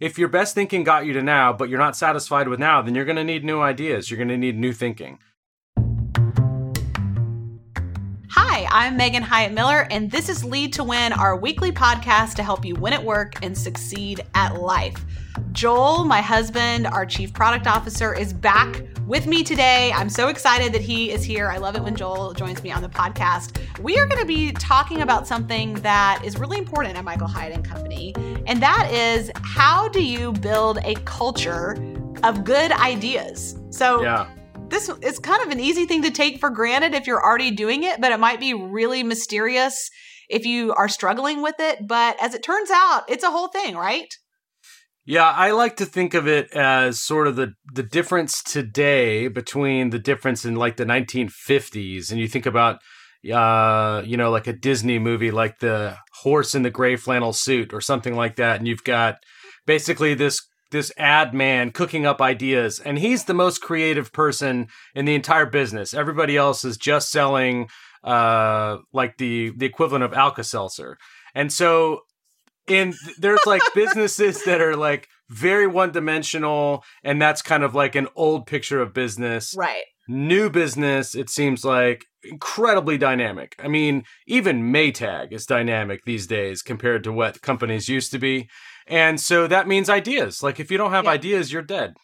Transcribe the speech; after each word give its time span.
If 0.00 0.18
your 0.18 0.28
best 0.28 0.54
thinking 0.54 0.84
got 0.84 1.06
you 1.06 1.12
to 1.14 1.22
now, 1.22 1.52
but 1.52 1.68
you're 1.68 1.78
not 1.78 1.96
satisfied 1.96 2.48
with 2.48 2.60
now, 2.60 2.82
then 2.82 2.94
you're 2.94 3.04
going 3.04 3.16
to 3.16 3.24
need 3.24 3.44
new 3.44 3.60
ideas. 3.60 4.10
You're 4.10 4.18
going 4.18 4.28
to 4.28 4.36
need 4.36 4.58
new 4.58 4.72
thinking. 4.72 5.18
I'm 8.78 8.94
Megan 8.98 9.22
Hyatt 9.22 9.54
Miller, 9.54 9.88
and 9.90 10.10
this 10.10 10.28
is 10.28 10.44
Lead 10.44 10.74
to 10.74 10.84
Win, 10.84 11.14
our 11.14 11.34
weekly 11.34 11.72
podcast 11.72 12.34
to 12.34 12.42
help 12.42 12.62
you 12.62 12.74
win 12.74 12.92
at 12.92 13.02
work 13.02 13.42
and 13.42 13.56
succeed 13.56 14.20
at 14.34 14.60
life. 14.60 15.02
Joel, 15.52 16.04
my 16.04 16.20
husband, 16.20 16.86
our 16.86 17.06
chief 17.06 17.32
product 17.32 17.66
officer, 17.66 18.12
is 18.12 18.34
back 18.34 18.82
with 19.06 19.26
me 19.26 19.42
today. 19.42 19.92
I'm 19.94 20.10
so 20.10 20.28
excited 20.28 20.74
that 20.74 20.82
he 20.82 21.10
is 21.10 21.24
here. 21.24 21.48
I 21.48 21.56
love 21.56 21.74
it 21.74 21.82
when 21.82 21.96
Joel 21.96 22.34
joins 22.34 22.62
me 22.62 22.70
on 22.70 22.82
the 22.82 22.90
podcast. 22.90 23.58
We 23.80 23.96
are 23.98 24.06
going 24.06 24.20
to 24.20 24.26
be 24.26 24.52
talking 24.52 25.00
about 25.00 25.26
something 25.26 25.72
that 25.76 26.20
is 26.22 26.38
really 26.38 26.58
important 26.58 26.98
at 26.98 27.04
Michael 27.04 27.28
Hyatt 27.28 27.54
and 27.54 27.64
Company, 27.64 28.14
and 28.46 28.62
that 28.62 28.90
is 28.92 29.30
how 29.36 29.88
do 29.88 30.04
you 30.04 30.32
build 30.32 30.80
a 30.84 30.96
culture 31.06 31.78
of 32.24 32.44
good 32.44 32.72
ideas? 32.72 33.56
So, 33.70 34.02
Yeah. 34.02 34.26
This 34.68 34.90
is 35.02 35.18
kind 35.18 35.42
of 35.42 35.50
an 35.50 35.60
easy 35.60 35.86
thing 35.86 36.02
to 36.02 36.10
take 36.10 36.38
for 36.40 36.50
granted 36.50 36.94
if 36.94 37.06
you're 37.06 37.22
already 37.22 37.50
doing 37.50 37.84
it, 37.84 38.00
but 38.00 38.12
it 38.12 38.20
might 38.20 38.40
be 38.40 38.54
really 38.54 39.02
mysterious 39.02 39.90
if 40.28 40.44
you 40.44 40.72
are 40.74 40.88
struggling 40.88 41.42
with 41.42 41.56
it. 41.58 41.86
But 41.86 42.16
as 42.20 42.34
it 42.34 42.42
turns 42.42 42.70
out, 42.70 43.04
it's 43.08 43.24
a 43.24 43.30
whole 43.30 43.48
thing, 43.48 43.76
right? 43.76 44.12
Yeah, 45.04 45.30
I 45.30 45.52
like 45.52 45.76
to 45.76 45.86
think 45.86 46.14
of 46.14 46.26
it 46.26 46.52
as 46.52 47.00
sort 47.00 47.28
of 47.28 47.36
the 47.36 47.52
the 47.72 47.84
difference 47.84 48.42
today 48.42 49.28
between 49.28 49.90
the 49.90 50.00
difference 50.00 50.44
in 50.44 50.56
like 50.56 50.76
the 50.76 50.84
1950s 50.84 52.10
and 52.10 52.18
you 52.18 52.26
think 52.26 52.44
about 52.44 52.80
uh 53.32 54.02
you 54.04 54.16
know 54.16 54.30
like 54.30 54.48
a 54.48 54.52
Disney 54.52 54.98
movie 54.98 55.30
like 55.30 55.60
the 55.60 55.96
horse 56.22 56.56
in 56.56 56.62
the 56.62 56.70
gray 56.70 56.96
flannel 56.96 57.32
suit 57.32 57.72
or 57.72 57.80
something 57.80 58.14
like 58.14 58.36
that 58.36 58.58
and 58.58 58.66
you've 58.66 58.84
got 58.84 59.16
basically 59.64 60.14
this 60.14 60.40
this 60.70 60.92
ad 60.96 61.32
man 61.34 61.70
cooking 61.70 62.06
up 62.06 62.20
ideas 62.20 62.80
and 62.80 62.98
he's 62.98 63.24
the 63.24 63.34
most 63.34 63.60
creative 63.60 64.12
person 64.12 64.68
in 64.94 65.04
the 65.04 65.14
entire 65.14 65.46
business. 65.46 65.94
Everybody 65.94 66.36
else 66.36 66.64
is 66.64 66.76
just 66.76 67.10
selling 67.10 67.68
uh 68.04 68.78
like 68.92 69.16
the 69.18 69.52
the 69.56 69.66
equivalent 69.66 70.04
of 70.04 70.12
Alka-Seltzer. 70.12 70.96
And 71.34 71.52
so 71.52 72.00
and 72.68 72.94
there's 73.18 73.44
like 73.46 73.62
businesses 73.74 74.42
that 74.44 74.60
are 74.60 74.76
like 74.76 75.08
very 75.28 75.66
one 75.66 75.90
dimensional 75.92 76.84
and 77.02 77.20
that's 77.20 77.42
kind 77.42 77.62
of 77.64 77.74
like 77.74 77.94
an 77.94 78.08
old 78.14 78.46
picture 78.46 78.80
of 78.80 78.94
business 78.94 79.54
Right. 79.56 79.84
new 80.08 80.48
business 80.50 81.16
it 81.16 81.28
seems 81.28 81.64
like 81.64 82.04
incredibly 82.22 82.96
dynamic 82.96 83.56
i 83.58 83.66
mean 83.66 84.04
even 84.28 84.72
maytag 84.72 85.32
is 85.32 85.44
dynamic 85.44 86.04
these 86.04 86.28
days 86.28 86.62
compared 86.62 87.02
to 87.04 87.12
what 87.12 87.42
companies 87.42 87.88
used 87.88 88.12
to 88.12 88.18
be 88.20 88.48
and 88.86 89.20
so 89.20 89.46
that 89.46 89.66
means 89.68 89.88
ideas 89.90 90.42
like 90.42 90.60
if 90.60 90.70
you 90.70 90.78
don't 90.78 90.92
have 90.92 91.04
Yeah. 91.04 91.10
ideas 91.10 91.52
you're 91.52 91.62
dead 91.62 91.94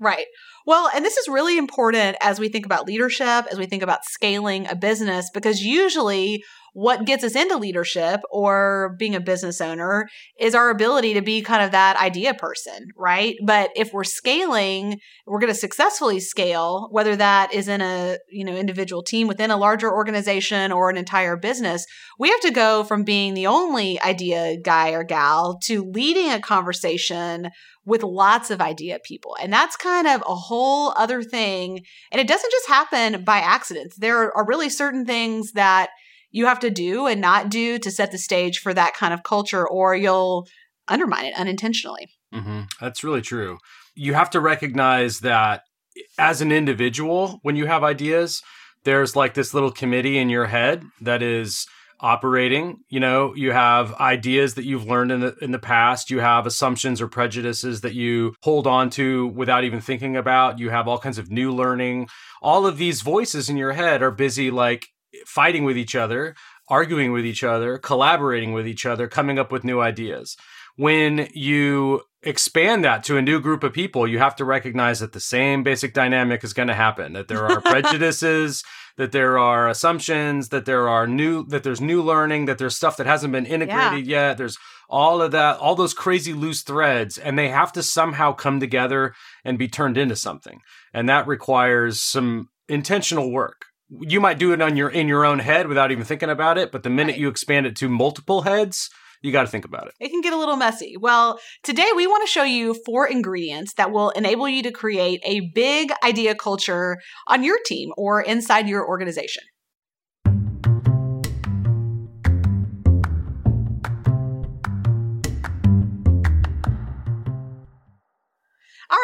Right. 0.00 0.26
Well, 0.64 0.88
and 0.94 1.04
this 1.04 1.16
is 1.16 1.26
really 1.26 1.58
important 1.58 2.16
as 2.20 2.38
we 2.38 2.48
think 2.48 2.64
about 2.64 2.86
leadership, 2.86 3.46
as 3.50 3.58
we 3.58 3.66
think 3.66 3.82
about 3.82 4.04
scaling 4.04 4.68
a 4.68 4.76
business, 4.76 5.28
because 5.34 5.60
usually 5.60 6.44
what 6.72 7.04
gets 7.04 7.24
us 7.24 7.34
into 7.34 7.56
leadership 7.56 8.20
or 8.30 8.96
being 8.98 9.14
a 9.14 9.20
business 9.20 9.60
owner 9.60 10.08
is 10.38 10.54
our 10.54 10.70
ability 10.70 11.14
to 11.14 11.22
be 11.22 11.42
kind 11.42 11.62
of 11.62 11.72
that 11.72 11.96
idea 11.96 12.34
person, 12.34 12.88
right? 12.96 13.36
But 13.44 13.70
if 13.76 13.92
we're 13.92 14.04
scaling, 14.04 15.00
we're 15.26 15.40
going 15.40 15.52
to 15.52 15.58
successfully 15.58 16.20
scale, 16.20 16.88
whether 16.90 17.16
that 17.16 17.52
is 17.52 17.68
in 17.68 17.80
a, 17.80 18.18
you 18.30 18.44
know, 18.44 18.54
individual 18.54 19.02
team 19.02 19.28
within 19.28 19.50
a 19.50 19.56
larger 19.56 19.92
organization 19.92 20.72
or 20.72 20.90
an 20.90 20.96
entire 20.96 21.36
business, 21.36 21.86
we 22.18 22.30
have 22.30 22.40
to 22.40 22.50
go 22.50 22.84
from 22.84 23.04
being 23.04 23.34
the 23.34 23.46
only 23.46 24.00
idea 24.00 24.56
guy 24.62 24.90
or 24.90 25.04
gal 25.04 25.58
to 25.64 25.84
leading 25.84 26.30
a 26.30 26.40
conversation 26.40 27.50
with 27.84 28.02
lots 28.02 28.50
of 28.50 28.60
idea 28.60 28.98
people. 29.02 29.36
And 29.40 29.50
that's 29.52 29.74
kind 29.74 30.06
of 30.06 30.22
a 30.26 30.34
whole 30.34 30.92
other 30.96 31.22
thing. 31.22 31.80
And 32.12 32.20
it 32.20 32.28
doesn't 32.28 32.52
just 32.52 32.68
happen 32.68 33.24
by 33.24 33.38
accident. 33.38 33.94
There 33.96 34.36
are 34.36 34.46
really 34.46 34.68
certain 34.68 35.06
things 35.06 35.52
that 35.52 35.88
you 36.30 36.46
have 36.46 36.60
to 36.60 36.70
do 36.70 37.06
and 37.06 37.20
not 37.20 37.48
do 37.48 37.78
to 37.78 37.90
set 37.90 38.12
the 38.12 38.18
stage 38.18 38.58
for 38.58 38.74
that 38.74 38.94
kind 38.94 39.14
of 39.14 39.22
culture, 39.22 39.66
or 39.66 39.94
you'll 39.96 40.46
undermine 40.86 41.26
it 41.26 41.34
unintentionally. 41.38 42.08
hmm 42.32 42.62
That's 42.80 43.04
really 43.04 43.22
true. 43.22 43.58
You 43.94 44.14
have 44.14 44.30
to 44.30 44.40
recognize 44.40 45.20
that 45.20 45.62
as 46.18 46.40
an 46.40 46.52
individual, 46.52 47.40
when 47.42 47.56
you 47.56 47.66
have 47.66 47.82
ideas, 47.82 48.42
there's 48.84 49.16
like 49.16 49.34
this 49.34 49.52
little 49.54 49.72
committee 49.72 50.18
in 50.18 50.28
your 50.30 50.46
head 50.46 50.84
that 51.00 51.22
is 51.22 51.66
operating. 52.00 52.76
You 52.88 53.00
know, 53.00 53.34
you 53.34 53.50
have 53.50 53.92
ideas 53.94 54.54
that 54.54 54.64
you've 54.64 54.86
learned 54.86 55.10
in 55.10 55.20
the 55.20 55.34
in 55.40 55.50
the 55.50 55.58
past. 55.58 56.10
You 56.10 56.20
have 56.20 56.46
assumptions 56.46 57.00
or 57.00 57.08
prejudices 57.08 57.80
that 57.80 57.94
you 57.94 58.34
hold 58.42 58.66
on 58.66 58.90
to 58.90 59.26
without 59.28 59.64
even 59.64 59.80
thinking 59.80 60.16
about. 60.16 60.58
You 60.58 60.70
have 60.70 60.86
all 60.86 60.98
kinds 60.98 61.18
of 61.18 61.30
new 61.30 61.52
learning. 61.52 62.08
All 62.40 62.66
of 62.66 62.78
these 62.78 63.02
voices 63.02 63.48
in 63.48 63.56
your 63.56 63.72
head 63.72 64.00
are 64.00 64.12
busy 64.12 64.50
like 64.50 64.86
fighting 65.26 65.64
with 65.64 65.76
each 65.76 65.94
other, 65.94 66.34
arguing 66.68 67.12
with 67.12 67.24
each 67.24 67.44
other, 67.44 67.78
collaborating 67.78 68.52
with 68.52 68.66
each 68.66 68.86
other, 68.86 69.08
coming 69.08 69.38
up 69.38 69.50
with 69.50 69.64
new 69.64 69.80
ideas 69.80 70.36
when 70.78 71.28
you 71.34 72.02
expand 72.22 72.84
that 72.84 73.02
to 73.02 73.16
a 73.16 73.22
new 73.22 73.40
group 73.40 73.64
of 73.64 73.72
people, 73.72 74.06
you 74.06 74.20
have 74.20 74.36
to 74.36 74.44
recognize 74.44 75.00
that 75.00 75.12
the 75.12 75.18
same 75.18 75.64
basic 75.64 75.92
dynamic 75.92 76.44
is 76.44 76.52
going 76.52 76.68
to 76.68 76.74
happen. 76.74 77.14
That 77.14 77.26
there 77.26 77.44
are 77.44 77.60
prejudices, 77.64 78.62
that 78.96 79.10
there 79.10 79.40
are 79.40 79.68
assumptions, 79.68 80.50
that 80.50 80.66
there 80.66 80.88
are 80.88 81.08
new, 81.08 81.44
that 81.48 81.64
there's 81.64 81.80
new 81.80 82.00
learning, 82.00 82.44
that 82.44 82.58
there's 82.58 82.76
stuff 82.76 82.96
that 82.98 83.08
hasn't 83.08 83.32
been 83.32 83.44
integrated 83.44 84.06
yet. 84.06 84.38
There's 84.38 84.56
all 84.88 85.20
of 85.20 85.32
that, 85.32 85.58
all 85.58 85.74
those 85.74 85.94
crazy 85.94 86.32
loose 86.32 86.62
threads, 86.62 87.18
and 87.18 87.36
they 87.36 87.48
have 87.48 87.72
to 87.72 87.82
somehow 87.82 88.32
come 88.32 88.60
together 88.60 89.14
and 89.44 89.58
be 89.58 89.66
turned 89.66 89.98
into 89.98 90.14
something. 90.14 90.60
And 90.94 91.08
that 91.08 91.26
requires 91.26 92.00
some 92.00 92.50
intentional 92.68 93.32
work. 93.32 93.64
You 93.90 94.20
might 94.20 94.38
do 94.38 94.52
it 94.52 94.60
on 94.60 94.76
your 94.76 94.88
in 94.88 95.08
your 95.08 95.24
own 95.24 95.38
head 95.38 95.66
without 95.66 95.90
even 95.90 96.04
thinking 96.04 96.30
about 96.30 96.58
it, 96.58 96.70
but 96.70 96.82
the 96.82 96.90
minute 96.90 97.12
Right. 97.12 97.20
you 97.20 97.28
expand 97.28 97.66
it 97.66 97.76
to 97.76 97.88
multiple 97.88 98.42
heads, 98.42 98.90
you 99.22 99.32
got 99.32 99.42
to 99.42 99.48
think 99.48 99.64
about 99.64 99.88
it. 99.88 99.94
It 99.98 100.10
can 100.10 100.20
get 100.20 100.32
a 100.32 100.36
little 100.36 100.56
messy. 100.56 100.96
Well, 100.98 101.40
today 101.62 101.88
we 101.96 102.06
want 102.06 102.26
to 102.26 102.30
show 102.30 102.44
you 102.44 102.74
four 102.86 103.06
ingredients 103.06 103.74
that 103.74 103.90
will 103.90 104.10
enable 104.10 104.48
you 104.48 104.62
to 104.62 104.70
create 104.70 105.20
a 105.24 105.50
big 105.54 105.90
idea 106.04 106.34
culture 106.34 106.98
on 107.26 107.42
your 107.42 107.58
team 107.64 107.90
or 107.96 108.20
inside 108.20 108.68
your 108.68 108.86
organization. 108.86 109.42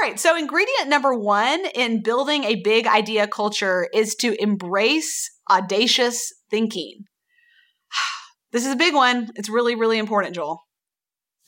Right, 0.05 0.21
so 0.21 0.37
ingredient 0.37 0.89
number 0.89 1.15
one 1.15 1.65
in 1.75 2.03
building 2.03 2.45
a 2.45 2.57
big 2.57 2.87
idea 2.87 3.27
culture 3.27 3.89
is 3.95 4.15
to 4.17 4.41
embrace 4.41 5.31
audacious 5.51 6.33
thinking. 6.51 7.05
This 8.53 8.67
is 8.67 8.73
a 8.73 8.77
big 8.77 8.95
one. 8.95 9.31
It's 9.35 9.49
really, 9.49 9.75
really 9.75 9.99
important, 9.99 10.37
Joel. 10.37 10.63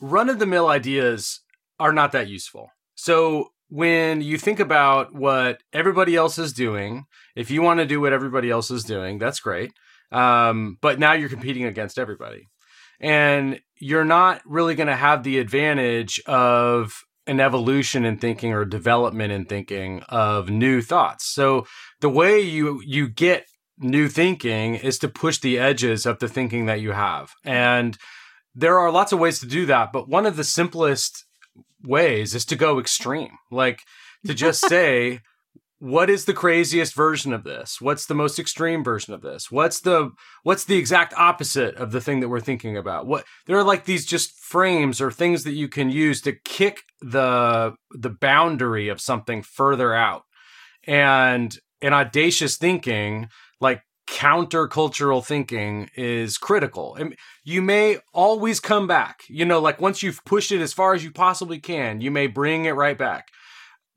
run 0.00 0.28
of 0.28 0.40
the 0.40 0.46
mill 0.46 0.66
ideas 0.66 1.40
are 1.78 1.92
not 1.92 2.10
that 2.10 2.26
useful. 2.26 2.70
So 2.96 3.50
when 3.68 4.22
you 4.22 4.38
think 4.38 4.58
about 4.58 5.14
what 5.14 5.60
everybody 5.72 6.16
else 6.16 6.36
is 6.36 6.52
doing, 6.52 7.04
if 7.36 7.48
you 7.48 7.62
want 7.62 7.78
to 7.78 7.86
do 7.86 8.00
what 8.00 8.12
everybody 8.12 8.50
else 8.50 8.72
is 8.72 8.82
doing, 8.82 9.20
that's 9.20 9.38
great. 9.38 9.70
Um, 10.10 10.78
but 10.82 10.98
now 10.98 11.12
you're 11.12 11.28
competing 11.28 11.64
against 11.64 11.96
everybody. 11.96 12.48
And 12.98 13.60
you're 13.78 14.04
not 14.04 14.42
really 14.44 14.74
going 14.74 14.88
to 14.88 14.96
have 14.96 15.22
the 15.22 15.38
advantage 15.38 16.20
of 16.26 17.04
an 17.26 17.40
evolution 17.40 18.04
in 18.04 18.18
thinking 18.18 18.52
or 18.52 18.64
development 18.64 19.32
in 19.32 19.44
thinking 19.44 20.02
of 20.08 20.48
new 20.48 20.80
thoughts. 20.80 21.26
So 21.26 21.66
the 22.00 22.08
way 22.08 22.40
you 22.40 22.80
you 22.84 23.08
get 23.08 23.46
new 23.78 24.08
thinking 24.08 24.76
is 24.76 24.98
to 25.00 25.08
push 25.08 25.38
the 25.38 25.58
edges 25.58 26.06
of 26.06 26.18
the 26.18 26.28
thinking 26.28 26.66
that 26.66 26.80
you 26.80 26.92
have. 26.92 27.32
And 27.44 27.96
there 28.54 28.78
are 28.78 28.90
lots 28.90 29.12
of 29.12 29.18
ways 29.18 29.38
to 29.40 29.46
do 29.46 29.66
that, 29.66 29.92
but 29.92 30.08
one 30.08 30.26
of 30.26 30.36
the 30.36 30.44
simplest 30.44 31.24
ways 31.82 32.34
is 32.34 32.44
to 32.46 32.56
go 32.56 32.78
extreme. 32.78 33.36
Like 33.50 33.80
to 34.26 34.34
just 34.34 34.60
say, 34.68 35.20
what 35.78 36.08
is 36.08 36.24
the 36.24 36.32
craziest 36.32 36.94
version 36.94 37.32
of 37.32 37.44
this? 37.44 37.80
What's 37.80 38.06
the 38.06 38.14
most 38.14 38.38
extreme 38.38 38.82
version 38.82 39.12
of 39.12 39.20
this? 39.20 39.50
What's 39.50 39.80
the 39.80 40.10
what's 40.42 40.64
the 40.64 40.78
exact 40.78 41.12
opposite 41.14 41.74
of 41.76 41.92
the 41.92 42.00
thing 42.00 42.20
that 42.20 42.28
we're 42.28 42.40
thinking 42.40 42.76
about? 42.76 43.06
What 43.06 43.24
there 43.46 43.58
are 43.58 43.64
like 43.64 43.84
these 43.84 44.06
just 44.06 44.32
frames 44.38 45.00
or 45.00 45.10
things 45.10 45.44
that 45.44 45.52
you 45.52 45.68
can 45.68 45.90
use 45.90 46.22
to 46.22 46.32
kick 46.44 46.82
the 47.00 47.74
the 47.90 48.10
boundary 48.10 48.88
of 48.88 49.00
something 49.00 49.42
further 49.42 49.94
out. 49.94 50.22
And 50.86 51.56
an 51.82 51.92
audacious 51.92 52.56
thinking 52.56 53.28
like 53.60 53.82
countercultural 54.08 55.24
thinking 55.24 55.90
is 55.96 56.38
critical. 56.38 56.94
And 56.94 57.16
you 57.44 57.60
may 57.60 57.98
always 58.14 58.60
come 58.60 58.86
back. 58.86 59.24
You 59.28 59.44
know, 59.44 59.60
like 59.60 59.80
once 59.80 60.02
you've 60.02 60.24
pushed 60.24 60.52
it 60.52 60.62
as 60.62 60.72
far 60.72 60.94
as 60.94 61.04
you 61.04 61.10
possibly 61.10 61.58
can, 61.58 62.00
you 62.00 62.10
may 62.10 62.28
bring 62.28 62.64
it 62.64 62.72
right 62.72 62.96
back. 62.96 63.26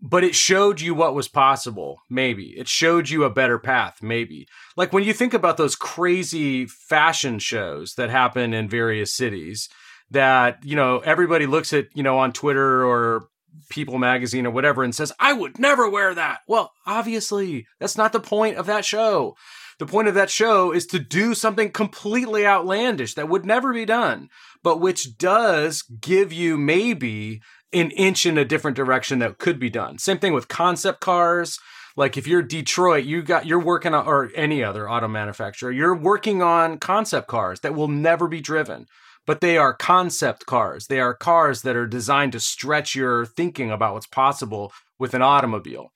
But 0.01 0.23
it 0.23 0.33
showed 0.33 0.79
you 0.79 0.93
what 0.93 1.13
was 1.13 1.27
possible, 1.27 2.03
maybe. 2.09 2.53
It 2.57 2.69
showed 2.69 3.09
you 3.09 3.25
a 3.25 3.29
better 3.29 3.59
path, 3.59 4.01
maybe. 4.01 4.47
Like 4.77 4.93
when 4.93 5.03
you 5.03 5.13
think 5.13 5.33
about 5.33 5.57
those 5.57 5.75
crazy 5.75 6.65
fashion 6.65 7.37
shows 7.39 7.95
that 7.95 8.09
happen 8.09 8.53
in 8.53 8.69
various 8.69 9.13
cities, 9.13 9.67
that, 10.11 10.63
you 10.63 10.75
know, 10.75 10.99
everybody 10.99 11.45
looks 11.45 11.73
at, 11.73 11.87
you 11.93 12.03
know, 12.03 12.17
on 12.17 12.31
Twitter 12.31 12.85
or 12.85 13.27
People 13.69 13.97
magazine 13.97 14.45
or 14.45 14.51
whatever 14.51 14.83
and 14.83 14.95
says, 14.95 15.11
I 15.19 15.33
would 15.33 15.59
never 15.59 15.89
wear 15.89 16.15
that. 16.15 16.39
Well, 16.47 16.71
obviously, 16.85 17.67
that's 17.79 17.97
not 17.97 18.13
the 18.13 18.19
point 18.19 18.57
of 18.57 18.67
that 18.67 18.85
show. 18.85 19.35
The 19.79 19.85
point 19.85 20.07
of 20.07 20.13
that 20.15 20.29
show 20.29 20.71
is 20.71 20.85
to 20.87 20.99
do 20.99 21.33
something 21.33 21.71
completely 21.71 22.45
outlandish 22.45 23.13
that 23.15 23.29
would 23.29 23.45
never 23.45 23.73
be 23.73 23.85
done, 23.85 24.29
but 24.61 24.79
which 24.79 25.17
does 25.17 25.83
give 25.83 26.33
you 26.33 26.57
maybe 26.57 27.41
an 27.71 27.91
inch 27.91 28.25
in 28.25 28.37
a 28.37 28.45
different 28.45 28.77
direction 28.77 29.19
that 29.19 29.37
could 29.37 29.59
be 29.59 29.69
done. 29.69 29.97
Same 29.97 30.19
thing 30.19 30.33
with 30.33 30.47
concept 30.47 30.99
cars. 30.99 31.59
Like 31.95 32.17
if 32.17 32.27
you're 32.27 32.41
Detroit, 32.41 33.05
you 33.05 33.21
got 33.21 33.45
you're 33.45 33.59
working 33.59 33.93
on 33.93 34.07
or 34.07 34.31
any 34.35 34.63
other 34.63 34.89
auto 34.89 35.07
manufacturer, 35.07 35.71
you're 35.71 35.95
working 35.95 36.41
on 36.41 36.77
concept 36.77 37.27
cars 37.27 37.59
that 37.61 37.75
will 37.75 37.87
never 37.87 38.27
be 38.27 38.41
driven. 38.41 38.85
But 39.25 39.41
they 39.41 39.57
are 39.57 39.73
concept 39.73 40.45
cars. 40.45 40.87
They 40.87 40.99
are 40.99 41.13
cars 41.13 41.61
that 41.61 41.75
are 41.75 41.85
designed 41.85 42.31
to 42.31 42.39
stretch 42.39 42.95
your 42.95 43.25
thinking 43.25 43.69
about 43.69 43.93
what's 43.93 44.07
possible 44.07 44.71
with 44.97 45.13
an 45.13 45.21
automobile. 45.21 45.91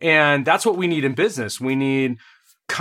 And 0.00 0.44
that's 0.44 0.66
what 0.66 0.76
we 0.76 0.86
need 0.86 1.04
in 1.04 1.14
business. 1.14 1.60
We 1.60 1.74
need 1.74 2.18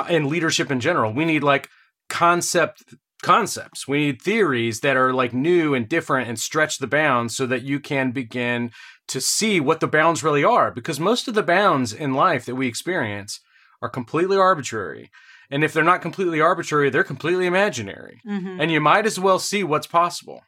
in 0.09 0.29
leadership 0.29 0.69
in 0.69 0.79
general. 0.79 1.13
We 1.13 1.25
need 1.25 1.43
like 1.43 1.69
concept 2.09 2.83
concepts. 3.25 3.87
We 3.87 3.97
need 3.97 4.21
theories 4.21 4.79
that 4.81 4.95
are 4.95 5.13
like 5.13 5.33
new 5.33 5.73
and 5.73 5.89
different 5.89 6.29
and 6.29 6.39
stretch 6.39 6.77
the 6.77 6.87
bounds 6.87 7.35
so 7.35 7.45
that 7.47 7.63
you 7.63 7.79
can 7.79 8.11
begin 8.11 8.71
to 9.07 9.19
see 9.19 9.59
what 9.59 9.79
the 9.79 9.87
bounds 9.87 10.23
really 10.23 10.43
are. 10.43 10.71
Because 10.71 10.99
most 10.99 11.27
of 11.27 11.33
the 11.33 11.43
bounds 11.43 11.91
in 11.91 12.13
life 12.13 12.45
that 12.45 12.55
we 12.55 12.67
experience 12.67 13.41
are 13.81 13.89
completely 13.89 14.37
arbitrary. 14.37 15.09
And 15.49 15.63
if 15.63 15.73
they're 15.73 15.83
not 15.83 16.01
completely 16.01 16.39
arbitrary, 16.39 16.89
they're 16.89 17.03
completely 17.03 17.45
imaginary. 17.45 18.21
Mm-hmm. 18.27 18.61
And 18.61 18.71
you 18.71 18.79
might 18.79 19.05
as 19.05 19.19
well 19.19 19.39
see 19.39 19.63
what's 19.63 19.87
possible. 19.87 20.41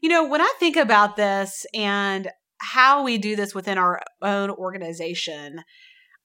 You 0.00 0.08
know, 0.08 0.26
when 0.26 0.40
I 0.40 0.52
think 0.58 0.76
about 0.76 1.16
this 1.16 1.66
and 1.74 2.28
how 2.58 3.04
we 3.04 3.18
do 3.18 3.36
this 3.36 3.54
within 3.54 3.78
our 3.78 4.00
own 4.22 4.50
organization, 4.50 5.62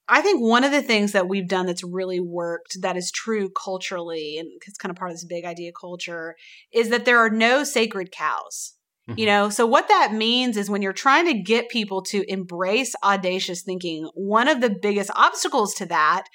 I 0.07 0.21
think 0.21 0.41
one 0.41 0.63
of 0.63 0.71
the 0.71 0.81
things 0.81 1.13
that 1.13 1.29
we've 1.29 1.47
done 1.47 1.65
that's 1.65 1.83
really 1.83 2.19
worked, 2.19 2.81
that 2.81 2.97
is 2.97 3.11
true 3.11 3.49
culturally, 3.49 4.37
and 4.37 4.49
it's 4.67 4.77
kind 4.77 4.89
of 4.89 4.97
part 4.97 5.11
of 5.11 5.15
this 5.15 5.25
big 5.25 5.45
idea 5.45 5.71
culture, 5.79 6.35
is 6.73 6.89
that 6.89 7.05
there 7.05 7.19
are 7.19 7.29
no 7.29 7.63
sacred 7.63 8.11
cows. 8.11 8.73
Mm-hmm. 9.09 9.19
You 9.19 9.25
know, 9.25 9.49
so 9.49 9.65
what 9.65 9.89
that 9.89 10.13
means 10.13 10.55
is 10.55 10.69
when 10.69 10.81
you're 10.81 10.93
trying 10.93 11.25
to 11.25 11.41
get 11.41 11.69
people 11.69 12.01
to 12.03 12.23
embrace 12.31 12.93
audacious 13.03 13.61
thinking, 13.61 14.09
one 14.13 14.47
of 14.47 14.61
the 14.61 14.69
biggest 14.69 15.11
obstacles 15.15 15.73
to 15.75 15.85
that 15.87 16.25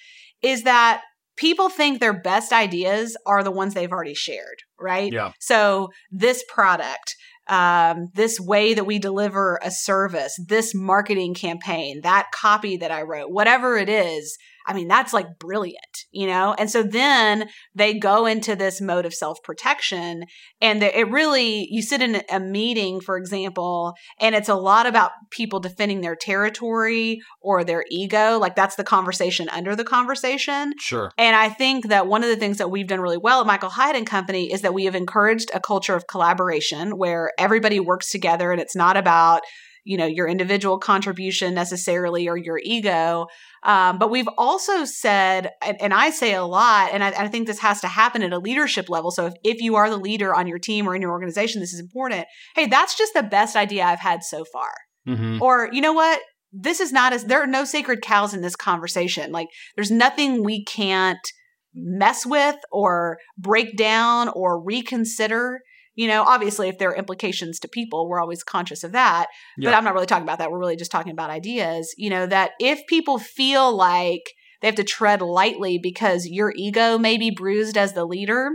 is 0.42 0.64
that 0.64 1.02
people 1.36 1.70
think 1.70 1.98
their 1.98 2.20
best 2.20 2.52
ideas 2.52 3.16
are 3.24 3.42
the 3.42 3.50
ones 3.50 3.72
they've 3.72 3.92
already 3.92 4.14
shared, 4.14 4.62
right? 4.78 5.12
Yeah. 5.12 5.32
So 5.40 5.88
this 6.10 6.44
product, 6.48 7.16
um, 7.48 8.10
this 8.14 8.38
way 8.38 8.74
that 8.74 8.84
we 8.84 8.98
deliver 8.98 9.58
a 9.62 9.70
service, 9.70 10.38
this 10.46 10.74
marketing 10.74 11.34
campaign, 11.34 12.00
that 12.02 12.30
copy 12.32 12.76
that 12.76 12.90
I 12.90 13.02
wrote, 13.02 13.30
whatever 13.30 13.76
it 13.76 13.88
is, 13.88 14.38
I 14.68 14.74
mean, 14.74 14.86
that's 14.86 15.14
like 15.14 15.38
brilliant, 15.38 16.04
you 16.12 16.26
know? 16.26 16.54
And 16.58 16.70
so 16.70 16.82
then 16.82 17.48
they 17.74 17.98
go 17.98 18.26
into 18.26 18.54
this 18.54 18.80
mode 18.82 19.06
of 19.06 19.14
self 19.14 19.42
protection. 19.42 20.24
And 20.60 20.82
it 20.82 21.10
really, 21.10 21.66
you 21.70 21.80
sit 21.80 22.02
in 22.02 22.22
a 22.30 22.38
meeting, 22.38 23.00
for 23.00 23.16
example, 23.16 23.94
and 24.20 24.34
it's 24.34 24.50
a 24.50 24.54
lot 24.54 24.86
about 24.86 25.12
people 25.30 25.58
defending 25.58 26.02
their 26.02 26.14
territory 26.14 27.20
or 27.40 27.64
their 27.64 27.84
ego. 27.90 28.38
Like 28.38 28.56
that's 28.56 28.76
the 28.76 28.84
conversation 28.84 29.48
under 29.48 29.74
the 29.74 29.84
conversation. 29.84 30.74
Sure. 30.78 31.10
And 31.16 31.34
I 31.34 31.48
think 31.48 31.88
that 31.88 32.06
one 32.06 32.22
of 32.22 32.28
the 32.28 32.36
things 32.36 32.58
that 32.58 32.70
we've 32.70 32.86
done 32.86 33.00
really 33.00 33.16
well 33.16 33.40
at 33.40 33.46
Michael 33.46 33.70
Hyatt 33.70 33.96
and 33.96 34.06
Company 34.06 34.52
is 34.52 34.60
that 34.60 34.74
we 34.74 34.84
have 34.84 34.94
encouraged 34.94 35.50
a 35.54 35.60
culture 35.60 35.94
of 35.94 36.06
collaboration 36.06 36.98
where 36.98 37.32
everybody 37.38 37.80
works 37.80 38.10
together 38.10 38.52
and 38.52 38.60
it's 38.60 38.76
not 38.76 38.98
about, 38.98 39.40
you 39.84 39.96
know 39.96 40.06
your 40.06 40.26
individual 40.26 40.78
contribution 40.78 41.54
necessarily 41.54 42.28
or 42.28 42.36
your 42.36 42.60
ego. 42.62 43.26
Um, 43.62 43.98
but 43.98 44.10
we've 44.10 44.28
also 44.38 44.84
said 44.84 45.50
and, 45.60 45.80
and, 45.82 45.92
i 45.92 46.10
say 46.10 46.32
a 46.34 46.44
lot 46.44 46.90
and 46.92 47.02
I, 47.02 47.08
I, 47.08 47.28
think 47.28 47.48
this 47.48 47.58
has 47.58 47.80
to 47.80 47.88
happen 47.88 48.22
at 48.22 48.32
a 48.32 48.38
leadership 48.38 48.88
level. 48.88 49.10
So 49.10 49.26
if, 49.26 49.34
if 49.42 49.60
you 49.60 49.74
are 49.74 49.90
the 49.90 49.96
leader 49.96 50.32
on 50.32 50.46
your 50.46 50.60
team 50.60 50.88
or 50.88 50.94
in 50.94 51.02
your 51.02 51.10
organization 51.10 51.60
this 51.60 51.72
is 51.72 51.80
important. 51.80 52.26
Hey 52.54 52.66
that's 52.66 52.96
just 52.96 53.14
the 53.14 53.22
best 53.22 53.56
idea 53.56 53.84
i've 53.84 54.00
had 54.00 54.22
so 54.22 54.44
far. 54.44 54.70
Mm-hmm. 55.06 55.42
or 55.42 55.70
you 55.72 55.80
know 55.80 55.94
what? 55.94 56.20
This 56.52 56.80
is 56.80 56.92
not 56.92 57.12
as 57.12 57.24
there 57.24 57.42
are 57.42 57.46
no 57.46 57.64
sacred 57.64 58.02
cows 58.02 58.34
in 58.34 58.42
this 58.42 58.56
conversation. 58.56 59.32
Like 59.32 59.48
there's 59.74 59.90
nothing 59.90 60.44
we 60.44 60.64
can't 60.64 61.18
mess 61.74 62.26
with 62.26 62.56
or 62.72 63.18
break 63.36 63.76
down 63.76 64.28
or 64.28 64.62
reconsider 64.62 65.60
you 65.98 66.06
know, 66.06 66.22
obviously, 66.22 66.68
if 66.68 66.78
there 66.78 66.90
are 66.90 66.96
implications 66.96 67.58
to 67.58 67.66
people, 67.66 68.08
we're 68.08 68.20
always 68.20 68.44
conscious 68.44 68.84
of 68.84 68.92
that. 68.92 69.26
Yeah. 69.56 69.68
But 69.68 69.76
I'm 69.76 69.82
not 69.82 69.94
really 69.94 70.06
talking 70.06 70.22
about 70.22 70.38
that. 70.38 70.48
We're 70.48 70.60
really 70.60 70.76
just 70.76 70.92
talking 70.92 71.10
about 71.10 71.28
ideas. 71.28 71.92
You 71.98 72.08
know, 72.08 72.24
that 72.28 72.52
if 72.60 72.86
people 72.86 73.18
feel 73.18 73.76
like 73.76 74.22
they 74.60 74.68
have 74.68 74.76
to 74.76 74.84
tread 74.84 75.20
lightly 75.20 75.76
because 75.76 76.24
your 76.24 76.52
ego 76.54 76.98
may 76.98 77.18
be 77.18 77.32
bruised 77.32 77.76
as 77.76 77.94
the 77.94 78.04
leader 78.04 78.48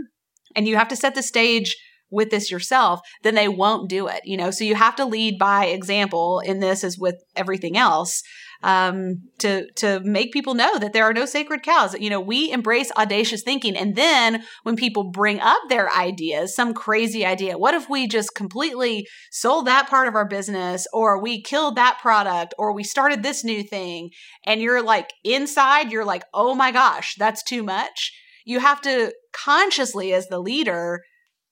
and 0.56 0.66
you 0.66 0.76
have 0.76 0.88
to 0.88 0.96
set 0.96 1.14
the 1.14 1.22
stage 1.22 1.76
with 2.10 2.30
this 2.30 2.50
yourself, 2.50 3.00
then 3.24 3.34
they 3.34 3.48
won't 3.48 3.90
do 3.90 4.08
it. 4.08 4.22
You 4.24 4.38
know, 4.38 4.50
so 4.50 4.64
you 4.64 4.74
have 4.74 4.96
to 4.96 5.04
lead 5.04 5.38
by 5.38 5.66
example 5.66 6.40
in 6.40 6.60
this 6.60 6.82
as 6.82 6.96
with 6.96 7.22
everything 7.36 7.76
else 7.76 8.22
um, 8.64 9.20
to 9.38 9.70
to 9.72 10.00
make 10.00 10.32
people 10.32 10.54
know 10.54 10.78
that 10.78 10.94
there 10.94 11.04
are 11.04 11.12
no 11.12 11.26
sacred 11.26 11.62
cows. 11.62 11.94
You 12.00 12.08
know, 12.08 12.20
we 12.20 12.50
embrace 12.50 12.90
audacious 12.96 13.42
thinking, 13.42 13.76
and 13.76 13.94
then 13.94 14.42
when 14.62 14.74
people 14.74 15.04
bring 15.10 15.38
up 15.38 15.60
their 15.68 15.92
ideas, 15.92 16.56
some 16.56 16.72
crazy 16.72 17.26
idea, 17.26 17.58
what 17.58 17.74
if 17.74 17.90
we 17.90 18.08
just 18.08 18.34
completely 18.34 19.06
sold 19.30 19.66
that 19.66 19.88
part 19.88 20.08
of 20.08 20.14
our 20.14 20.26
business, 20.26 20.86
or 20.94 21.20
we 21.20 21.42
killed 21.42 21.76
that 21.76 21.98
product, 22.00 22.54
or 22.58 22.72
we 22.72 22.82
started 22.82 23.22
this 23.22 23.44
new 23.44 23.62
thing, 23.62 24.10
and 24.46 24.62
you're 24.62 24.82
like 24.82 25.12
inside, 25.22 25.92
you're 25.92 26.06
like, 26.06 26.24
oh 26.32 26.54
my 26.54 26.72
gosh, 26.72 27.14
that's 27.18 27.42
too 27.42 27.62
much. 27.62 28.12
You 28.46 28.60
have 28.60 28.80
to 28.82 29.12
consciously, 29.32 30.14
as 30.14 30.28
the 30.28 30.38
leader, 30.38 31.02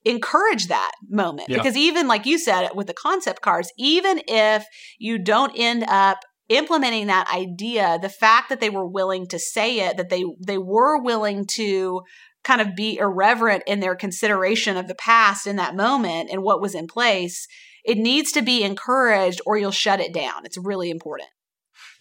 encourage 0.05 0.67
that 0.67 0.91
moment 1.09 1.47
yeah. 1.47 1.57
because 1.57 1.77
even 1.77 2.07
like 2.07 2.25
you 2.25 2.37
said 2.37 2.69
with 2.75 2.87
the 2.87 2.93
concept 2.93 3.41
cars 3.41 3.71
even 3.77 4.21
if 4.27 4.65
you 4.99 5.17
don't 5.17 5.53
end 5.55 5.85
up 5.87 6.17
implementing 6.55 7.07
that 7.07 7.31
idea, 7.33 7.97
the 8.01 8.09
fact 8.09 8.49
that 8.49 8.59
they 8.59 8.69
were 8.69 8.87
willing 8.87 9.27
to 9.27 9.39
say 9.39 9.79
it, 9.79 9.97
that 9.97 10.09
they 10.09 10.23
they 10.45 10.57
were 10.57 11.01
willing 11.01 11.45
to 11.55 12.01
kind 12.43 12.61
of 12.61 12.75
be 12.75 12.97
irreverent 12.97 13.63
in 13.65 13.79
their 13.79 13.95
consideration 13.95 14.77
of 14.77 14.87
the 14.87 14.95
past 14.95 15.47
in 15.47 15.55
that 15.55 15.75
moment 15.75 16.29
and 16.29 16.43
what 16.43 16.61
was 16.61 16.75
in 16.75 16.87
place, 16.87 17.47
it 17.85 17.97
needs 17.97 18.31
to 18.33 18.41
be 18.41 18.63
encouraged 18.63 19.41
or 19.45 19.57
you'll 19.57 19.71
shut 19.71 19.99
it 19.99 20.13
down. 20.13 20.45
It's 20.45 20.57
really 20.57 20.89
important. 20.89 21.29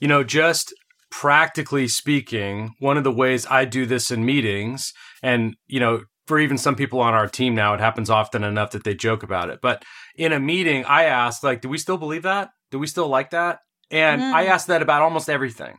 You 0.00 0.09
know, 0.09 0.25
just 0.25 0.75
practically 1.11 1.87
speaking, 1.87 2.75
one 2.81 2.97
of 2.97 3.05
the 3.05 3.12
ways 3.12 3.47
I 3.49 3.65
do 3.65 3.87
this 3.87 4.11
in 4.11 4.25
meetings, 4.25 4.93
and, 5.23 5.55
you 5.69 5.79
know, 5.79 6.03
for 6.27 6.41
even 6.41 6.59
some 6.59 6.75
people 6.75 7.00
on 7.00 7.15
our 7.15 7.29
team 7.29 7.55
now, 7.55 7.75
it 7.75 7.81
happens 7.81 8.11
often 8.11 8.43
enough 8.43 8.71
that 8.73 8.85
they 8.85 8.95
joke 8.95 9.23
about 9.23 9.50
it. 9.50 9.61
But 9.61 9.85
in 10.17 10.33
a 10.33 10.41
meeting, 10.41 10.85
I 10.85 11.05
ask, 11.05 11.43
like, 11.43 11.61
do 11.61 11.69
we 11.69 11.79
still 11.79 11.99
believe 11.99 12.23
that? 12.23 12.50
Do 12.71 12.79
we 12.79 12.87
still 12.87 13.09
like 13.09 13.31
that? 13.31 13.59
And 13.93 14.23
mm. 14.23 14.33
I 14.33 14.47
ask 14.47 14.67
that 14.67 14.83
about 14.83 15.03
almost 15.03 15.29
everything. 15.29 15.77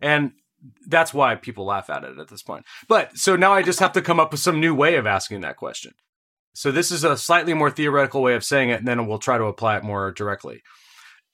And 0.00 0.32
that's 0.86 1.14
why 1.14 1.34
people 1.36 1.66
laugh 1.66 1.90
at 1.90 2.04
it 2.04 2.18
at 2.18 2.28
this 2.28 2.42
point. 2.42 2.64
But 2.88 3.16
so 3.16 3.36
now 3.36 3.52
I 3.52 3.62
just 3.62 3.80
have 3.80 3.92
to 3.92 4.02
come 4.02 4.18
up 4.18 4.32
with 4.32 4.40
some 4.40 4.58
new 4.58 4.74
way 4.74 4.96
of 4.96 5.06
asking 5.06 5.42
that 5.42 5.56
question. 5.56 5.92
So 6.52 6.72
this 6.72 6.90
is 6.90 7.04
a 7.04 7.16
slightly 7.16 7.54
more 7.54 7.70
theoretical 7.70 8.22
way 8.22 8.34
of 8.34 8.44
saying 8.44 8.70
it, 8.70 8.80
and 8.80 8.88
then 8.88 9.06
we'll 9.06 9.18
try 9.18 9.38
to 9.38 9.44
apply 9.44 9.76
it 9.76 9.84
more 9.84 10.10
directly. 10.10 10.62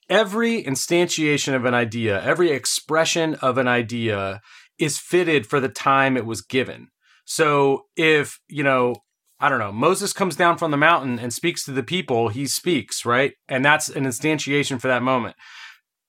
Every 0.08 0.62
instantiation 0.62 1.54
of 1.54 1.64
an 1.64 1.74
idea, 1.74 2.22
every 2.22 2.50
expression 2.50 3.34
of 3.36 3.56
an 3.56 3.66
idea 3.66 4.40
is 4.78 4.98
fitted 4.98 5.46
for 5.46 5.58
the 5.58 5.68
time 5.68 6.16
it 6.16 6.26
was 6.26 6.42
given. 6.42 6.88
So 7.24 7.86
if, 7.96 8.38
you 8.48 8.62
know, 8.62 8.96
I 9.40 9.48
don't 9.48 9.58
know, 9.58 9.72
Moses 9.72 10.12
comes 10.12 10.36
down 10.36 10.58
from 10.58 10.70
the 10.70 10.76
mountain 10.76 11.18
and 11.18 11.32
speaks 11.32 11.64
to 11.64 11.72
the 11.72 11.82
people, 11.82 12.28
he 12.28 12.46
speaks, 12.46 13.04
right? 13.04 13.32
And 13.48 13.64
that's 13.64 13.88
an 13.88 14.04
instantiation 14.04 14.80
for 14.80 14.88
that 14.88 15.02
moment 15.02 15.34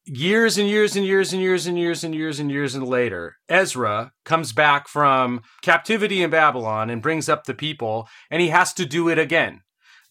years 0.07 0.57
and 0.57 0.67
years 0.67 0.95
and 0.95 1.05
years 1.05 1.33
and 1.33 1.41
years 1.41 1.67
and 1.67 1.77
years 1.77 2.03
and 2.03 2.15
years 2.15 2.39
and 2.39 2.51
years 2.51 2.75
and 2.75 2.87
later, 2.87 3.35
Ezra 3.49 4.11
comes 4.23 4.53
back 4.53 4.87
from 4.87 5.41
captivity 5.61 6.23
in 6.23 6.29
Babylon 6.29 6.89
and 6.89 7.01
brings 7.01 7.27
up 7.27 7.43
the 7.43 7.53
people, 7.53 8.07
and 8.31 8.41
he 8.41 8.49
has 8.49 8.73
to 8.73 8.85
do 8.85 9.09
it 9.09 9.19
again. 9.19 9.61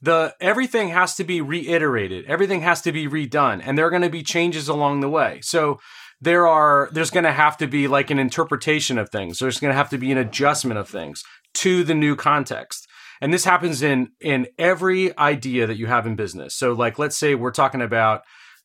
The 0.00 0.34
everything 0.40 0.90
has 0.90 1.14
to 1.16 1.24
be 1.24 1.40
reiterated, 1.40 2.26
everything 2.26 2.60
has 2.60 2.82
to 2.82 2.92
be 2.92 3.08
redone, 3.08 3.62
and 3.64 3.76
there 3.76 3.86
are 3.86 3.90
going 3.90 4.02
to 4.02 4.10
be 4.10 4.22
changes 4.22 4.68
along 4.68 5.00
the 5.00 5.08
way. 5.08 5.40
So 5.42 5.80
there 6.20 6.46
are 6.46 6.90
there's 6.92 7.10
going 7.10 7.24
to 7.24 7.32
have 7.32 7.56
to 7.58 7.66
be 7.66 7.88
like 7.88 8.10
an 8.10 8.18
interpretation 8.18 8.98
of 8.98 9.10
things. 9.10 9.38
There's 9.38 9.60
going 9.60 9.72
to 9.72 9.76
have 9.76 9.90
to 9.90 9.98
be 9.98 10.12
an 10.12 10.18
adjustment 10.18 10.78
of 10.78 10.88
things 10.88 11.22
to 11.54 11.82
the 11.84 11.94
new 11.94 12.14
context. 12.14 12.86
And 13.22 13.32
this 13.32 13.44
happens 13.46 13.82
in 13.82 14.08
in 14.20 14.46
every 14.58 15.16
idea 15.16 15.66
that 15.66 15.78
you 15.78 15.86
have 15.86 16.06
in 16.06 16.16
business. 16.16 16.54
So 16.54 16.72
like 16.72 16.98
let's 16.98 17.16
say 17.16 17.34
we're 17.34 17.50
talking 17.50 17.80
about 17.80 18.22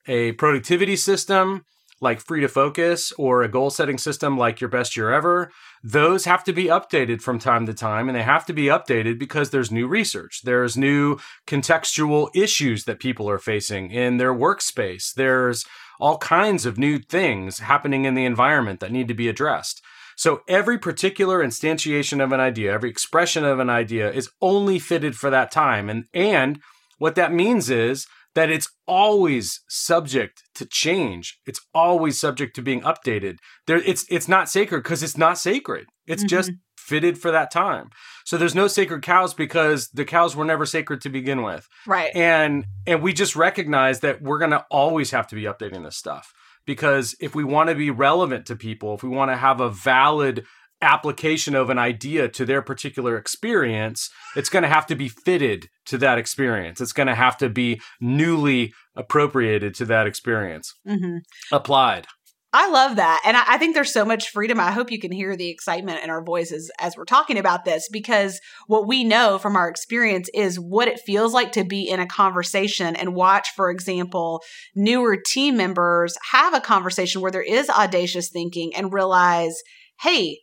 a 0.08 0.34
productivity 0.34 0.96
system 0.96 1.66
like 2.02 2.20
Free 2.20 2.42
to 2.42 2.48
Focus 2.48 3.14
or 3.14 3.44
a 3.44 3.48
goal 3.48 3.70
setting 3.70 4.00
system 4.00 4.38
like 4.38 4.60
Your 4.60 4.70
Best 4.70 4.98
Year 4.98 5.12
Ever, 5.12 5.52
those 5.84 6.26
have 6.26 6.44
to 6.46 6.54
be 6.54 6.66
updated 6.66 7.22
from 7.22 7.38
time 7.38 7.68
to 7.68 7.74
time. 7.74 8.10
And 8.10 8.18
they 8.18 8.24
have 8.24 8.46
to 8.48 8.54
be 8.54 8.66
updated 8.66 9.20
because 9.20 9.52
there's 9.52 9.72
new 9.72 9.88
research, 9.88 10.42
there's 10.44 10.76
new 10.76 11.18
contextual 11.46 12.30
issues 12.36 12.86
that 12.86 13.00
people 13.00 13.30
are 13.30 13.38
facing 13.38 13.92
in 13.92 14.18
their 14.18 14.34
workspace, 14.34 15.14
there's 15.14 15.64
all 16.00 16.18
kinds 16.18 16.66
of 16.66 16.80
new 16.80 16.98
things 16.98 17.60
happening 17.60 18.06
in 18.06 18.16
the 18.16 18.26
environment 18.26 18.80
that 18.80 18.92
need 18.92 19.08
to 19.08 19.14
be 19.14 19.30
addressed. 19.30 19.84
So 20.18 20.42
every 20.48 20.80
particular 20.80 21.44
instantiation 21.44 22.24
of 22.24 22.32
an 22.32 22.40
idea, 22.40 22.74
every 22.74 22.90
expression 22.90 23.46
of 23.46 23.60
an 23.60 23.70
idea 23.70 24.12
is 24.12 24.30
only 24.42 24.80
fitted 24.80 25.16
for 25.16 25.30
that 25.30 25.52
time. 25.52 25.90
And, 25.90 26.06
and 26.14 26.60
what 26.98 27.16
that 27.16 27.32
means 27.32 27.70
is 27.70 28.08
that 28.36 28.50
it's 28.50 28.70
always 28.88 29.62
subject 29.68 30.44
to 30.56 30.66
change. 30.66 31.40
It's 31.46 31.60
always 31.74 32.20
subject 32.20 32.56
to 32.56 32.62
being 32.62 32.82
updated. 32.82 33.38
There, 33.68 33.78
it's 33.78 34.06
it's 34.10 34.28
not 34.28 34.50
sacred 34.50 34.84
because 34.84 35.04
it's 35.04 35.18
not 35.18 35.38
sacred. 35.38 35.88
It's 36.08 36.24
mm-hmm. 36.24 36.28
just 36.28 36.52
fitted 36.78 37.18
for 37.18 37.32
that 37.32 37.52
time. 37.52 37.90
So 38.26 38.38
there's 38.38 38.56
no 38.56 38.68
sacred 38.68 39.02
cows 39.02 39.34
because 39.34 39.90
the 39.90 40.06
cows 40.06 40.36
were 40.36 40.46
never 40.46 40.66
sacred 40.66 41.02
to 41.02 41.10
begin 41.10 41.44
with. 41.44 41.68
Right. 41.86 42.12
And 42.16 42.66
and 42.88 43.02
we 43.02 43.14
just 43.14 43.36
recognize 43.36 44.00
that 44.02 44.22
we're 44.22 44.40
going 44.40 44.52
to 44.52 44.66
always 44.72 45.12
have 45.12 45.28
to 45.28 45.36
be 45.36 45.44
updating 45.44 45.84
this 45.84 45.98
stuff 45.98 46.34
because 46.66 47.16
if 47.20 47.36
we 47.36 47.44
want 47.44 47.70
to 47.70 47.76
be 47.76 47.92
relevant 47.92 48.46
to 48.48 48.56
people, 48.56 48.94
if 48.94 49.04
we 49.04 49.10
want 49.10 49.32
to 49.32 49.38
have 49.38 49.60
a 49.60 49.70
valid 49.70 50.46
application 50.82 51.56
of 51.56 51.70
an 51.70 51.78
idea 51.78 52.28
to 52.30 52.46
their 52.46 52.62
particular 52.62 53.18
experience, 53.18 54.10
it's 54.36 54.50
going 54.50 54.64
to 54.64 54.70
have 54.70 54.86
to 54.88 54.96
be 54.96 55.08
fitted 55.08 55.68
to 55.86 55.98
that 56.00 56.18
experience. 56.18 56.82
It's 56.82 56.94
going 56.94 57.08
to 57.08 57.16
have 57.16 57.38
to 57.38 57.50
be 57.50 57.82
newly 58.00 58.74
appropriated 58.96 59.74
to 59.76 59.86
that 59.86 60.08
experience, 60.08 60.74
mm-hmm. 60.88 61.18
applied. 61.52 62.08
I 62.54 62.70
love 62.70 62.98
that. 62.98 63.22
And 63.24 63.38
I, 63.38 63.44
I, 63.48 63.58
think 63.58 63.76
there's 63.76 63.94
so 63.94 64.04
much 64.04 64.30
freedom. 64.30 64.60
I 64.60 64.72
hope 64.72 64.92
you 64.92 65.00
can 65.00 65.14
hear 65.14 65.38
the 65.38 65.50
excitement 65.50 66.04
in 66.04 66.10
our 66.10 66.22
voices 66.22 66.70
as 66.80 66.98
we're 66.98 67.06
talking 67.06 67.38
about 67.38 67.64
this 67.64 67.88
because 67.90 68.42
what 68.68 68.88
we 68.88 69.06
know 69.06 69.38
from 69.38 69.56
our 69.56 69.70
experience 69.70 70.30
is 70.34 70.60
what 70.60 70.90
it 70.90 71.00
feels 71.00 71.34
like 71.34 71.54
to 71.54 71.64
be 71.64 71.88
in 71.88 72.02
a 72.02 72.06
conversation 72.06 72.98
and 72.98 73.16
watch, 73.16 73.48
for 73.56 73.70
example, 73.70 74.42
newer 74.76 75.16
team 75.16 75.56
members 75.56 76.18
have 76.32 76.54
a 76.54 76.60
conversation 76.60 77.22
where 77.22 77.32
there 77.32 77.42
is 77.42 77.70
audacious 77.70 78.30
thinking 78.30 78.76
and 78.76 78.92
realize, 78.92 79.56
hey, 80.02 80.40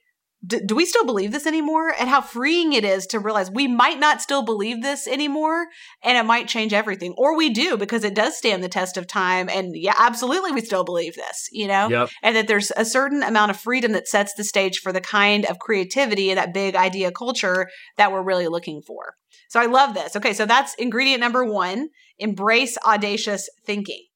do, 0.47 0.61
do 0.64 0.76
we 0.76 0.87
still 0.87 1.04
believe 1.04 1.33
this 1.33 1.47
anymore? 1.47 1.92
And 1.99 2.09
how 2.09 2.21
freeing 2.21 2.73
it 2.73 2.85
is 2.85 3.07
to 3.09 3.18
realize 3.18 3.50
we 3.50 3.66
might 3.66 3.99
not 3.99 4.23
still 4.23 4.42
believe 4.42 4.83
this 4.83 5.09
anymore 5.09 5.66
and 6.02 6.16
it 6.16 6.25
might 6.25 6.49
change 6.49 6.73
everything. 6.73 7.14
Or 7.18 7.37
we 7.37 7.50
do 7.50 7.76
because 7.76 8.04
it 8.04 8.14
does 8.14 8.37
stand 8.37 8.62
the 8.62 8.68
test 8.68 8.97
of 8.97 9.07
time. 9.07 9.49
And 9.49 9.75
yeah, 9.75 9.95
absolutely, 9.99 10.52
we 10.52 10.61
still 10.61 10.85
believe 10.85 11.16
this, 11.16 11.49
you 11.50 11.66
know? 11.66 11.88
Yep. 11.88 12.11
And 12.23 12.37
that 12.37 12.47
there's 12.47 12.71
a 12.76 12.85
certain 12.85 13.23
amount 13.23 13.50
of 13.50 13.59
freedom 13.59 13.92
that 13.92 14.09
sets 14.09 14.35
the 14.35 14.45
stage 14.45 14.78
for 14.78 14.92
the 14.92 15.00
kind 15.00 15.45
of 15.47 15.59
creativity 15.59 16.30
and 16.30 16.38
that 16.38 16.54
big 16.54 16.76
idea 16.76 17.11
culture 17.11 17.68
that 17.97 18.12
we're 18.12 18.23
really 18.23 18.49
looking 18.49 18.80
for. 18.80 19.14
So 19.49 19.61
I 19.61 19.66
love 19.66 19.95
this. 19.95 20.14
Okay, 20.14 20.35
so 20.35 20.47
that's 20.47 20.75
ingredient 20.75 21.21
number 21.21 21.45
one 21.45 21.88
embrace 22.18 22.76
audacious 22.85 23.49
thinking. 23.64 24.08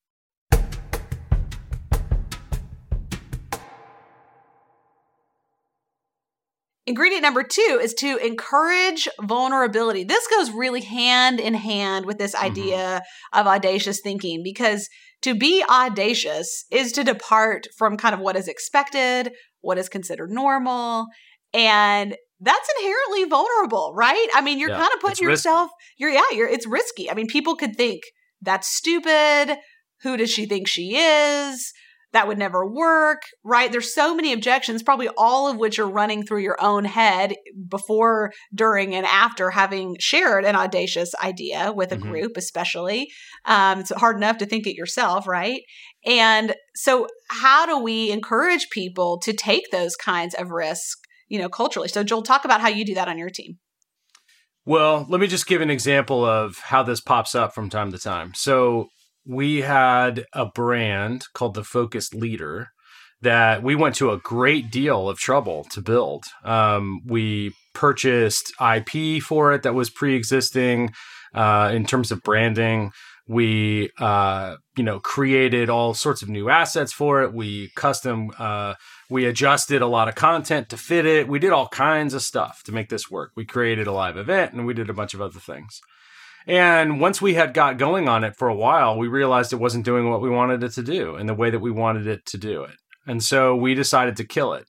Ingredient 6.84 7.22
number 7.22 7.44
two 7.44 7.78
is 7.80 7.94
to 7.94 8.16
encourage 8.16 9.08
vulnerability. 9.20 10.02
This 10.02 10.26
goes 10.26 10.50
really 10.50 10.80
hand 10.80 11.38
in 11.38 11.54
hand 11.54 12.06
with 12.06 12.18
this 12.18 12.34
mm-hmm. 12.34 12.44
idea 12.44 12.76
mm-hmm. 12.76 13.38
of 13.38 13.46
audacious 13.46 14.00
thinking 14.00 14.42
because 14.42 14.88
to 15.22 15.34
be 15.34 15.64
audacious 15.68 16.64
is 16.72 16.90
to 16.92 17.04
depart 17.04 17.68
from 17.78 17.96
kind 17.96 18.14
of 18.14 18.20
what 18.20 18.34
is 18.34 18.48
expected, 18.48 19.32
what 19.60 19.78
is 19.78 19.88
considered 19.88 20.30
normal, 20.30 21.06
and 21.54 22.16
that's 22.40 22.68
inherently 22.80 23.24
vulnerable, 23.26 23.92
right? 23.94 24.26
I 24.34 24.40
mean, 24.40 24.58
you're 24.58 24.70
yeah, 24.70 24.78
kind 24.78 24.90
of 24.92 25.00
putting 25.00 25.28
yourself, 25.28 25.70
risky. 25.70 25.94
you're, 25.98 26.10
yeah, 26.10 26.22
you're, 26.32 26.48
it's 26.48 26.66
risky. 26.66 27.08
I 27.08 27.14
mean, 27.14 27.28
people 27.28 27.54
could 27.54 27.76
think 27.76 28.02
that's 28.40 28.66
stupid. 28.68 29.56
Who 30.02 30.16
does 30.16 30.30
she 30.30 30.46
think 30.46 30.66
she 30.66 30.96
is? 30.96 31.72
That 32.12 32.28
would 32.28 32.38
never 32.38 32.66
work, 32.66 33.22
right? 33.42 33.72
There's 33.72 33.94
so 33.94 34.14
many 34.14 34.32
objections, 34.32 34.82
probably 34.82 35.08
all 35.16 35.48
of 35.48 35.56
which 35.56 35.78
are 35.78 35.88
running 35.88 36.24
through 36.24 36.40
your 36.42 36.62
own 36.62 36.84
head 36.84 37.34
before, 37.68 38.32
during, 38.54 38.94
and 38.94 39.06
after 39.06 39.50
having 39.50 39.96
shared 39.98 40.44
an 40.44 40.54
audacious 40.54 41.14
idea 41.22 41.72
with 41.74 41.90
a 41.92 41.96
mm-hmm. 41.96 42.10
group, 42.10 42.36
especially. 42.36 43.08
Um, 43.46 43.80
it's 43.80 43.90
hard 43.90 44.16
enough 44.16 44.38
to 44.38 44.46
think 44.46 44.66
it 44.66 44.76
yourself, 44.76 45.26
right? 45.26 45.62
And 46.04 46.54
so, 46.74 47.06
how 47.28 47.64
do 47.66 47.78
we 47.78 48.10
encourage 48.10 48.68
people 48.70 49.18
to 49.20 49.32
take 49.32 49.70
those 49.70 49.96
kinds 49.96 50.34
of 50.34 50.50
risks, 50.50 51.00
you 51.28 51.38
know, 51.38 51.48
culturally? 51.48 51.88
So, 51.88 52.04
Joel, 52.04 52.22
talk 52.22 52.44
about 52.44 52.60
how 52.60 52.68
you 52.68 52.84
do 52.84 52.94
that 52.94 53.08
on 53.08 53.18
your 53.18 53.30
team. 53.30 53.58
Well, 54.64 55.06
let 55.08 55.20
me 55.20 55.26
just 55.26 55.46
give 55.46 55.60
an 55.60 55.70
example 55.70 56.24
of 56.24 56.58
how 56.58 56.82
this 56.82 57.00
pops 57.00 57.34
up 57.34 57.54
from 57.54 57.70
time 57.70 57.90
to 57.92 57.98
time. 57.98 58.32
So, 58.34 58.88
we 59.26 59.62
had 59.62 60.24
a 60.32 60.46
brand 60.46 61.26
called 61.34 61.54
the 61.54 61.64
Focus 61.64 62.12
Leader 62.12 62.70
that 63.22 63.62
we 63.62 63.76
went 63.76 63.94
to 63.94 64.10
a 64.10 64.18
great 64.18 64.70
deal 64.70 65.08
of 65.08 65.18
trouble 65.18 65.64
to 65.70 65.80
build. 65.80 66.24
Um, 66.44 67.00
we 67.06 67.54
purchased 67.72 68.52
IP 68.60 69.22
for 69.22 69.52
it 69.52 69.62
that 69.62 69.74
was 69.74 69.90
pre-existing 69.90 70.92
uh, 71.34 71.70
in 71.72 71.86
terms 71.86 72.10
of 72.10 72.22
branding. 72.22 72.90
We, 73.28 73.90
uh, 74.00 74.56
you 74.76 74.82
know, 74.82 74.98
created 74.98 75.70
all 75.70 75.94
sorts 75.94 76.22
of 76.22 76.28
new 76.28 76.50
assets 76.50 76.92
for 76.92 77.22
it. 77.22 77.32
We 77.32 77.70
custom, 77.76 78.32
uh, 78.38 78.74
we 79.08 79.24
adjusted 79.24 79.80
a 79.80 79.86
lot 79.86 80.08
of 80.08 80.16
content 80.16 80.68
to 80.70 80.76
fit 80.76 81.06
it. 81.06 81.28
We 81.28 81.38
did 81.38 81.52
all 81.52 81.68
kinds 81.68 82.14
of 82.14 82.22
stuff 82.22 82.62
to 82.64 82.72
make 82.72 82.88
this 82.88 83.08
work. 83.08 83.30
We 83.36 83.44
created 83.44 83.86
a 83.86 83.92
live 83.92 84.16
event 84.16 84.52
and 84.52 84.66
we 84.66 84.74
did 84.74 84.90
a 84.90 84.94
bunch 84.94 85.14
of 85.14 85.22
other 85.22 85.38
things. 85.38 85.80
And 86.46 87.00
once 87.00 87.22
we 87.22 87.34
had 87.34 87.54
got 87.54 87.78
going 87.78 88.08
on 88.08 88.24
it 88.24 88.36
for 88.36 88.48
a 88.48 88.54
while, 88.54 88.98
we 88.98 89.08
realized 89.08 89.52
it 89.52 89.56
wasn't 89.56 89.84
doing 89.84 90.10
what 90.10 90.20
we 90.20 90.30
wanted 90.30 90.62
it 90.62 90.72
to 90.72 90.82
do 90.82 91.16
in 91.16 91.26
the 91.26 91.34
way 91.34 91.50
that 91.50 91.60
we 91.60 91.70
wanted 91.70 92.06
it 92.06 92.26
to 92.26 92.38
do 92.38 92.64
it. 92.64 92.76
And 93.06 93.22
so 93.22 93.54
we 93.54 93.74
decided 93.74 94.16
to 94.16 94.24
kill 94.24 94.52
it. 94.54 94.66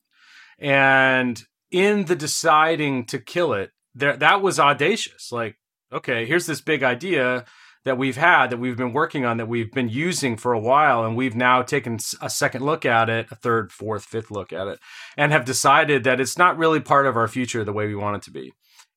And 0.59 1.41
in 1.71 2.05
the 2.05 2.15
deciding 2.15 3.05
to 3.05 3.19
kill 3.19 3.53
it, 3.53 3.71
there 3.95 4.15
that 4.17 4.41
was 4.41 4.59
audacious. 4.59 5.31
Like, 5.31 5.55
okay, 5.91 6.25
here's 6.25 6.45
this 6.45 6.61
big 6.61 6.83
idea 6.83 7.45
that 7.85 7.97
we've 7.97 8.17
had 8.17 8.49
that 8.49 8.59
we've 8.59 8.77
been 8.77 8.93
working 8.93 9.25
on 9.25 9.37
that 9.37 9.47
we've 9.47 9.71
been 9.71 9.89
using 9.89 10.37
for 10.37 10.53
a 10.53 10.59
while 10.59 11.03
and 11.03 11.15
we've 11.15 11.35
now 11.35 11.61
taken 11.61 11.97
a 12.21 12.29
second 12.29 12.63
look 12.65 12.85
at 12.85 13.09
it 13.09 13.27
a 13.31 13.35
third 13.35 13.71
fourth 13.71 14.05
fifth 14.05 14.31
look 14.31 14.53
at 14.53 14.67
it 14.67 14.79
and 15.17 15.31
have 15.31 15.45
decided 15.45 16.03
that 16.03 16.19
it's 16.19 16.37
not 16.37 16.57
really 16.57 16.79
part 16.79 17.05
of 17.05 17.17
our 17.17 17.27
future 17.27 17.63
the 17.63 17.73
way 17.73 17.87
we 17.87 17.95
want 17.95 18.15
it 18.15 18.21
to 18.21 18.31
be 18.31 18.51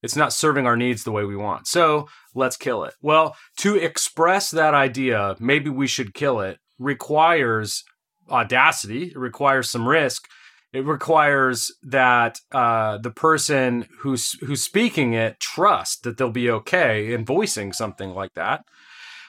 it's 0.07 0.17
not 0.17 0.33
serving 0.33 0.67
our 0.67 0.77
needs 0.77 1.03
the 1.03 1.13
way 1.13 1.25
we 1.25 1.37
want. 1.37 1.67
So 1.67 2.09
let's 2.35 2.57
kill 2.57 2.85
it. 2.85 2.95
Well, 3.03 3.37
to 3.59 3.75
express 3.75 4.51
that 4.53 4.73
idea, 4.73 5.35
maybe 5.41 5.69
we 5.69 5.89
should 5.89 6.15
kill 6.15 6.41
it, 6.41 6.59
requires 6.79 7.83
audacity, 8.31 9.09
it 9.09 9.19
requires 9.19 9.69
some 9.69 9.87
risk. 9.89 10.29
It 10.73 10.85
requires 10.85 11.73
that 11.83 12.39
uh, 12.53 12.99
the 12.99 13.11
person 13.11 13.87
who's 14.01 14.33
who's 14.41 14.63
speaking 14.63 15.15
it 15.15 15.41
trust 15.41 16.03
that 16.03 16.19
they'll 16.19 16.31
be 16.31 16.51
okay 16.51 17.13
in 17.15 17.25
voicing 17.25 17.73
something 17.73 18.11
like 18.11 18.35
that. 18.35 18.63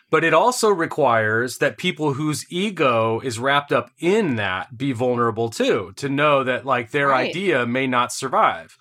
But 0.10 0.24
it 0.24 0.34
also 0.34 0.70
requires 0.70 1.58
that 1.58 1.78
people 1.78 2.14
whose 2.14 2.46
ego 2.50 3.20
is 3.22 3.40
wrapped 3.40 3.72
up 3.72 3.90
in 4.00 4.36
that 4.36 4.78
be 4.78 4.92
vulnerable 4.92 5.50
too, 5.50 5.94
to 5.98 6.10
know 6.10 6.44
that 6.44 6.66
like 6.66 6.92
their 6.92 7.10
right. 7.10 7.30
idea 7.30 7.66
may 7.66 7.88
not 7.88 8.12
survive. 8.12 8.78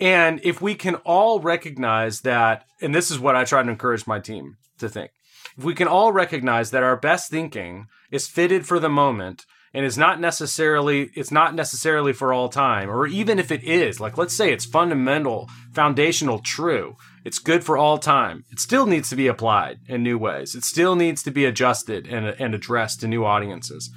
And 0.00 0.40
if 0.44 0.62
we 0.62 0.74
can 0.74 0.96
all 0.96 1.40
recognize 1.40 2.20
that, 2.20 2.64
and 2.80 2.94
this 2.94 3.10
is 3.10 3.18
what 3.18 3.36
I 3.36 3.44
try 3.44 3.62
to 3.62 3.70
encourage 3.70 4.06
my 4.06 4.20
team 4.20 4.56
to 4.78 4.88
think, 4.88 5.10
if 5.56 5.64
we 5.64 5.74
can 5.74 5.88
all 5.88 6.12
recognize 6.12 6.70
that 6.70 6.84
our 6.84 6.96
best 6.96 7.30
thinking 7.30 7.86
is 8.10 8.28
fitted 8.28 8.66
for 8.66 8.78
the 8.78 8.88
moment 8.88 9.44
and 9.74 9.84
is 9.84 9.98
not 9.98 10.20
necessarily 10.20 11.10
it's 11.14 11.30
not 11.30 11.54
necessarily 11.54 12.12
for 12.12 12.32
all 12.32 12.48
time 12.48 12.88
or 12.88 13.06
even 13.06 13.38
if 13.38 13.50
it 13.50 13.62
is 13.62 14.00
like 14.00 14.16
let's 14.16 14.34
say 14.36 14.52
it's 14.52 14.64
fundamental 14.64 15.48
foundational 15.72 16.38
true 16.38 16.96
it's 17.24 17.38
good 17.38 17.62
for 17.62 17.76
all 17.76 17.98
time 17.98 18.44
it 18.50 18.58
still 18.58 18.86
needs 18.86 19.10
to 19.10 19.16
be 19.16 19.26
applied 19.26 19.78
in 19.86 20.02
new 20.02 20.18
ways. 20.18 20.54
It 20.54 20.64
still 20.64 20.96
needs 20.96 21.22
to 21.24 21.30
be 21.30 21.44
adjusted 21.44 22.06
and, 22.06 22.26
and 22.26 22.54
addressed 22.54 23.00
to 23.00 23.08
new 23.08 23.24
audiences. 23.24 23.90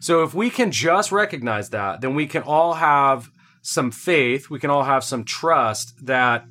So 0.00 0.22
if 0.22 0.34
we 0.34 0.50
can 0.50 0.70
just 0.70 1.10
recognize 1.10 1.70
that 1.70 2.00
then 2.00 2.14
we 2.14 2.26
can 2.26 2.42
all 2.42 2.74
have 2.74 3.30
some 3.66 3.90
faith, 3.90 4.48
we 4.48 4.60
can 4.60 4.70
all 4.70 4.84
have 4.84 5.02
some 5.02 5.24
trust 5.24 6.06
that 6.06 6.46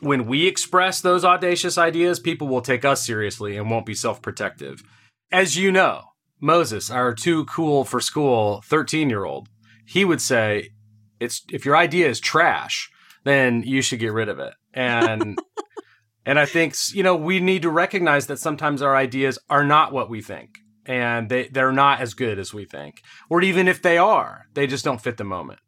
when 0.00 0.26
we 0.26 0.46
express 0.46 1.00
those 1.00 1.24
audacious 1.24 1.78
ideas, 1.78 2.18
people 2.18 2.48
will 2.48 2.60
take 2.60 2.84
us 2.84 3.06
seriously 3.06 3.56
and 3.56 3.70
won't 3.70 3.86
be 3.86 3.94
self 3.94 4.20
protective. 4.20 4.82
As 5.30 5.56
you 5.56 5.70
know, 5.70 6.02
Moses, 6.40 6.90
our 6.90 7.14
too 7.14 7.44
cool 7.44 7.84
for 7.84 8.00
school 8.00 8.62
13 8.66 9.08
year 9.08 9.24
old, 9.24 9.48
he 9.86 10.04
would 10.04 10.20
say, 10.20 10.70
it's, 11.20 11.42
if 11.52 11.64
your 11.64 11.76
idea 11.76 12.08
is 12.08 12.18
trash, 12.18 12.90
then 13.22 13.62
you 13.62 13.80
should 13.80 14.00
get 14.00 14.12
rid 14.12 14.28
of 14.28 14.40
it. 14.40 14.54
And, 14.72 15.38
and 16.26 16.38
I 16.38 16.46
think, 16.46 16.74
you 16.92 17.04
know, 17.04 17.14
we 17.14 17.38
need 17.38 17.62
to 17.62 17.70
recognize 17.70 18.26
that 18.26 18.40
sometimes 18.40 18.82
our 18.82 18.96
ideas 18.96 19.38
are 19.48 19.64
not 19.64 19.92
what 19.92 20.10
we 20.10 20.20
think 20.20 20.58
and 20.86 21.28
they 21.28 21.48
they're 21.48 21.72
not 21.72 22.00
as 22.00 22.14
good 22.14 22.38
as 22.38 22.52
we 22.52 22.64
think. 22.64 23.02
Or 23.30 23.40
even 23.40 23.68
if 23.68 23.80
they 23.80 23.98
are, 23.98 24.46
they 24.54 24.66
just 24.66 24.84
don't 24.84 25.00
fit 25.00 25.16
the 25.16 25.24
moment. 25.24 25.60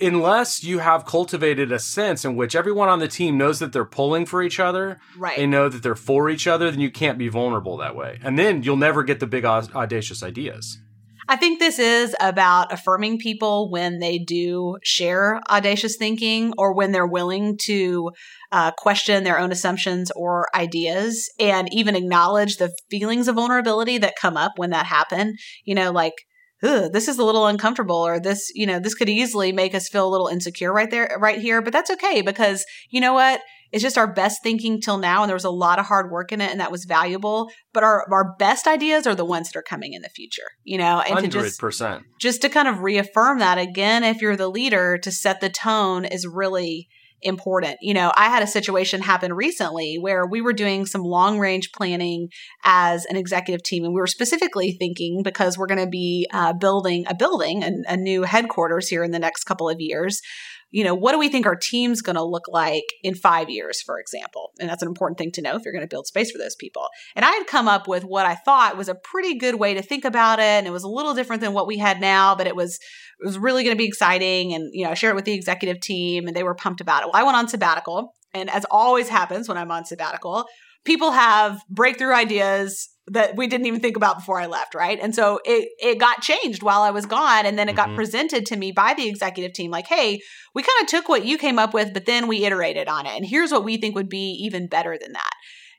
Unless 0.00 0.64
you 0.64 0.80
have 0.80 1.06
cultivated 1.06 1.70
a 1.70 1.78
sense 1.78 2.24
in 2.24 2.34
which 2.34 2.56
everyone 2.56 2.88
on 2.88 2.98
the 2.98 3.08
team 3.08 3.38
knows 3.38 3.60
that 3.60 3.72
they're 3.72 3.84
pulling 3.84 4.26
for 4.26 4.42
each 4.42 4.58
other, 4.58 4.98
Right. 5.16 5.36
they 5.36 5.46
know 5.46 5.68
that 5.68 5.82
they're 5.82 5.94
for 5.94 6.28
each 6.28 6.46
other, 6.46 6.70
then 6.70 6.80
you 6.80 6.90
can't 6.90 7.16
be 7.18 7.28
vulnerable 7.28 7.76
that 7.76 7.94
way. 7.94 8.18
And 8.22 8.38
then 8.38 8.62
you'll 8.64 8.76
never 8.76 9.04
get 9.04 9.20
the 9.20 9.26
big 9.26 9.44
au- 9.44 9.68
audacious 9.74 10.22
ideas. 10.22 10.78
I 11.26 11.36
think 11.36 11.58
this 11.58 11.78
is 11.78 12.14
about 12.20 12.70
affirming 12.70 13.18
people 13.18 13.70
when 13.70 13.98
they 13.98 14.18
do 14.18 14.76
share 14.82 15.40
audacious 15.48 15.96
thinking 15.96 16.52
or 16.58 16.74
when 16.74 16.92
they're 16.92 17.06
willing 17.06 17.56
to 17.64 18.10
uh, 18.52 18.72
question 18.72 19.24
their 19.24 19.38
own 19.38 19.50
assumptions 19.50 20.10
or 20.14 20.48
ideas 20.54 21.30
and 21.40 21.72
even 21.72 21.96
acknowledge 21.96 22.56
the 22.56 22.70
feelings 22.90 23.26
of 23.26 23.36
vulnerability 23.36 23.96
that 23.98 24.16
come 24.20 24.36
up 24.36 24.52
when 24.56 24.68
that 24.70 24.84
happen. 24.84 25.34
You 25.64 25.74
know, 25.76 25.92
like, 25.92 26.12
this 26.64 27.08
is 27.08 27.18
a 27.18 27.24
little 27.24 27.46
uncomfortable 27.46 27.96
or 27.96 28.18
this, 28.18 28.50
you 28.54 28.66
know, 28.66 28.78
this 28.78 28.94
could 28.94 29.08
easily 29.08 29.52
make 29.52 29.74
us 29.74 29.88
feel 29.88 30.08
a 30.08 30.10
little 30.10 30.28
insecure 30.28 30.72
right 30.72 30.90
there, 30.90 31.16
right 31.20 31.38
here. 31.38 31.60
But 31.60 31.72
that's 31.72 31.90
okay 31.90 32.22
because 32.22 32.64
you 32.90 33.00
know 33.00 33.12
what? 33.12 33.40
It's 33.70 33.82
just 33.82 33.98
our 33.98 34.12
best 34.12 34.42
thinking 34.42 34.80
till 34.80 34.98
now. 34.98 35.22
And 35.22 35.28
there 35.28 35.34
was 35.34 35.44
a 35.44 35.50
lot 35.50 35.78
of 35.80 35.86
hard 35.86 36.10
work 36.10 36.30
in 36.30 36.40
it 36.40 36.50
and 36.50 36.60
that 36.60 36.70
was 36.70 36.84
valuable. 36.84 37.50
But 37.72 37.82
our, 37.82 38.06
our 38.10 38.34
best 38.38 38.66
ideas 38.66 39.06
are 39.06 39.16
the 39.16 39.24
ones 39.24 39.50
that 39.50 39.58
are 39.58 39.62
coming 39.62 39.94
in 39.94 40.02
the 40.02 40.08
future, 40.08 40.46
you 40.62 40.78
know, 40.78 41.00
and 41.00 41.08
to 41.08 41.14
Hundred 41.14 41.32
just 41.32 41.60
percent. 41.60 42.04
just 42.20 42.40
to 42.42 42.48
kind 42.48 42.68
of 42.68 42.80
reaffirm 42.80 43.40
that 43.40 43.58
again 43.58 44.04
if 44.04 44.22
you're 44.22 44.36
the 44.36 44.48
leader 44.48 44.96
to 44.98 45.10
set 45.10 45.40
the 45.40 45.50
tone 45.50 46.04
is 46.04 46.26
really 46.26 46.88
important. 47.24 47.78
You 47.80 47.94
know 47.94 48.12
i 48.16 48.28
had 48.28 48.42
a 48.42 48.46
situation 48.46 49.00
happen 49.00 49.32
recently 49.32 49.96
where 49.96 50.26
we 50.26 50.40
were 50.40 50.52
doing 50.52 50.86
some 50.86 51.02
long 51.02 51.38
range 51.38 51.72
planning 51.72 52.28
as 52.64 53.04
an 53.06 53.16
executive 53.16 53.62
team 53.62 53.84
and 53.84 53.94
we 53.94 54.00
were 54.00 54.06
specifically 54.06 54.72
thinking 54.72 55.22
because 55.22 55.56
we're 55.56 55.66
going 55.66 55.84
to 55.84 55.90
be 55.90 56.26
uh, 56.32 56.52
building 56.52 57.04
a 57.08 57.14
building 57.14 57.62
and 57.62 57.84
a 57.88 57.96
new 57.96 58.22
headquarters 58.22 58.88
here 58.88 59.02
in 59.02 59.10
the 59.10 59.18
next 59.18 59.44
couple 59.44 59.68
of 59.68 59.76
years 59.80 60.20
you 60.74 60.82
know, 60.82 60.92
what 60.92 61.12
do 61.12 61.20
we 61.20 61.28
think 61.28 61.46
our 61.46 61.54
team's 61.54 62.02
going 62.02 62.16
to 62.16 62.24
look 62.24 62.48
like 62.48 62.82
in 63.04 63.14
five 63.14 63.48
years, 63.48 63.80
for 63.80 64.00
example? 64.00 64.50
And 64.58 64.68
that's 64.68 64.82
an 64.82 64.88
important 64.88 65.18
thing 65.18 65.30
to 65.30 65.40
know 65.40 65.54
if 65.54 65.64
you're 65.64 65.72
going 65.72 65.86
to 65.86 65.88
build 65.88 66.08
space 66.08 66.32
for 66.32 66.38
those 66.38 66.56
people. 66.56 66.88
And 67.14 67.24
I 67.24 67.30
had 67.30 67.46
come 67.46 67.68
up 67.68 67.86
with 67.86 68.02
what 68.02 68.26
I 68.26 68.34
thought 68.34 68.76
was 68.76 68.88
a 68.88 68.96
pretty 68.96 69.38
good 69.38 69.54
way 69.54 69.74
to 69.74 69.82
think 69.82 70.04
about 70.04 70.40
it. 70.40 70.42
And 70.42 70.66
it 70.66 70.72
was 70.72 70.82
a 70.82 70.88
little 70.88 71.14
different 71.14 71.42
than 71.42 71.52
what 71.52 71.68
we 71.68 71.78
had 71.78 72.00
now, 72.00 72.34
but 72.34 72.48
it 72.48 72.56
was, 72.56 72.80
it 73.20 73.24
was 73.24 73.38
really 73.38 73.62
going 73.62 73.76
to 73.76 73.80
be 73.80 73.86
exciting. 73.86 74.52
And, 74.52 74.68
you 74.72 74.84
know, 74.84 74.90
I 74.90 74.94
shared 74.94 75.12
it 75.12 75.14
with 75.14 75.26
the 75.26 75.32
executive 75.32 75.78
team 75.78 76.26
and 76.26 76.36
they 76.36 76.42
were 76.42 76.56
pumped 76.56 76.80
about 76.80 77.04
it. 77.04 77.06
Well, 77.06 77.22
I 77.22 77.22
went 77.22 77.36
on 77.36 77.46
sabbatical. 77.46 78.12
And 78.32 78.50
as 78.50 78.66
always 78.68 79.08
happens 79.08 79.48
when 79.48 79.56
I'm 79.56 79.70
on 79.70 79.84
sabbatical, 79.84 80.46
people 80.84 81.12
have 81.12 81.62
breakthrough 81.70 82.14
ideas 82.14 82.88
that 83.08 83.36
we 83.36 83.46
didn't 83.46 83.66
even 83.66 83.80
think 83.80 83.96
about 83.96 84.16
before 84.18 84.40
I 84.40 84.46
left, 84.46 84.74
right? 84.74 84.98
And 85.00 85.14
so 85.14 85.40
it 85.44 85.68
it 85.78 85.98
got 85.98 86.22
changed 86.22 86.62
while 86.62 86.82
I 86.82 86.90
was 86.90 87.06
gone 87.06 87.46
and 87.46 87.58
then 87.58 87.68
it 87.68 87.76
got 87.76 87.90
Mhm. 87.90 87.94
presented 87.94 88.46
to 88.46 88.56
me 88.56 88.72
by 88.72 88.94
the 88.94 89.08
executive 89.08 89.52
team 89.52 89.70
like, 89.70 89.86
"Hey, 89.86 90.20
we 90.54 90.62
kind 90.62 90.82
of 90.82 90.88
took 90.88 91.08
what 91.08 91.24
you 91.24 91.36
came 91.38 91.58
up 91.58 91.74
with, 91.74 91.92
but 91.92 92.06
then 92.06 92.26
we 92.28 92.44
iterated 92.44 92.88
on 92.88 93.06
it. 93.06 93.16
And 93.16 93.26
here's 93.26 93.52
what 93.52 93.64
we 93.64 93.76
think 93.76 93.94
would 93.94 94.08
be 94.08 94.30
even 94.44 94.66
better 94.68 94.96
than 95.00 95.12
that." 95.12 95.32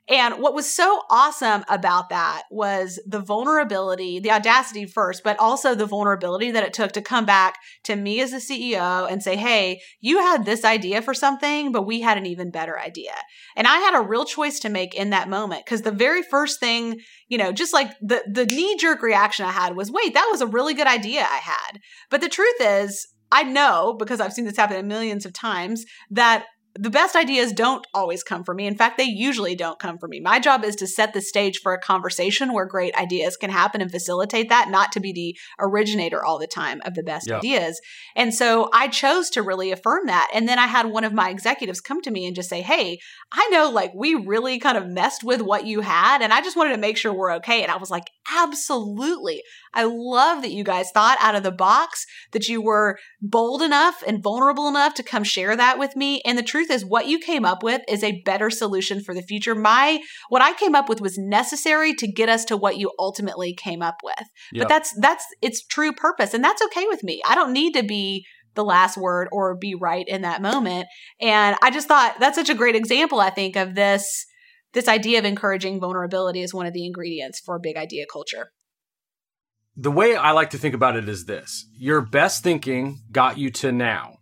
And 0.08 0.34
what 0.34 0.54
was 0.54 0.72
so 0.72 1.02
awesome 1.10 1.64
about 1.68 2.10
that 2.10 2.44
was 2.50 3.00
the 3.06 3.18
vulnerability, 3.18 4.20
the 4.20 4.30
audacity 4.30 4.86
first, 4.86 5.24
but 5.24 5.38
also 5.40 5.74
the 5.74 5.86
vulnerability 5.86 6.52
that 6.52 6.62
it 6.62 6.72
took 6.72 6.92
to 6.92 7.02
come 7.02 7.26
back 7.26 7.58
to 7.84 7.96
me 7.96 8.20
as 8.20 8.30
the 8.30 8.36
CEO 8.36 9.10
and 9.10 9.20
say, 9.22 9.34
Hey, 9.34 9.80
you 10.00 10.18
had 10.18 10.44
this 10.44 10.64
idea 10.64 11.02
for 11.02 11.12
something, 11.12 11.72
but 11.72 11.86
we 11.86 12.00
had 12.00 12.18
an 12.18 12.26
even 12.26 12.52
better 12.52 12.78
idea. 12.78 13.14
And 13.56 13.66
I 13.66 13.78
had 13.78 13.98
a 13.98 14.06
real 14.06 14.24
choice 14.24 14.60
to 14.60 14.68
make 14.68 14.94
in 14.94 15.10
that 15.10 15.28
moment 15.28 15.64
because 15.64 15.82
the 15.82 15.90
very 15.90 16.22
first 16.22 16.60
thing, 16.60 17.00
you 17.28 17.38
know, 17.38 17.50
just 17.50 17.72
like 17.72 17.90
the, 18.00 18.22
the 18.32 18.46
knee 18.46 18.76
jerk 18.76 19.02
reaction 19.02 19.44
I 19.44 19.52
had 19.52 19.74
was, 19.74 19.90
wait, 19.90 20.14
that 20.14 20.28
was 20.30 20.40
a 20.40 20.46
really 20.46 20.74
good 20.74 20.86
idea 20.86 21.22
I 21.22 21.38
had. 21.38 21.80
But 22.10 22.20
the 22.20 22.28
truth 22.28 22.60
is, 22.60 23.08
I 23.32 23.42
know 23.42 23.96
because 23.98 24.20
I've 24.20 24.32
seen 24.32 24.44
this 24.44 24.56
happen 24.56 24.86
millions 24.86 25.26
of 25.26 25.32
times 25.32 25.84
that 26.10 26.46
the 26.78 26.90
best 26.90 27.16
ideas 27.16 27.52
don't 27.52 27.86
always 27.94 28.22
come 28.22 28.44
from 28.44 28.56
me. 28.56 28.66
In 28.66 28.76
fact, 28.76 28.98
they 28.98 29.04
usually 29.04 29.54
don't 29.54 29.78
come 29.78 29.98
from 29.98 30.10
me. 30.10 30.20
My 30.20 30.38
job 30.38 30.64
is 30.64 30.76
to 30.76 30.86
set 30.86 31.12
the 31.14 31.20
stage 31.20 31.60
for 31.60 31.72
a 31.72 31.80
conversation 31.80 32.52
where 32.52 32.66
great 32.66 32.94
ideas 32.96 33.36
can 33.36 33.50
happen 33.50 33.80
and 33.80 33.90
facilitate 33.90 34.48
that, 34.48 34.68
not 34.70 34.92
to 34.92 35.00
be 35.00 35.12
the 35.12 35.36
originator 35.58 36.24
all 36.24 36.38
the 36.38 36.46
time 36.46 36.80
of 36.84 36.94
the 36.94 37.02
best 37.02 37.28
Yeah. 37.28 37.38
ideas. 37.38 37.80
And 38.14 38.34
so 38.34 38.68
I 38.72 38.88
chose 38.88 39.30
to 39.30 39.42
really 39.42 39.70
affirm 39.72 40.06
that. 40.06 40.28
And 40.32 40.48
then 40.48 40.58
I 40.58 40.66
had 40.66 40.86
one 40.86 41.04
of 41.04 41.12
my 41.12 41.30
executives 41.30 41.80
come 41.80 42.00
to 42.02 42.10
me 42.10 42.26
and 42.26 42.34
just 42.36 42.48
say, 42.48 42.62
Hey, 42.62 42.98
I 43.32 43.48
know 43.48 43.70
like 43.70 43.92
we 43.94 44.14
really 44.14 44.58
kind 44.58 44.78
of 44.78 44.86
messed 44.86 45.24
with 45.24 45.40
what 45.40 45.66
you 45.66 45.80
had. 45.80 46.22
And 46.22 46.32
I 46.32 46.40
just 46.40 46.56
wanted 46.56 46.72
to 46.72 46.78
make 46.78 46.96
sure 46.96 47.12
we're 47.14 47.32
okay. 47.36 47.62
And 47.62 47.70
I 47.72 47.76
was 47.76 47.90
like, 47.90 48.10
Absolutely. 48.34 49.42
I 49.74 49.84
love 49.84 50.42
that 50.42 50.52
you 50.52 50.64
guys 50.64 50.90
thought 50.92 51.18
out 51.20 51.34
of 51.34 51.42
the 51.42 51.52
box, 51.52 52.06
that 52.32 52.48
you 52.48 52.62
were 52.62 52.98
bold 53.20 53.60
enough 53.62 54.02
and 54.06 54.22
vulnerable 54.22 54.68
enough 54.68 54.94
to 54.94 55.02
come 55.02 55.22
share 55.24 55.54
that 55.56 55.78
with 55.78 55.94
me. 55.96 56.22
And 56.24 56.38
the 56.38 56.42
truth 56.66 56.76
is, 56.76 56.84
what 56.84 57.06
you 57.06 57.18
came 57.18 57.44
up 57.44 57.62
with 57.62 57.82
is 57.88 58.02
a 58.02 58.20
better 58.22 58.50
solution 58.50 59.00
for 59.00 59.14
the 59.14 59.22
future. 59.22 59.54
My, 59.54 60.00
what 60.28 60.42
I 60.42 60.52
came 60.54 60.74
up 60.74 60.88
with 60.88 61.00
was 61.00 61.18
necessary 61.18 61.94
to 61.94 62.06
get 62.06 62.28
us 62.28 62.44
to 62.46 62.56
what 62.56 62.76
you 62.76 62.92
ultimately 62.98 63.54
came 63.54 63.82
up 63.82 63.96
with. 64.02 64.14
Yep. 64.52 64.62
But 64.62 64.68
that's, 64.68 64.94
that's 65.00 65.24
its 65.40 65.64
true 65.64 65.92
purpose. 65.92 66.34
And 66.34 66.42
that's 66.42 66.62
okay 66.66 66.86
with 66.88 67.02
me. 67.02 67.22
I 67.26 67.34
don't 67.34 67.52
need 67.52 67.74
to 67.74 67.82
be 67.82 68.26
the 68.54 68.64
last 68.64 68.96
word 68.96 69.28
or 69.32 69.56
be 69.56 69.74
right 69.74 70.06
in 70.08 70.22
that 70.22 70.40
moment. 70.42 70.86
And 71.20 71.56
I 71.62 71.70
just 71.70 71.88
thought 71.88 72.16
that's 72.18 72.36
such 72.36 72.48
a 72.48 72.54
great 72.54 72.74
example, 72.74 73.20
I 73.20 73.30
think, 73.30 73.56
of 73.56 73.74
this. 73.74 74.26
This 74.72 74.88
idea 74.88 75.18
of 75.18 75.24
encouraging 75.24 75.80
vulnerability 75.80 76.42
is 76.42 76.52
one 76.52 76.66
of 76.66 76.74
the 76.74 76.84
ingredients 76.84 77.40
for 77.42 77.56
a 77.56 77.60
big 77.60 77.76
idea 77.76 78.04
culture. 78.12 78.50
the 79.76 79.90
way 79.90 80.16
I 80.16 80.30
like 80.30 80.50
to 80.50 80.58
think 80.58 80.74
about 80.74 80.96
it 80.96 81.08
is 81.08 81.26
this 81.26 81.66
your 81.78 82.00
best 82.00 82.42
thinking 82.42 83.00
got 83.12 83.38
you 83.38 83.50
to 83.50 83.72
now. 83.72 84.16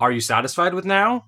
Are 0.00 0.12
you 0.12 0.20
satisfied 0.20 0.74
with 0.74 0.84
now? 0.84 1.24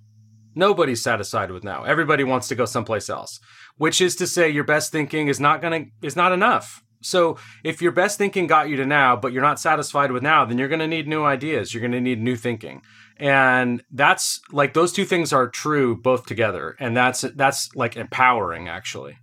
Nobody's 0.61 1.03
satisfied 1.03 1.51
with 1.51 1.65
now. 1.65 1.85
Everybody 1.85 2.23
wants 2.23 2.47
to 2.49 2.55
go 2.55 2.67
someplace 2.67 3.09
else, 3.09 3.41
which 3.79 3.99
is 4.03 4.15
to 4.17 4.27
say 4.27 4.51
your 4.51 4.63
best 4.63 4.93
thinking 4.93 5.29
is 5.29 5.41
not 5.41 5.63
going 5.63 5.87
to 5.87 6.07
is 6.07 6.17
not 6.17 6.33
enough. 6.33 6.85
So 7.01 7.39
if 7.65 7.81
your 7.81 7.93
best 7.93 8.19
thinking 8.19 8.47
got 8.47 8.69
you 8.69 8.77
to 8.77 8.85
now, 8.85 9.17
but 9.17 9.33
you're 9.33 9.41
not 9.41 9.59
satisfied 9.59 10.13
with 10.13 10.23
now, 10.23 10.45
then 10.45 10.59
you're 10.59 10.69
going 10.69 10.81
to 10.81 10.87
need 10.87 11.09
new 11.09 11.25
ideas. 11.25 11.73
You're 11.73 11.81
going 11.81 11.93
to 11.93 12.01
need 12.01 12.21
new 12.21 12.37
thinking. 12.37 12.83
And 13.17 13.83
that's 13.91 14.39
like 14.53 14.75
those 14.75 14.93
two 14.93 15.07
things 15.07 15.33
are 15.33 15.49
true 15.49 15.97
both 15.97 16.27
together. 16.27 16.77
And 16.79 16.95
that's 16.95 17.23
that's 17.23 17.75
like 17.75 17.97
empowering 17.97 18.69
actually. 18.69 19.17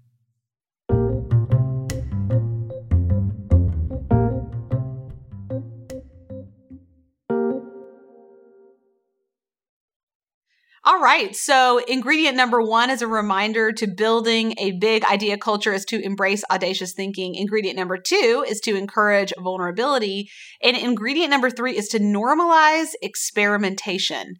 All 10.97 11.03
right. 11.03 11.35
So, 11.35 11.77
ingredient 11.77 12.35
number 12.35 12.59
one 12.59 12.89
is 12.89 13.03
a 13.03 13.07
reminder 13.07 13.71
to 13.71 13.85
building 13.85 14.55
a 14.57 14.71
big 14.71 15.05
idea 15.05 15.37
culture 15.37 15.71
is 15.71 15.85
to 15.85 16.03
embrace 16.03 16.43
audacious 16.49 16.93
thinking. 16.93 17.35
Ingredient 17.35 17.77
number 17.77 17.99
two 17.99 18.43
is 18.47 18.59
to 18.61 18.75
encourage 18.75 19.31
vulnerability. 19.37 20.31
And 20.59 20.75
ingredient 20.75 21.29
number 21.29 21.51
three 21.51 21.77
is 21.77 21.87
to 21.89 21.99
normalize 21.99 22.93
experimentation. 23.03 24.37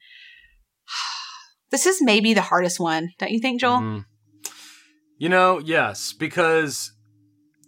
This 1.69 1.85
is 1.85 2.01
maybe 2.01 2.33
the 2.33 2.41
hardest 2.41 2.79
one, 2.79 3.09
don't 3.19 3.29
you 3.29 3.39
think, 3.39 3.61
Joel? 3.61 3.81
Mhm. 3.81 4.05
You 5.19 5.29
know, 5.29 5.59
yes, 5.59 6.13
because 6.13 6.91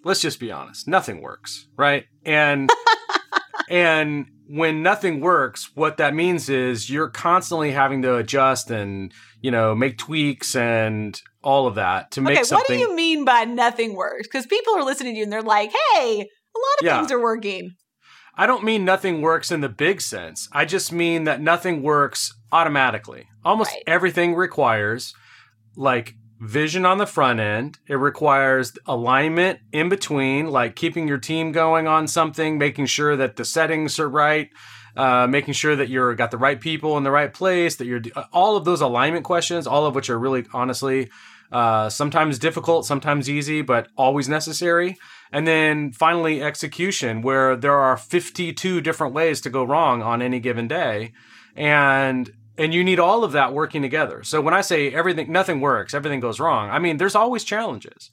let's 0.04 0.21
just 0.21 0.39
be 0.39 0.52
honest, 0.52 0.88
nothing 0.88 1.21
works, 1.21 1.67
right? 1.78 2.06
And 2.25 2.71
and 3.69 4.25
when 4.52 4.82
nothing 4.82 5.20
works, 5.22 5.70
what 5.76 5.98
that 5.98 6.16
means 6.16 6.50
is 6.50 6.90
you're 6.90 7.08
constantly 7.10 7.70
having 7.72 8.02
to 8.02 8.16
adjust 8.16 8.72
and, 8.72 9.14
you 9.42 9.52
know, 9.52 9.76
make 9.76 10.00
tweaks 10.00 10.56
and 10.56 11.22
all 11.44 11.68
of 11.68 11.76
that 11.76 12.10
to 12.12 12.22
make 12.22 12.38
Okay, 12.40 12.56
what 12.56 12.66
do 12.68 12.74
you 12.76 12.96
mean 12.96 13.26
by 13.26 13.44
nothing 13.46 13.96
works? 13.96 14.28
Because 14.28 14.48
people 14.48 14.76
are 14.76 14.84
listening 14.84 15.14
to 15.14 15.18
you 15.18 15.24
and 15.24 15.32
they're 15.32 15.44
like, 15.44 15.72
hey, 15.94 16.14
a 16.22 16.58
lot 16.60 16.80
of 16.80 16.86
Yeah. 16.86 16.98
things 16.98 17.12
are 17.12 17.22
working. 17.22 17.76
I 18.36 18.48
don't 18.48 18.64
mean 18.64 18.84
nothing 18.84 19.22
works 19.22 19.52
in 19.52 19.62
the 19.62 19.70
big 19.70 20.02
sense. 20.02 20.50
I 20.52 20.66
just 20.66 20.92
mean 20.92 21.26
that 21.26 21.42
nothing 21.42 21.84
works 21.84 22.34
automatically. 22.52 23.28
Almost 23.46 23.72
Right. 23.72 23.84
everything 23.86 24.34
requires 24.34 25.14
like 25.76 26.16
vision 26.39 26.86
on 26.86 26.97
the 26.97 27.06
front 27.06 27.39
end. 27.39 27.78
It 27.88 27.95
requires 27.95 28.73
alignment 28.86 29.60
in 29.71 29.89
between, 29.89 30.47
like 30.47 30.75
keeping 30.75 31.08
your 31.08 31.17
team 31.17 31.52
going 31.52 31.88
on 31.88 32.08
something, 32.08 32.58
making 32.58 32.88
sure 32.88 33.15
that 33.15 33.36
the 33.36 33.45
settings 33.45 33.99
are 33.99 34.10
right, 34.10 34.49
uh, 34.95 35.28
making 35.28 35.54
sure 35.54 35.75
that 35.75 35.89
you're 35.89 36.15
got 36.15 36.32
the 36.32 36.38
right 36.38 36.60
people 36.60 36.97
in 36.97 37.04
the 37.04 37.12
right 37.12 37.34
place, 37.34 37.75
that 37.75 37.86
you're 37.86 38.02
all 38.32 38.56
of 38.56 38.65
those 38.65 38.82
alignment 38.82 39.25
questions, 39.25 39.67
all 39.67 39.86
of 39.86 39.95
which 39.95 40.10
are 40.10 40.17
really 40.17 40.45
honestly 40.54 41.10
uh, 41.52 41.89
sometimes 41.89 42.39
difficult, 42.39 42.86
sometimes 42.86 43.30
easy, 43.30 43.62
but 43.62 43.88
always 43.97 44.30
necessary. 44.30 44.97
And 45.32 45.47
then 45.47 45.91
finally, 45.91 46.41
execution, 46.41 47.21
where 47.21 47.56
there 47.56 47.78
are 47.78 47.97
52 47.97 48.82
different 48.82 49.13
ways 49.13 49.41
to 49.41 49.49
go 49.49 49.63
wrong 49.63 50.02
on 50.02 50.21
any 50.21 50.39
given 50.39 50.67
day. 50.67 51.12
And 51.56 52.32
and 52.60 52.74
you 52.74 52.84
need 52.84 53.00
all 53.00 53.24
of 53.24 53.32
that 53.32 53.54
working 53.54 53.82
together. 53.82 54.22
So 54.22 54.41
when 54.41 54.54
I 54.54 54.62
say 54.62 54.93
everything 54.93 55.32
nothing 55.32 55.62
works, 55.62 55.93
everything 55.93 56.19
goes 56.19 56.39
wrong, 56.39 56.69
I 56.69 56.78
mean 56.78 56.98
there's 56.98 57.15
always 57.15 57.43
challenges. 57.43 58.12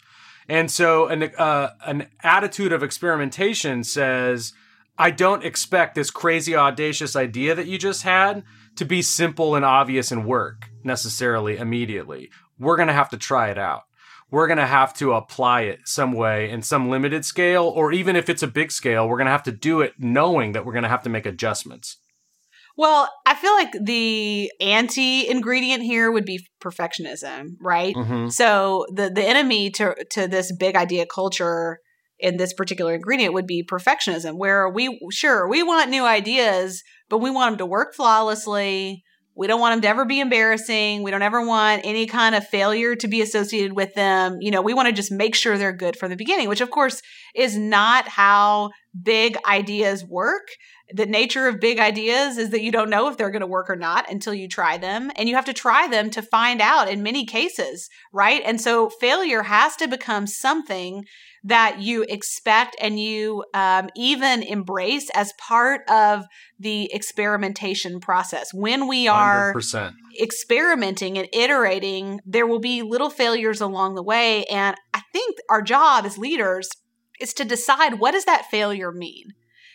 And 0.48 0.70
so 0.70 1.09
an 1.09 1.24
uh, 1.37 1.70
an 1.85 2.06
attitude 2.22 2.72
of 2.72 2.82
experimentation 2.82 3.82
says, 3.82 4.52
I 4.96 5.11
don't 5.11 5.44
expect 5.44 5.94
this 5.94 6.11
crazy 6.11 6.54
audacious 6.54 7.16
idea 7.16 7.54
that 7.54 7.66
you 7.66 7.76
just 7.76 8.04
had 8.04 8.44
to 8.76 8.85
be 8.85 9.02
simple 9.02 9.54
and 9.56 9.64
obvious 9.64 10.12
and 10.12 10.24
work 10.24 10.70
necessarily 10.85 11.56
immediately. 11.56 12.30
We're 12.59 12.76
going 12.76 12.88
to 12.88 12.94
have 12.94 13.11
to 13.11 13.18
try 13.18 13.50
it 13.50 13.59
out. 13.59 13.82
We're 14.30 14.46
going 14.46 14.59
to 14.59 14.66
have 14.66 14.94
to 14.94 15.12
apply 15.12 15.62
it 15.62 15.80
some 15.85 16.12
way 16.12 16.50
in 16.50 16.62
some 16.62 16.88
limited 16.88 17.24
scale, 17.24 17.64
or 17.64 17.92
even 17.92 18.16
if 18.16 18.28
it's 18.28 18.42
a 18.42 18.48
big 18.48 18.72
scale, 18.72 19.09
we're 19.09 19.18
going 19.18 19.26
to 19.26 19.32
have 19.32 19.42
to 19.44 19.52
do 19.52 19.80
it 19.80 19.94
knowing 19.98 20.52
that 20.52 20.64
we're 20.64 20.72
going 20.72 20.82
to 20.82 20.88
have 20.88 21.02
to 21.04 21.11
make 21.11 21.26
adjustments. 21.26 21.98
Well, 22.76 23.10
I 23.24 23.34
feel 23.34 23.54
like 23.54 23.72
the 23.80 24.52
anti 24.60 25.28
ingredient 25.28 25.82
here 25.82 26.10
would 26.10 26.26
be 26.26 26.46
perfectionism, 26.62 27.56
right? 27.60 27.94
Mm-hmm. 27.94 28.28
So 28.28 28.86
the 28.92 29.10
the 29.10 29.24
enemy 29.24 29.70
to 29.72 29.94
to 30.10 30.28
this 30.28 30.54
big 30.54 30.76
idea 30.76 31.06
culture 31.06 31.80
in 32.18 32.36
this 32.36 32.52
particular 32.52 32.94
ingredient 32.94 33.34
would 33.34 33.46
be 33.46 33.64
perfectionism, 33.64 34.36
where 34.36 34.68
we 34.68 35.00
sure 35.10 35.48
we 35.48 35.62
want 35.62 35.90
new 35.90 36.04
ideas, 36.04 36.82
but 37.08 37.18
we 37.18 37.30
want 37.30 37.52
them 37.52 37.58
to 37.58 37.66
work 37.66 37.94
flawlessly. 37.94 39.02
We 39.36 39.46
don't 39.46 39.60
want 39.60 39.74
them 39.74 39.82
to 39.82 39.88
ever 39.88 40.06
be 40.06 40.20
embarrassing. 40.20 41.02
We 41.02 41.10
don't 41.10 41.20
ever 41.20 41.46
want 41.46 41.82
any 41.84 42.06
kind 42.06 42.34
of 42.34 42.46
failure 42.46 42.96
to 42.96 43.06
be 43.06 43.20
associated 43.20 43.74
with 43.74 43.92
them. 43.92 44.38
You 44.40 44.50
know, 44.50 44.62
we 44.62 44.72
want 44.72 44.88
to 44.88 44.94
just 44.94 45.12
make 45.12 45.34
sure 45.34 45.58
they're 45.58 45.74
good 45.74 45.94
from 45.96 46.08
the 46.08 46.16
beginning, 46.16 46.48
which 46.48 46.62
of 46.62 46.70
course 46.70 47.02
is 47.34 47.56
not 47.56 48.08
how 48.08 48.70
big 49.02 49.37
ideas 49.46 50.04
work 50.04 50.48
the 50.92 51.06
nature 51.06 51.48
of 51.48 51.61
big 51.61 51.78
ideas 51.78 52.38
is 52.38 52.50
that 52.50 52.62
you 52.62 52.70
don't 52.70 52.90
know 52.90 53.09
if 53.09 53.16
they're 53.16 53.30
going 53.30 53.40
to 53.40 53.46
work 53.46 53.68
or 53.68 53.76
not 53.76 54.11
until 54.11 54.32
you 54.32 54.46
try 54.46 54.78
them. 54.78 55.11
And 55.16 55.28
you 55.28 55.35
have 55.35 55.44
to 55.46 55.52
try 55.52 55.88
them 55.88 56.11
to 56.11 56.22
find 56.22 56.61
out 56.61 56.88
in 56.88 57.02
many 57.02 57.24
cases, 57.24 57.88
right? 58.12 58.40
And 58.44 58.61
so 58.61 58.88
failure 58.88 59.42
has 59.42 59.74
to 59.76 59.88
become 59.88 60.26
something 60.26 61.04
that 61.42 61.80
you 61.80 62.04
expect 62.09 62.76
and 62.80 63.00
you 63.00 63.44
um, 63.54 63.88
even 63.96 64.42
embrace 64.42 65.11
as 65.11 65.32
part 65.40 65.88
of 65.88 66.24
the 66.59 66.92
experimentation 66.92 68.00
process. 68.00 68.52
When 68.52 68.88
we 68.88 69.09
are 69.09 69.54
100%. 69.54 69.92
experimenting 70.20 71.18
and 71.18 71.28
iterating, 71.32 72.20
there 72.24 72.46
will 72.46 72.59
be 72.59 72.82
little 72.82 73.11
failures 73.11 73.61
along 73.61 73.96
the 73.96 74.02
way. 74.02 74.44
And 74.44 74.76
I 74.94 75.02
think 75.12 75.37
our 75.48 75.62
job 75.62 76.04
as 76.04 76.16
leaders 76.16 76.68
is 77.20 77.35
to 77.35 77.44
decide 77.44 78.00
what 78.00 78.12
does 78.12 78.24
that 78.24 78.50
failure 78.50 78.92
mean? 78.92 79.29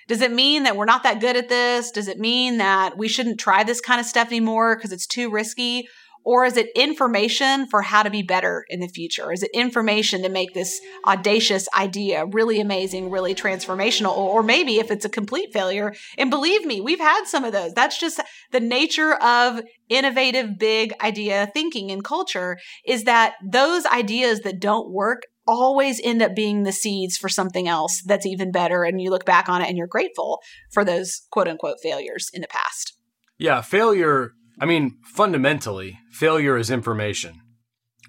Does 0.08 0.22
it 0.22 0.32
mean 0.32 0.64
that 0.64 0.76
we're 0.76 0.86
not 0.86 1.04
that 1.04 1.22
good 1.22 1.38
at 1.38 1.50
this? 1.50 1.92
Does 1.92 2.08
it 2.08 2.20
mean 2.20 2.58
that 2.58 2.98
we 2.98 3.08
shouldn't 3.08 3.40
try 3.40 3.64
this 3.64 3.80
kind 3.80 4.00
of 4.00 4.06
stuff 4.06 4.28
anymore 4.28 4.76
because 4.76 4.92
it's 4.92 5.08
too 5.08 5.30
risky? 5.30 5.88
Or 6.24 6.46
is 6.46 6.56
it 6.56 6.70
information 6.76 7.66
for 7.66 7.82
how 7.82 8.04
to 8.04 8.10
be 8.10 8.22
better 8.22 8.64
in 8.70 8.80
the 8.80 8.88
future? 8.88 9.32
Is 9.32 9.42
it 9.42 9.50
information 9.54 10.22
to 10.22 10.30
make 10.30 10.54
this 10.54 10.80
audacious 11.08 11.68
idea 11.76 12.26
really 12.28 12.62
amazing, 12.62 13.10
really 13.10 13.34
transformational? 13.34 14.16
Or 14.16 14.44
maybe 14.44 14.78
if 14.78 14.92
it's 14.92 15.06
a 15.06 15.10
complete 15.10 15.52
failure, 15.52 15.94
and 16.18 16.30
believe 16.30 16.66
me, 16.66 16.80
we've 16.80 17.00
had 17.00 17.26
some 17.26 17.44
of 17.44 17.54
those. 17.54 17.74
That's 17.74 17.98
just 17.98 18.20
the 18.52 18.60
nature 18.60 19.16
of 19.16 19.62
innovative, 19.90 20.60
big 20.60 20.94
idea 21.02 21.50
thinking 21.54 21.90
and 21.90 22.04
culture 22.04 22.58
is 22.86 23.06
that 23.06 23.34
those 23.44 23.86
ideas 23.88 24.42
that 24.42 24.60
don't 24.60 24.92
work 24.92 25.24
always 25.48 26.00
end 26.04 26.22
up 26.22 26.36
being 26.36 26.64
the 26.64 26.72
seeds 26.72 27.18
for 27.18 27.30
something 27.30 27.68
else 27.68 28.02
that's 28.06 28.26
even 28.26 28.52
better. 28.52 28.84
And 28.84 29.02
you 29.02 29.10
look 29.10 29.26
back 29.26 29.50
on 29.50 29.62
it 29.62 29.68
and 29.68 29.78
you're 29.78 29.88
grateful 29.88 30.40
for 30.72 30.86
those 30.86 31.22
quote 31.32 31.48
unquote 31.48 31.78
failures 31.82 32.30
in 32.34 32.42
the 32.42 32.48
past. 32.48 32.94
Yeah, 33.38 33.62
failure, 33.62 34.34
I 34.60 34.66
mean, 34.66 34.98
fundamentally, 35.04 36.00
failure 36.12 36.58
is 36.58 36.70
information, 36.70 37.42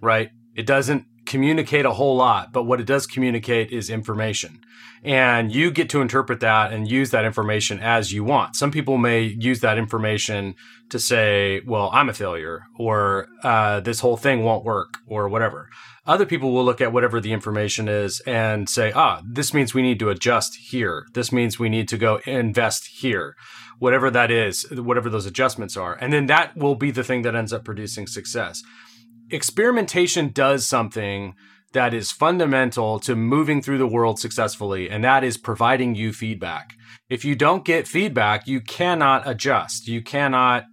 right? 0.00 0.30
It 0.54 0.66
doesn't 0.66 1.06
communicate 1.24 1.86
a 1.86 1.92
whole 1.92 2.16
lot, 2.16 2.52
but 2.52 2.64
what 2.64 2.80
it 2.80 2.86
does 2.86 3.06
communicate 3.06 3.70
is 3.70 3.88
information. 3.88 4.60
And 5.04 5.52
you 5.52 5.70
get 5.70 5.88
to 5.90 6.00
interpret 6.00 6.40
that 6.40 6.72
and 6.72 6.90
use 6.90 7.10
that 7.10 7.24
information 7.24 7.80
as 7.80 8.12
you 8.12 8.22
want. 8.22 8.54
Some 8.56 8.70
people 8.70 8.98
may 8.98 9.22
use 9.22 9.60
that 9.60 9.78
information 9.78 10.54
to 10.90 10.98
say, 10.98 11.60
well, 11.66 11.90
I'm 11.92 12.08
a 12.08 12.12
failure, 12.12 12.64
or 12.78 13.28
uh, 13.42 13.80
this 13.80 14.00
whole 14.00 14.16
thing 14.16 14.44
won't 14.44 14.64
work, 14.64 14.98
or 15.06 15.28
whatever. 15.28 15.70
Other 16.04 16.26
people 16.26 16.50
will 16.52 16.64
look 16.64 16.80
at 16.80 16.92
whatever 16.92 17.20
the 17.20 17.32
information 17.32 17.88
is 17.88 18.20
and 18.26 18.68
say, 18.68 18.90
ah, 18.92 19.22
this 19.24 19.54
means 19.54 19.72
we 19.72 19.82
need 19.82 20.00
to 20.00 20.10
adjust 20.10 20.56
here. 20.56 21.06
This 21.12 21.30
means 21.30 21.60
we 21.60 21.68
need 21.68 21.88
to 21.88 21.98
go 21.98 22.20
invest 22.26 22.88
here. 22.88 23.36
Whatever 23.78 24.10
that 24.10 24.30
is, 24.30 24.68
whatever 24.72 25.08
those 25.08 25.26
adjustments 25.26 25.76
are. 25.76 25.94
And 25.94 26.12
then 26.12 26.26
that 26.26 26.56
will 26.56 26.74
be 26.74 26.90
the 26.90 27.04
thing 27.04 27.22
that 27.22 27.36
ends 27.36 27.52
up 27.52 27.64
producing 27.64 28.08
success. 28.08 28.62
Experimentation 29.30 30.30
does 30.30 30.66
something 30.66 31.34
that 31.72 31.94
is 31.94 32.10
fundamental 32.10 32.98
to 33.00 33.14
moving 33.14 33.62
through 33.62 33.78
the 33.78 33.86
world 33.86 34.18
successfully, 34.18 34.90
and 34.90 35.04
that 35.04 35.22
is 35.24 35.36
providing 35.36 35.94
you 35.94 36.12
feedback. 36.12 36.74
If 37.08 37.24
you 37.24 37.34
don't 37.36 37.64
get 37.64 37.86
feedback, 37.88 38.46
you 38.46 38.60
cannot 38.60 39.26
adjust. 39.26 39.86
You 39.86 40.02
cannot, 40.02 40.64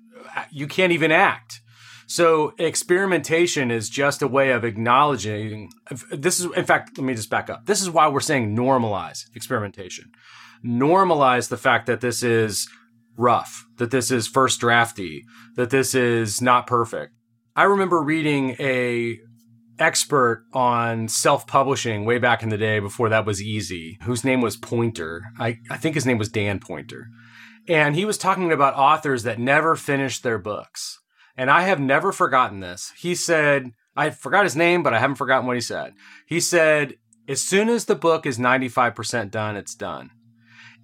you 0.51 0.67
can't 0.67 0.91
even 0.91 1.11
act 1.11 1.61
so 2.09 2.55
experimentation 2.57 3.69
is 3.69 3.87
just 3.87 4.23
a 4.23 4.27
way 4.27 4.49
of 4.49 4.65
acknowledging 4.65 5.69
this 6.09 6.39
is 6.39 6.47
in 6.57 6.65
fact, 6.65 6.97
let 6.97 7.05
me 7.05 7.13
just 7.13 7.29
back 7.29 7.51
up. 7.51 7.67
This 7.67 7.83
is 7.83 7.89
why 7.91 8.07
we're 8.07 8.19
saying 8.19 8.55
normalize 8.55 9.25
experimentation. 9.35 10.11
Normalize 10.65 11.49
the 11.49 11.57
fact 11.57 11.85
that 11.85 12.01
this 12.01 12.23
is 12.23 12.67
rough, 13.15 13.63
that 13.77 13.91
this 13.91 14.09
is 14.09 14.27
first 14.27 14.59
drafty, 14.59 15.23
that 15.55 15.69
this 15.69 15.93
is 15.93 16.41
not 16.41 16.65
perfect. 16.65 17.13
I 17.55 17.65
remember 17.65 18.01
reading 18.01 18.55
a 18.59 19.19
expert 19.77 20.45
on 20.51 21.09
self-publishing 21.09 22.05
way 22.05 22.17
back 22.17 22.41
in 22.41 22.49
the 22.49 22.57
day 22.57 22.79
before 22.79 23.09
that 23.09 23.27
was 23.27 23.39
easy, 23.39 23.99
whose 24.01 24.23
name 24.23 24.41
was 24.41 24.57
Poynter. 24.57 25.21
I, 25.39 25.59
I 25.69 25.77
think 25.77 25.93
his 25.93 26.07
name 26.07 26.17
was 26.17 26.29
Dan 26.29 26.59
Poynter. 26.59 27.05
And 27.67 27.95
he 27.95 28.03
was 28.03 28.17
talking 28.17 28.51
about 28.51 28.73
authors 28.73 29.21
that 29.23 29.37
never 29.37 29.75
finished 29.75 30.23
their 30.23 30.39
books 30.39 30.97
and 31.39 31.49
I 31.49 31.61
have 31.61 31.79
never 31.79 32.11
forgotten 32.11 32.59
this. 32.59 32.91
He 32.97 33.15
said, 33.15 33.71
I 33.95 34.09
forgot 34.09 34.43
his 34.43 34.57
name, 34.57 34.83
but 34.83 34.93
I 34.93 34.99
haven't 34.99 35.15
forgotten 35.15 35.47
what 35.47 35.55
he 35.55 35.61
said. 35.61 35.93
He 36.27 36.41
said, 36.41 36.95
as 37.29 37.41
soon 37.41 37.69
as 37.69 37.85
the 37.85 37.95
book 37.95 38.25
is 38.25 38.37
95% 38.37 39.31
done, 39.31 39.55
it's 39.55 39.73
done. 39.73 40.11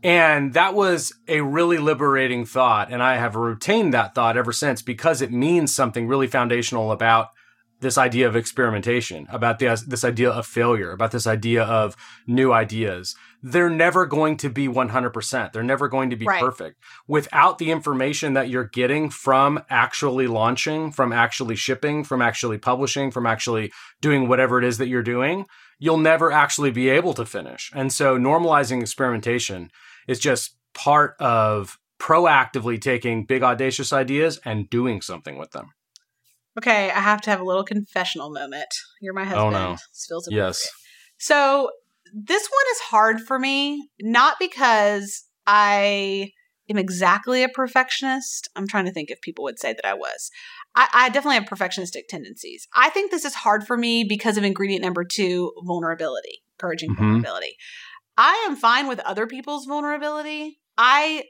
And 0.01 0.53
that 0.53 0.73
was 0.73 1.11
a 1.27 1.41
really 1.41 1.77
liberating 1.77 2.45
thought. 2.45 2.89
And 2.89 3.03
I 3.03 3.17
have 3.17 3.35
retained 3.35 3.93
that 3.93 4.15
thought 4.15 4.37
ever 4.37 4.53
since 4.53 4.81
because 4.81 5.21
it 5.21 5.29
means 5.29 5.75
something 5.75 6.07
really 6.07 6.27
foundational 6.27 6.93
about 6.93 7.31
this 7.81 7.97
idea 7.97 8.27
of 8.27 8.35
experimentation, 8.35 9.27
about 9.29 9.59
this, 9.59 9.81
this 9.81 10.03
idea 10.03 10.29
of 10.29 10.45
failure, 10.45 10.91
about 10.91 11.11
this 11.11 11.27
idea 11.27 11.63
of 11.63 11.95
new 12.25 12.51
ideas. 12.51 13.15
They're 13.43 13.69
never 13.69 14.05
going 14.05 14.37
to 14.37 14.49
be 14.49 14.67
100%. 14.67 15.51
They're 15.51 15.61
never 15.61 15.87
going 15.87 16.09
to 16.09 16.15
be 16.15 16.25
right. 16.25 16.41
perfect. 16.41 16.81
Without 17.07 17.57
the 17.57 17.71
information 17.71 18.33
that 18.33 18.49
you're 18.49 18.63
getting 18.67 19.09
from 19.09 19.61
actually 19.69 20.27
launching, 20.27 20.91
from 20.91 21.13
actually 21.13 21.55
shipping, 21.55 22.03
from 22.03 22.21
actually 22.21 22.57
publishing, 22.57 23.11
from 23.11 23.27
actually 23.27 23.71
doing 24.01 24.27
whatever 24.27 24.57
it 24.57 24.63
is 24.63 24.77
that 24.77 24.87
you're 24.87 25.03
doing, 25.03 25.45
you'll 25.77 25.97
never 25.97 26.31
actually 26.31 26.71
be 26.71 26.89
able 26.89 27.13
to 27.13 27.25
finish. 27.25 27.71
And 27.75 27.91
so 27.91 28.17
normalizing 28.17 28.81
experimentation 28.81 29.69
is 30.07 30.19
just 30.19 30.55
part 30.73 31.15
of 31.19 31.77
proactively 31.99 32.79
taking 32.79 33.25
big 33.25 33.43
audacious 33.43 33.93
ideas 33.93 34.39
and 34.43 34.69
doing 34.69 35.01
something 35.01 35.37
with 35.37 35.51
them. 35.51 35.71
Okay, 36.57 36.89
I 36.89 36.99
have 36.99 37.21
to 37.21 37.29
have 37.29 37.41
a 37.41 37.43
little 37.43 37.63
confessional 37.63 38.31
moment. 38.31 38.73
You're 39.01 39.13
my 39.13 39.25
husband. 39.25 39.55
Oh 39.55 39.71
no. 39.71 39.77
feels 40.07 40.27
yes. 40.31 40.69
So 41.17 41.69
this 42.13 42.47
one 42.47 42.71
is 42.71 42.79
hard 42.79 43.21
for 43.21 43.37
me, 43.37 43.89
not 43.99 44.37
because 44.39 45.25
I 45.45 46.31
am 46.69 46.77
exactly 46.77 47.43
a 47.43 47.49
perfectionist. 47.49 48.49
I'm 48.55 48.67
trying 48.67 48.85
to 48.85 48.91
think 48.91 49.11
if 49.11 49.21
people 49.21 49.43
would 49.43 49.59
say 49.59 49.73
that 49.73 49.85
I 49.85 49.93
was. 49.93 50.31
I, 50.75 50.87
I 50.93 51.09
definitely 51.09 51.35
have 51.35 51.45
perfectionistic 51.45 52.07
tendencies. 52.09 52.67
I 52.73 52.89
think 52.89 53.11
this 53.11 53.25
is 53.25 53.35
hard 53.35 53.65
for 53.65 53.77
me 53.77 54.03
because 54.03 54.37
of 54.37 54.43
ingredient 54.43 54.83
number 54.83 55.03
two, 55.03 55.51
vulnerability, 55.63 56.43
encouraging 56.57 56.91
mm-hmm. 56.91 57.03
vulnerability. 57.03 57.55
I 58.17 58.45
am 58.47 58.55
fine 58.55 58.87
with 58.87 58.99
other 59.01 59.27
people's 59.27 59.65
vulnerability. 59.65 60.59
I 60.77 61.25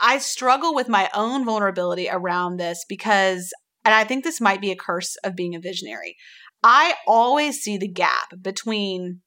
I 0.00 0.18
struggle 0.18 0.74
with 0.74 0.88
my 0.88 1.08
own 1.14 1.44
vulnerability 1.44 2.08
around 2.10 2.56
this 2.56 2.84
because 2.88 3.52
and 3.84 3.94
I 3.94 4.04
think 4.04 4.24
this 4.24 4.40
might 4.40 4.60
be 4.60 4.70
a 4.70 4.76
curse 4.76 5.16
of 5.24 5.36
being 5.36 5.54
a 5.54 5.60
visionary. 5.60 6.16
I 6.62 6.94
always 7.06 7.60
see 7.60 7.76
the 7.76 7.88
gap 7.88 8.32
between 8.40 9.20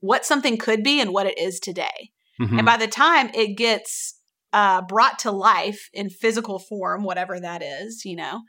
what 0.00 0.24
something 0.24 0.56
could 0.56 0.82
be 0.82 1.00
and 1.00 1.12
what 1.12 1.26
it 1.26 1.38
is 1.38 1.60
today. 1.60 2.10
Mm-hmm. 2.40 2.58
And 2.58 2.66
by 2.66 2.76
the 2.76 2.88
time 2.88 3.30
it 3.34 3.56
gets 3.56 4.18
uh, 4.52 4.82
brought 4.82 5.18
to 5.20 5.30
life 5.30 5.88
in 5.92 6.10
physical 6.10 6.58
form, 6.58 7.04
whatever 7.04 7.38
that 7.38 7.62
is, 7.62 8.04
you 8.04 8.16
know, 8.16 8.40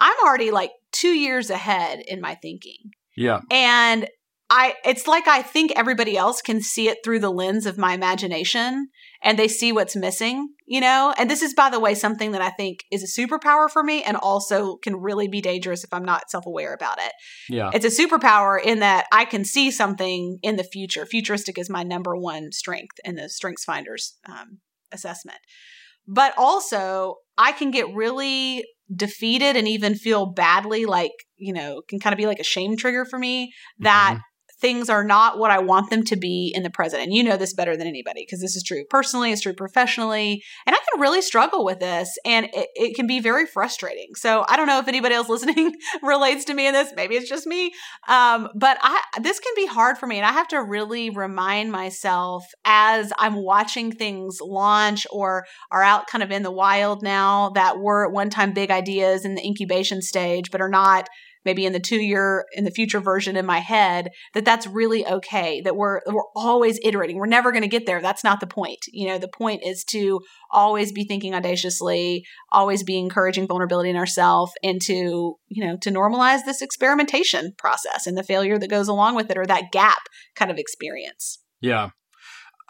I'm 0.00 0.16
already 0.24 0.50
like 0.50 0.70
two 0.92 1.14
years 1.14 1.50
ahead 1.50 2.00
in 2.06 2.20
my 2.20 2.34
thinking. 2.34 2.90
Yeah. 3.16 3.40
And 3.50 4.08
I 4.50 4.74
it's 4.84 5.06
like 5.06 5.26
I 5.26 5.42
think 5.42 5.72
everybody 5.74 6.16
else 6.16 6.40
can 6.42 6.60
see 6.60 6.88
it 6.88 6.98
through 7.04 7.20
the 7.20 7.32
lens 7.32 7.66
of 7.66 7.78
my 7.78 7.94
imagination 7.94 8.88
and 9.22 9.38
they 9.38 9.48
see 9.48 9.72
what's 9.72 9.96
missing, 9.96 10.48
you 10.66 10.80
know? 10.80 11.12
And 11.18 11.30
this 11.30 11.42
is 11.42 11.54
by 11.54 11.70
the 11.70 11.80
way 11.80 11.94
something 11.94 12.32
that 12.32 12.42
I 12.42 12.50
think 12.50 12.84
is 12.92 13.02
a 13.02 13.20
superpower 13.20 13.68
for 13.68 13.82
me 13.82 14.02
and 14.02 14.16
also 14.16 14.76
can 14.76 14.96
really 14.96 15.28
be 15.28 15.40
dangerous 15.40 15.84
if 15.84 15.92
I'm 15.92 16.04
not 16.04 16.30
self-aware 16.30 16.72
about 16.72 16.98
it. 16.98 17.12
Yeah. 17.48 17.70
It's 17.74 17.84
a 17.84 18.02
superpower 18.02 18.62
in 18.62 18.78
that 18.80 19.06
I 19.12 19.24
can 19.24 19.44
see 19.44 19.70
something 19.70 20.38
in 20.42 20.56
the 20.56 20.64
future. 20.64 21.04
Futuristic 21.04 21.58
is 21.58 21.68
my 21.68 21.82
number 21.82 22.16
one 22.16 22.52
strength 22.52 22.96
in 23.04 23.16
the 23.16 23.28
Strengths 23.28 23.64
Finders 23.64 24.16
um, 24.26 24.58
assessment. 24.92 25.38
But 26.06 26.32
also, 26.38 27.16
I 27.36 27.52
can 27.52 27.70
get 27.70 27.94
really 27.94 28.64
defeated 28.94 29.56
and 29.56 29.68
even 29.68 29.94
feel 29.94 30.24
badly 30.24 30.86
like, 30.86 31.12
you 31.36 31.52
know, 31.52 31.82
can 31.86 32.00
kind 32.00 32.14
of 32.14 32.16
be 32.16 32.26
like 32.26 32.38
a 32.38 32.44
shame 32.44 32.76
trigger 32.76 33.04
for 33.04 33.18
me 33.18 33.52
that 33.80 34.14
Mhm. 34.16 34.22
Things 34.60 34.88
are 34.88 35.04
not 35.04 35.38
what 35.38 35.50
I 35.50 35.58
want 35.58 35.90
them 35.90 36.04
to 36.04 36.16
be 36.16 36.52
in 36.54 36.62
the 36.62 36.70
present. 36.70 37.02
And 37.02 37.12
you 37.12 37.22
know 37.22 37.36
this 37.36 37.54
better 37.54 37.76
than 37.76 37.86
anybody 37.86 38.22
because 38.22 38.40
this 38.40 38.56
is 38.56 38.62
true 38.62 38.84
personally, 38.90 39.32
it's 39.32 39.42
true 39.42 39.54
professionally. 39.54 40.42
And 40.66 40.74
I 40.74 40.78
can 40.90 41.00
really 41.00 41.22
struggle 41.22 41.64
with 41.64 41.80
this 41.80 42.16
and 42.24 42.46
it, 42.52 42.68
it 42.74 42.96
can 42.96 43.06
be 43.06 43.20
very 43.20 43.46
frustrating. 43.46 44.14
So 44.14 44.44
I 44.48 44.56
don't 44.56 44.66
know 44.66 44.78
if 44.78 44.88
anybody 44.88 45.14
else 45.14 45.28
listening 45.38 45.74
relates 46.02 46.44
to 46.46 46.54
me 46.54 46.66
in 46.66 46.72
this. 46.72 46.92
Maybe 46.96 47.16
it's 47.16 47.28
just 47.28 47.46
me. 47.46 47.72
Um, 48.08 48.48
but 48.54 48.78
I 48.80 49.00
this 49.20 49.40
can 49.40 49.52
be 49.56 49.66
hard 49.66 49.98
for 49.98 50.06
me. 50.06 50.16
And 50.16 50.26
I 50.26 50.32
have 50.32 50.48
to 50.48 50.62
really 50.62 51.10
remind 51.10 51.70
myself 51.72 52.44
as 52.64 53.12
I'm 53.18 53.36
watching 53.36 53.92
things 53.92 54.38
launch 54.40 55.06
or 55.10 55.44
are 55.70 55.82
out 55.82 56.06
kind 56.06 56.22
of 56.22 56.30
in 56.30 56.42
the 56.42 56.50
wild 56.50 57.02
now 57.02 57.50
that 57.50 57.78
were 57.78 58.06
at 58.06 58.12
one 58.12 58.30
time 58.30 58.52
big 58.52 58.70
ideas 58.70 59.24
in 59.24 59.34
the 59.34 59.46
incubation 59.46 60.02
stage, 60.02 60.50
but 60.50 60.60
are 60.60 60.68
not 60.68 61.08
maybe 61.48 61.64
in 61.64 61.72
the 61.72 61.80
two 61.80 61.96
year 61.96 62.44
in 62.52 62.64
the 62.64 62.70
future 62.70 63.00
version 63.00 63.34
in 63.34 63.46
my 63.46 63.60
head 63.60 64.10
that 64.34 64.44
that's 64.44 64.66
really 64.66 65.06
okay 65.06 65.62
that 65.62 65.76
we're 65.76 66.02
we're 66.06 66.28
always 66.36 66.78
iterating. 66.84 67.16
We're 67.16 67.24
never 67.24 67.52
going 67.52 67.62
to 67.62 67.68
get 67.68 67.86
there. 67.86 68.02
That's 68.02 68.22
not 68.22 68.40
the 68.40 68.46
point. 68.46 68.80
You 68.92 69.08
know 69.08 69.18
the 69.18 69.28
point 69.28 69.62
is 69.64 69.82
to 69.84 70.20
always 70.50 70.92
be 70.92 71.04
thinking 71.04 71.34
audaciously 71.34 72.22
always 72.52 72.82
be 72.82 72.98
encouraging 72.98 73.46
vulnerability 73.46 73.88
in 73.88 73.96
ourselves 73.96 74.52
and 74.62 74.78
to 74.82 75.36
you 75.48 75.64
know 75.64 75.78
to 75.78 75.90
normalize 75.90 76.44
this 76.44 76.60
experimentation 76.60 77.54
process 77.56 78.06
and 78.06 78.18
the 78.18 78.22
failure 78.22 78.58
that 78.58 78.68
goes 78.68 78.88
along 78.88 79.14
with 79.14 79.30
it 79.30 79.38
or 79.38 79.46
that 79.46 79.72
gap 79.72 80.02
kind 80.36 80.50
of 80.50 80.58
experience. 80.58 81.38
Yeah. 81.62 81.90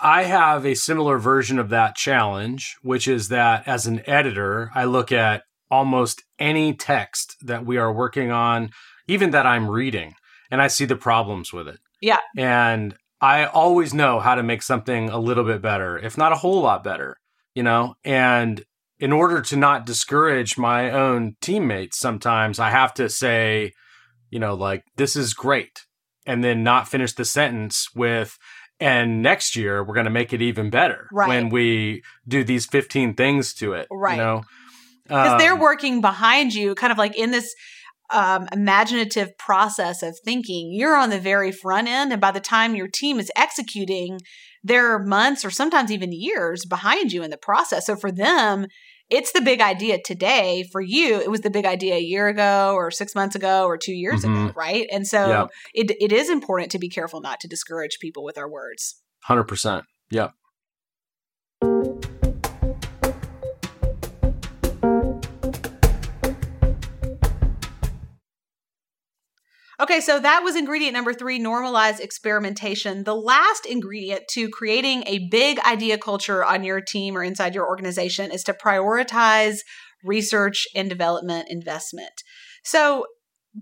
I 0.01 0.23
have 0.25 0.65
a 0.65 0.75
similar 0.75 1.19
version 1.19 1.59
of 1.59 1.71
that 1.71 1.97
challenge, 1.97 2.77
which 2.83 3.09
is 3.09 3.31
that 3.31 3.67
as 3.67 3.89
an 3.89 4.09
editor, 4.09 4.71
I 4.73 4.85
look 4.85 5.11
at 5.11 5.43
almost 5.71 6.23
any 6.39 6.75
text 6.75 7.37
that 7.43 7.65
we 7.65 7.77
are 7.77 7.93
working 7.93 8.31
on, 8.31 8.71
even 9.07 9.31
that 9.31 9.47
I'm 9.47 9.69
reading, 9.69 10.15
and 10.51 10.63
I 10.63 10.69
see 10.69 10.85
the 10.85 10.97
problems 10.97 11.53
with 11.53 11.69
it. 11.69 11.79
Yeah. 12.01 12.19
And 12.37 12.95
I 13.21 13.47
always 13.47 13.93
know 13.93 14.21
how 14.21 14.35
to 14.35 14.43
make 14.43 14.63
something 14.63 15.09
a 15.11 15.19
little 15.19 15.45
bit 15.45 15.61
better, 15.61 15.99
if 15.99 16.17
not 16.17 16.33
a 16.33 16.37
whole 16.37 16.61
lot 16.63 16.85
better, 16.85 17.17
you 17.55 17.63
know? 17.63 17.95
And 18.05 18.65
in 19.01 19.13
order 19.13 19.41
to 19.43 19.57
not 19.57 19.87
discourage 19.87 20.57
my 20.59 20.91
own 20.91 21.37
teammates, 21.41 21.99
sometimes 21.99 22.59
I 22.59 22.71
have 22.71 22.95
to 22.95 23.09
say, 23.09 23.73
you 24.31 24.39
know, 24.39 24.55
like, 24.55 24.85
this 24.97 25.17
is 25.17 25.35
great. 25.35 25.85
And 26.27 26.45
then 26.45 26.63
not 26.63 26.89
finish 26.89 27.15
the 27.15 27.25
sentence 27.25 27.89
with, 27.95 28.39
and 28.79 29.23
next 29.23 29.57
year 29.57 29.83
we're 29.83 29.95
going 29.95 30.05
to 30.05 30.11
make 30.11 30.33
it 30.33 30.43
even 30.43 30.69
better 30.71 31.09
Right. 31.11 31.29
when 31.29 31.49
we 31.49 32.03
do 32.27 32.45
these 32.45 32.67
15 32.67 33.15
things 33.15 33.55
to 33.55 33.73
it. 33.73 33.89
Right. 33.91 34.13
You 34.13 34.23
know? 34.23 34.43
Because 35.09 35.39
they're 35.41 35.55
Um, 35.55 35.61
working 35.61 36.01
behind 36.01 36.55
you 36.55 36.75
kind 36.75 36.93
of 36.93 36.99
like 36.99 37.17
in 37.17 37.31
this 37.31 37.55
um, 38.11 38.49
imaginative 38.53 39.37
process 39.39 40.03
of 40.03 40.19
thinking 40.25 40.71
you're 40.73 40.97
on 40.97 41.11
the 41.11 41.21
very 41.21 41.53
front 41.53 41.89
end 41.89 42.11
and 42.13 42.21
by 42.21 42.31
the 42.31 42.41
time 42.41 42.75
your 42.75 42.89
team 42.89 43.19
is 43.21 43.31
executing 43.37 44.19
there 44.65 44.93
are 44.95 45.05
months 45.05 45.45
or 45.45 45.51
sometimes 45.51 45.93
even 45.93 46.11
years 46.13 46.65
behind 46.65 47.13
you 47.13 47.23
in 47.23 47.31
the 47.31 47.37
process 47.37 47.85
so 47.87 47.95
for 47.97 48.11
them 48.11 48.67
it's 49.11 49.33
the 49.33 49.41
big 49.43 49.61
idea 49.61 49.99
today 50.03 50.65
for 50.73 50.81
you 50.81 51.21
it 51.21 51.31
was 51.31 51.43
the 51.43 51.51
big 51.51 51.67
idea 51.67 51.97
a 51.97 52.01
year 52.01 52.29
ago 52.29 52.73
or 52.75 52.91
six 52.91 53.15
months 53.15 53.37
ago 53.37 53.67
or 53.67 53.77
two 53.77 53.93
years 53.93 54.25
ago 54.25 54.33
Mhm. 54.33 54.57
right 54.57 54.87
and 54.91 55.07
so 55.07 55.29
Yeah. 55.29 55.47
it, 55.75 55.91
it 56.01 56.11
is 56.13 56.31
important 56.31 56.71
to 56.73 56.79
be 56.79 56.89
careful 56.89 57.21
not 57.21 57.41
to 57.41 57.49
discourage 57.49 57.99
people 58.01 58.25
with 58.25 58.39
our 58.39 58.49
words 58.51 59.03
100%. 59.29 59.85
Yep. 60.11 60.33
Okay, 69.81 70.01
so 70.01 70.19
that 70.19 70.43
was 70.43 70.57
ingredient 70.57 70.95
number 70.95 71.15
three 71.15 71.39
normalize 71.39 72.01
experimentation. 72.01 73.05
The 73.05 73.15
last 73.15 73.65
ingredient 73.65 74.25
to 74.31 74.49
creating 74.49 75.05
a 75.07 75.29
big 75.31 75.61
idea 75.61 75.99
culture 75.99 76.45
on 76.45 76.65
your 76.65 76.81
team 76.81 77.17
or 77.17 77.23
inside 77.23 77.55
your 77.55 77.69
organization 77.69 78.33
is 78.33 78.43
to 78.45 78.53
prioritize 78.53 79.59
research 80.03 80.67
and 80.75 80.89
development 80.89 81.47
investment. 81.49 82.23
So, 82.65 83.07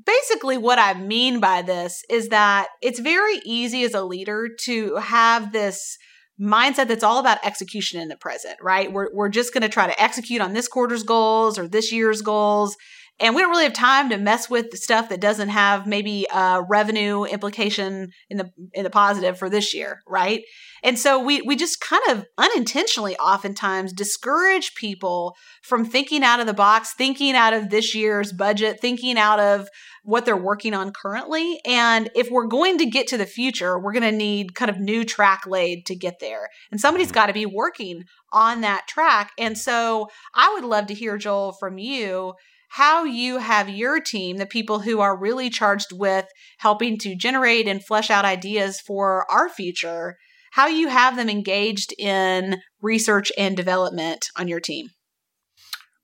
basically, 0.07 0.57
what 0.57 0.79
I 0.79 0.94
mean 0.94 1.38
by 1.38 1.61
this 1.61 2.02
is 2.09 2.29
that 2.29 2.68
it's 2.81 2.98
very 2.98 3.40
easy 3.44 3.83
as 3.85 3.92
a 3.92 4.02
leader 4.02 4.48
to 4.64 4.96
have 4.96 5.52
this 5.52 5.98
mindset 6.40 6.88
that's 6.88 7.05
all 7.05 7.18
about 7.18 7.44
execution 7.44 8.00
in 8.00 8.09
the 8.09 8.16
present, 8.16 8.57
right? 8.62 8.90
We're, 8.90 9.14
we're 9.14 9.29
just 9.29 9.52
going 9.52 9.62
to 9.62 9.68
try 9.68 9.87
to 9.87 10.02
execute 10.02 10.40
on 10.40 10.55
this 10.55 10.68
quarter's 10.68 11.02
goals 11.02 11.59
or 11.59 11.68
this 11.68 11.92
year's 11.92 12.22
goals 12.22 12.76
and 13.18 13.35
we 13.35 13.40
don't 13.40 13.50
really 13.50 13.64
have 13.64 13.72
time 13.72 14.11
to 14.11 14.18
mess 14.18 14.50
with 14.50 14.70
the 14.70 14.76
stuff 14.76 15.09
that 15.09 15.20
doesn't 15.20 15.48
have 15.48 15.87
maybe 15.87 16.26
a 16.33 16.62
revenue 16.68 17.24
implication 17.24 18.11
in 18.29 18.37
the 18.37 18.50
in 18.74 18.85
the 18.85 18.90
positive 18.90 19.38
for 19.38 19.48
this 19.48 19.74
year 19.74 20.02
right? 20.07 20.42
And 20.83 20.98
so 20.98 21.22
we 21.22 21.42
we 21.42 21.57
just 21.57 21.81
kind 21.81 22.02
of 22.11 22.26
unintentionally 22.37 23.16
oftentimes 23.16 23.92
discourage 23.92 24.74
people 24.74 25.35
from 25.62 25.85
thinking 25.85 26.22
out 26.22 26.40
of 26.40 26.46
the 26.46 26.55
box 26.55 26.94
thinking 26.94 27.35
out 27.35 27.55
of 27.55 27.70
this 27.70 27.94
year's 27.94 28.33
budget 28.33 28.81
thinking 28.81 29.18
out 29.18 29.40
of 29.40 29.68
what 30.05 30.24
they're 30.24 30.37
working 30.37 30.72
on 30.72 30.92
currently. 30.92 31.61
And 31.66 32.11
if 32.14 32.31
we're 32.31 32.46
going 32.46 32.79
to 32.79 32.87
get 32.87 33.09
to 33.09 33.16
the 33.16 33.26
future 33.26 33.79
we're 33.79 33.92
going 33.92 34.02
to 34.11 34.12
need 34.12 34.55
kind 34.55 34.70
of 34.70 34.79
new 34.79 35.05
track 35.05 35.46
laid 35.46 35.87
to 35.87 35.94
get 35.94 36.20
there. 36.20 36.48
And 36.70 36.81
somebody's 36.81 37.09
mm-hmm. 37.09 37.14
got 37.14 37.26
to 37.26 37.33
be 37.33 37.46
working 37.46 38.05
on 38.33 38.61
that 38.61 38.87
track. 38.87 39.33
And 39.38 39.57
so 39.57 40.09
i 40.35 40.52
would 40.52 40.64
love 40.64 40.87
to 40.87 40.94
hear 40.94 41.16
joel 41.16 41.52
from 41.52 41.79
you 41.79 42.35
how 42.70 43.05
you 43.05 43.38
have 43.38 43.68
your 43.68 44.00
team, 44.00 44.37
the 44.37 44.46
people 44.46 44.81
who 44.81 45.00
are 45.00 45.18
really 45.18 45.50
charged 45.50 45.92
with 45.92 46.26
helping 46.59 46.98
to 46.98 47.16
generate 47.16 47.66
and 47.66 47.85
flesh 47.85 48.11
out 48.11 48.24
ideas 48.24 48.81
for 48.81 49.24
our 49.31 49.48
future, 49.48 50.16
how 50.52 50.66
you 50.66 50.88
have 50.88 51.16
them 51.16 51.29
engaged 51.29 51.92
in 51.98 52.61
research 52.81 53.31
and 53.37 53.57
development 53.57 54.26
on 54.37 54.48
your 54.48 54.61
team. 54.61 54.88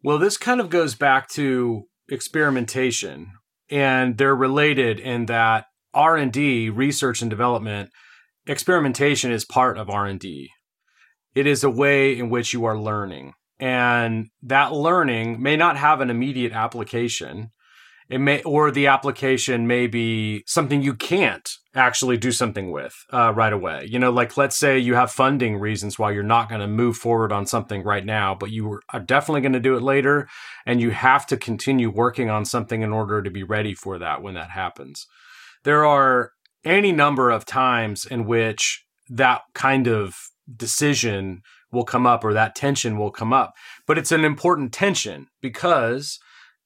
Well, 0.02 0.18
this 0.18 0.36
kind 0.36 0.60
of 0.60 0.68
goes 0.68 0.94
back 0.94 1.28
to 1.30 1.84
experimentation, 2.08 3.32
and 3.70 4.18
they're 4.18 4.34
related 4.34 4.98
in 4.98 5.26
that 5.26 5.66
R&D, 5.94 6.70
research 6.70 7.22
and 7.22 7.30
development, 7.30 7.90
experimentation 8.46 9.30
is 9.30 9.44
part 9.44 9.78
of 9.78 9.88
R&D. 9.88 10.50
It 11.34 11.46
is 11.46 11.64
a 11.64 11.70
way 11.70 12.18
in 12.18 12.28
which 12.30 12.52
you 12.52 12.64
are 12.64 12.78
learning, 12.78 13.32
and 13.62 14.26
that 14.42 14.72
learning 14.72 15.40
may 15.40 15.56
not 15.56 15.76
have 15.76 16.00
an 16.00 16.10
immediate 16.10 16.50
application. 16.50 17.52
It 18.08 18.18
may, 18.18 18.42
or 18.42 18.72
the 18.72 18.88
application 18.88 19.68
may 19.68 19.86
be 19.86 20.42
something 20.48 20.82
you 20.82 20.94
can't 20.94 21.48
actually 21.72 22.16
do 22.16 22.32
something 22.32 22.72
with 22.72 22.92
uh, 23.12 23.32
right 23.32 23.52
away. 23.52 23.86
You 23.88 24.00
know, 24.00 24.10
like 24.10 24.36
let's 24.36 24.56
say 24.56 24.80
you 24.80 24.96
have 24.96 25.12
funding 25.12 25.58
reasons 25.58 25.96
why 25.96 26.10
you're 26.10 26.24
not 26.24 26.48
going 26.48 26.60
to 26.60 26.66
move 26.66 26.96
forward 26.96 27.30
on 27.30 27.46
something 27.46 27.84
right 27.84 28.04
now, 28.04 28.34
but 28.34 28.50
you 28.50 28.80
are 28.92 29.00
definitely 29.00 29.42
going 29.42 29.52
to 29.52 29.60
do 29.60 29.76
it 29.76 29.82
later, 29.82 30.28
and 30.66 30.80
you 30.80 30.90
have 30.90 31.24
to 31.28 31.36
continue 31.36 31.88
working 31.88 32.28
on 32.28 32.44
something 32.44 32.82
in 32.82 32.92
order 32.92 33.22
to 33.22 33.30
be 33.30 33.44
ready 33.44 33.74
for 33.74 33.96
that 33.96 34.22
when 34.22 34.34
that 34.34 34.50
happens. 34.50 35.06
There 35.62 35.86
are 35.86 36.32
any 36.64 36.90
number 36.90 37.30
of 37.30 37.46
times 37.46 38.06
in 38.06 38.26
which 38.26 38.84
that 39.08 39.42
kind 39.54 39.86
of 39.86 40.16
decision 40.56 41.42
will 41.72 41.84
come 41.84 42.06
up 42.06 42.24
or 42.24 42.32
that 42.32 42.54
tension 42.54 42.98
will 42.98 43.10
come 43.10 43.32
up, 43.32 43.54
but 43.86 43.98
it's 43.98 44.12
an 44.12 44.24
important 44.24 44.72
tension 44.72 45.28
because 45.40 46.18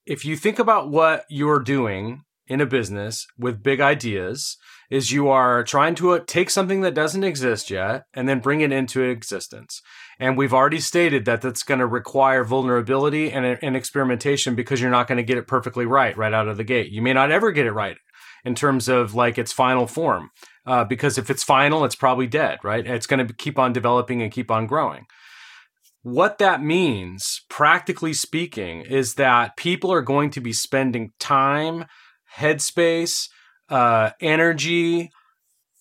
if 0.05 0.25
you 0.25 0.37
think 0.37 0.59
about 0.59 0.91
what 0.91 1.25
you're 1.29 1.61
doing 1.61 2.23
in 2.47 2.61
a 2.61 2.67
business 2.67 3.27
with 3.39 3.63
big 3.63 3.81
ideas 3.81 4.57
is 4.89 5.11
you 5.11 5.29
are 5.29 5.65
trying 5.65 5.95
to 5.97 6.13
uh, 6.13 6.21
take 6.27 6.49
something 6.49 6.81
that 6.81 6.95
doesn't 6.95 7.25
exist 7.25 7.71
yet 7.71 8.05
and 8.15 8.29
then 8.29 8.39
bring 8.39 8.61
it 8.61 8.71
into 8.71 9.03
existence. 9.03 9.83
And 10.19 10.37
we've 10.37 10.55
already 10.55 10.81
stated 10.81 11.25
that 11.25 11.43
that's 11.43 11.65
going 11.65 11.81
to 11.81 11.87
require 11.87 12.45
vulnerability 12.45 13.33
and, 13.33 13.59
and 13.61 13.77
experimentation 13.77 14.55
because 14.55 14.81
you're 14.81 14.91
not 14.91 15.09
going 15.09 15.17
to 15.17 15.25
get 15.25 15.39
it 15.39 15.49
perfectly 15.49 15.87
right 15.87 16.17
right 16.17 16.33
out 16.33 16.49
of 16.49 16.57
the 16.57 16.65
gate. 16.65 16.93
You 16.93 17.03
may 17.03 17.13
not 17.13 17.33
ever 17.33 17.51
get 17.51 17.67
it 17.67 17.73
right 17.73 17.97
in 18.45 18.55
terms 18.55 18.89
of 18.89 19.15
like 19.15 19.39
its 19.39 19.53
final 19.53 19.87
form 19.87 20.31
uh, 20.67 20.85
because 20.85 21.19
if 21.19 21.31
it's 21.31 21.45
final 21.45 21.85
it's 21.85 21.97
probably 21.97 22.27
dead 22.27 22.59
right 22.63 22.87
it's 22.87 23.07
going 23.07 23.27
to 23.27 23.35
keep 23.35 23.59
on 23.59 23.73
developing 23.73 24.23
and 24.23 24.33
keep 24.33 24.51
on 24.51 24.67
growing 24.67 25.07
what 26.07 26.39
that 26.39 26.63
means, 26.63 27.43
practically 27.49 28.13
speaking, 28.13 28.83
is 28.83 29.15
that 29.15 29.57
people 29.57 29.93
are 29.93 30.03
going 30.03 30.31
to 30.31 30.41
be 30.41 30.53
spending 30.53 31.11
time, 31.19 31.87
headspace, 32.37 33.29
uh, 33.69 34.11
energy, 34.21 35.11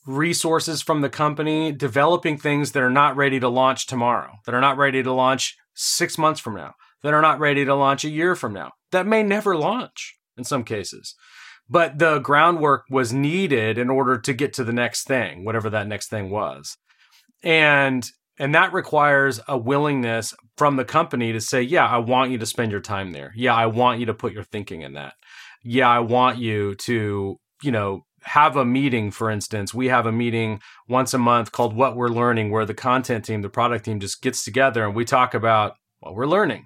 resources 0.08 0.82
from 0.82 1.02
the 1.02 1.10
company 1.10 1.72
developing 1.72 2.40
things 2.40 2.72
that 2.72 2.82
are 2.82 2.90
not 2.90 3.16
ready 3.16 3.40
to 3.40 3.48
launch 3.48 3.86
tomorrow, 3.86 4.32
that 4.48 4.56
are 4.56 4.62
not 4.62 4.78
ready 4.78 5.04
to 5.04 5.12
launch 5.12 5.56
six 5.76 6.18
months 6.18 6.40
from 6.40 6.56
now, 6.56 6.74
that 7.04 7.14
are 7.14 7.22
not 7.22 7.40
ready 7.40 7.64
to 7.64 7.76
launch 7.76 8.04
a 8.04 8.10
year 8.10 8.36
from 8.36 8.52
now, 8.52 8.72
that 8.92 9.06
may 9.06 9.22
never 9.22 9.56
launch 9.56 10.16
in 10.36 10.44
some 10.44 10.64
cases. 10.64 11.14
But 11.70 11.98
the 11.98 12.20
groundwork 12.20 12.84
was 12.90 13.12
needed 13.12 13.78
in 13.78 13.90
order 13.90 14.20
to 14.20 14.34
get 14.34 14.54
to 14.54 14.64
the 14.64 14.74
next 14.74 15.08
thing, 15.08 15.44
whatever 15.44 15.70
that 15.72 15.88
next 15.88 16.10
thing 16.10 16.30
was. 16.30 16.78
And 17.44 18.08
and 18.38 18.54
that 18.54 18.74
requires 18.74 19.40
a 19.48 19.58
willingness 19.58 20.34
from 20.58 20.76
the 20.76 20.86
company 20.86 21.32
to 21.32 21.40
say, 21.40 21.62
yeah, 21.62 21.86
I 21.86 21.98
want 21.98 22.32
you 22.32 22.38
to 22.38 22.46
spend 22.46 22.72
your 22.72 22.82
time 22.82 23.12
there. 23.12 23.32
Yeah, 23.36 23.56
I 23.56 23.68
want 23.68 24.00
you 24.00 24.06
to 24.08 24.14
put 24.14 24.34
your 24.34 24.44
thinking 24.44 24.82
in 24.82 24.94
that. 24.94 25.14
Yeah, 25.64 25.90
I 25.90 26.00
want 26.00 26.38
you 26.38 26.76
to, 26.76 27.40
you 27.64 27.72
know, 27.72 28.06
have 28.24 28.58
a 28.58 28.66
meeting, 28.66 29.12
for 29.12 29.30
instance. 29.30 29.74
We 29.74 29.88
have 29.88 30.06
a 30.06 30.12
meeting 30.12 30.60
once 30.90 31.14
a 31.14 31.18
month 31.18 31.52
called 31.52 31.76
What 31.76 31.96
We're 31.96 32.10
Learning, 32.10 32.52
where 32.52 32.66
the 32.66 32.74
content 32.74 33.24
team, 33.24 33.42
the 33.42 33.50
product 33.50 33.86
team 33.86 34.00
just 34.00 34.22
gets 34.22 34.44
together 34.44 34.84
and 34.84 34.96
we 34.96 35.06
talk 35.06 35.34
about 35.34 35.76
what 36.00 36.16
we're 36.16 36.28
learning. 36.28 36.64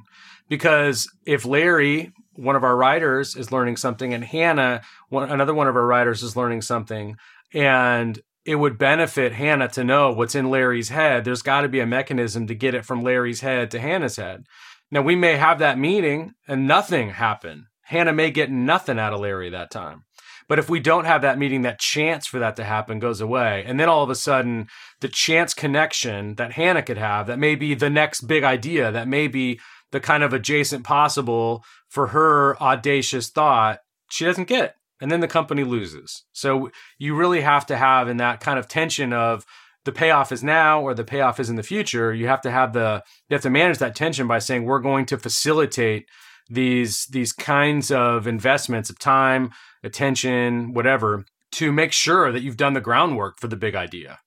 Because 0.47 1.07
if 1.25 1.45
Larry, 1.45 2.11
one 2.39 2.55
of 2.55 2.63
our 2.63 2.75
writers, 2.75 3.35
is 3.35 3.51
learning 3.51 3.77
something 3.77 4.13
and 4.13 4.23
Hannah, 4.23 4.81
one, 5.09 5.29
another 5.29 5.53
one 5.53 5.67
of 5.67 5.75
our 5.75 5.85
writers, 5.85 6.23
is 6.23 6.35
learning 6.35 6.61
something, 6.61 7.17
and 7.53 8.19
it 8.45 8.55
would 8.55 8.77
benefit 8.77 9.33
Hannah 9.33 9.67
to 9.69 9.83
know 9.83 10.11
what's 10.11 10.35
in 10.35 10.49
Larry's 10.49 10.89
head. 10.89 11.23
There's 11.23 11.41
got 11.41 11.61
to 11.61 11.69
be 11.69 11.79
a 11.79 11.85
mechanism 11.85 12.47
to 12.47 12.55
get 12.55 12.73
it 12.73 12.85
from 12.85 13.03
Larry's 13.03 13.41
head 13.41 13.69
to 13.71 13.79
Hannah's 13.79 14.15
head. 14.15 14.45
Now, 14.89 15.01
we 15.01 15.15
may 15.15 15.35
have 15.35 15.59
that 15.59 15.77
meeting 15.77 16.33
and 16.47 16.67
nothing 16.67 17.11
happen. 17.11 17.67
Hannah 17.83 18.13
may 18.13 18.31
get 18.31 18.49
nothing 18.49 18.97
out 18.97 19.13
of 19.13 19.19
Larry 19.19 19.49
that 19.49 19.71
time. 19.71 20.05
But 20.47 20.57
if 20.57 20.67
we 20.67 20.79
don't 20.79 21.05
have 21.05 21.21
that 21.21 21.37
meeting, 21.37 21.61
that 21.61 21.79
chance 21.79 22.25
for 22.25 22.39
that 22.39 22.55
to 22.55 22.63
happen 22.63 22.97
goes 22.97 23.21
away. 23.21 23.63
And 23.67 23.79
then 23.79 23.87
all 23.87 24.03
of 24.03 24.09
a 24.09 24.15
sudden, 24.15 24.67
the 24.99 25.07
chance 25.07 25.53
connection 25.53 26.35
that 26.35 26.53
Hannah 26.53 26.81
could 26.81 26.97
have, 26.97 27.27
that 27.27 27.37
may 27.37 27.53
be 27.53 27.75
the 27.75 27.89
next 27.89 28.21
big 28.21 28.43
idea, 28.43 28.91
that 28.91 29.07
may 29.07 29.27
be 29.27 29.59
the 29.91 29.99
kind 29.99 30.23
of 30.23 30.33
adjacent 30.33 30.83
possible 30.83 31.63
for 31.89 32.07
her 32.07 32.61
audacious 32.61 33.29
thought, 33.29 33.79
she 34.09 34.25
doesn't 34.25 34.47
get 34.47 34.63
it. 34.63 34.75
and 35.01 35.09
then 35.11 35.21
the 35.21 35.27
company 35.27 35.63
loses. 35.63 36.25
So 36.33 36.71
you 36.97 37.15
really 37.15 37.41
have 37.41 37.65
to 37.67 37.77
have 37.77 38.09
in 38.09 38.17
that 38.17 38.39
kind 38.41 38.59
of 38.59 38.67
tension 38.67 39.13
of 39.13 39.45
the 39.85 39.91
payoff 39.91 40.31
is 40.31 40.43
now 40.43 40.81
or 40.81 40.93
the 40.93 41.05
payoff 41.05 41.39
is 41.39 41.49
in 41.49 41.55
the 41.55 41.63
future. 41.63 42.13
You 42.13 42.27
have 42.27 42.41
to 42.41 42.51
have 42.51 42.73
the 42.73 43.03
you 43.29 43.33
have 43.33 43.41
to 43.43 43.49
manage 43.49 43.77
that 43.77 43.95
tension 43.95 44.27
by 44.27 44.39
saying 44.39 44.65
we're 44.65 44.79
going 44.79 45.05
to 45.07 45.17
facilitate 45.17 46.05
these 46.49 47.05
these 47.05 47.31
kinds 47.31 47.91
of 47.91 48.27
investments 48.27 48.89
of 48.89 48.99
time, 48.99 49.51
attention, 49.83 50.73
whatever, 50.73 51.23
to 51.53 51.71
make 51.71 51.93
sure 51.93 52.31
that 52.31 52.41
you've 52.41 52.57
done 52.57 52.73
the 52.73 52.81
groundwork 52.81 53.39
for 53.39 53.47
the 53.47 53.55
big 53.55 53.75
idea. 53.75 54.19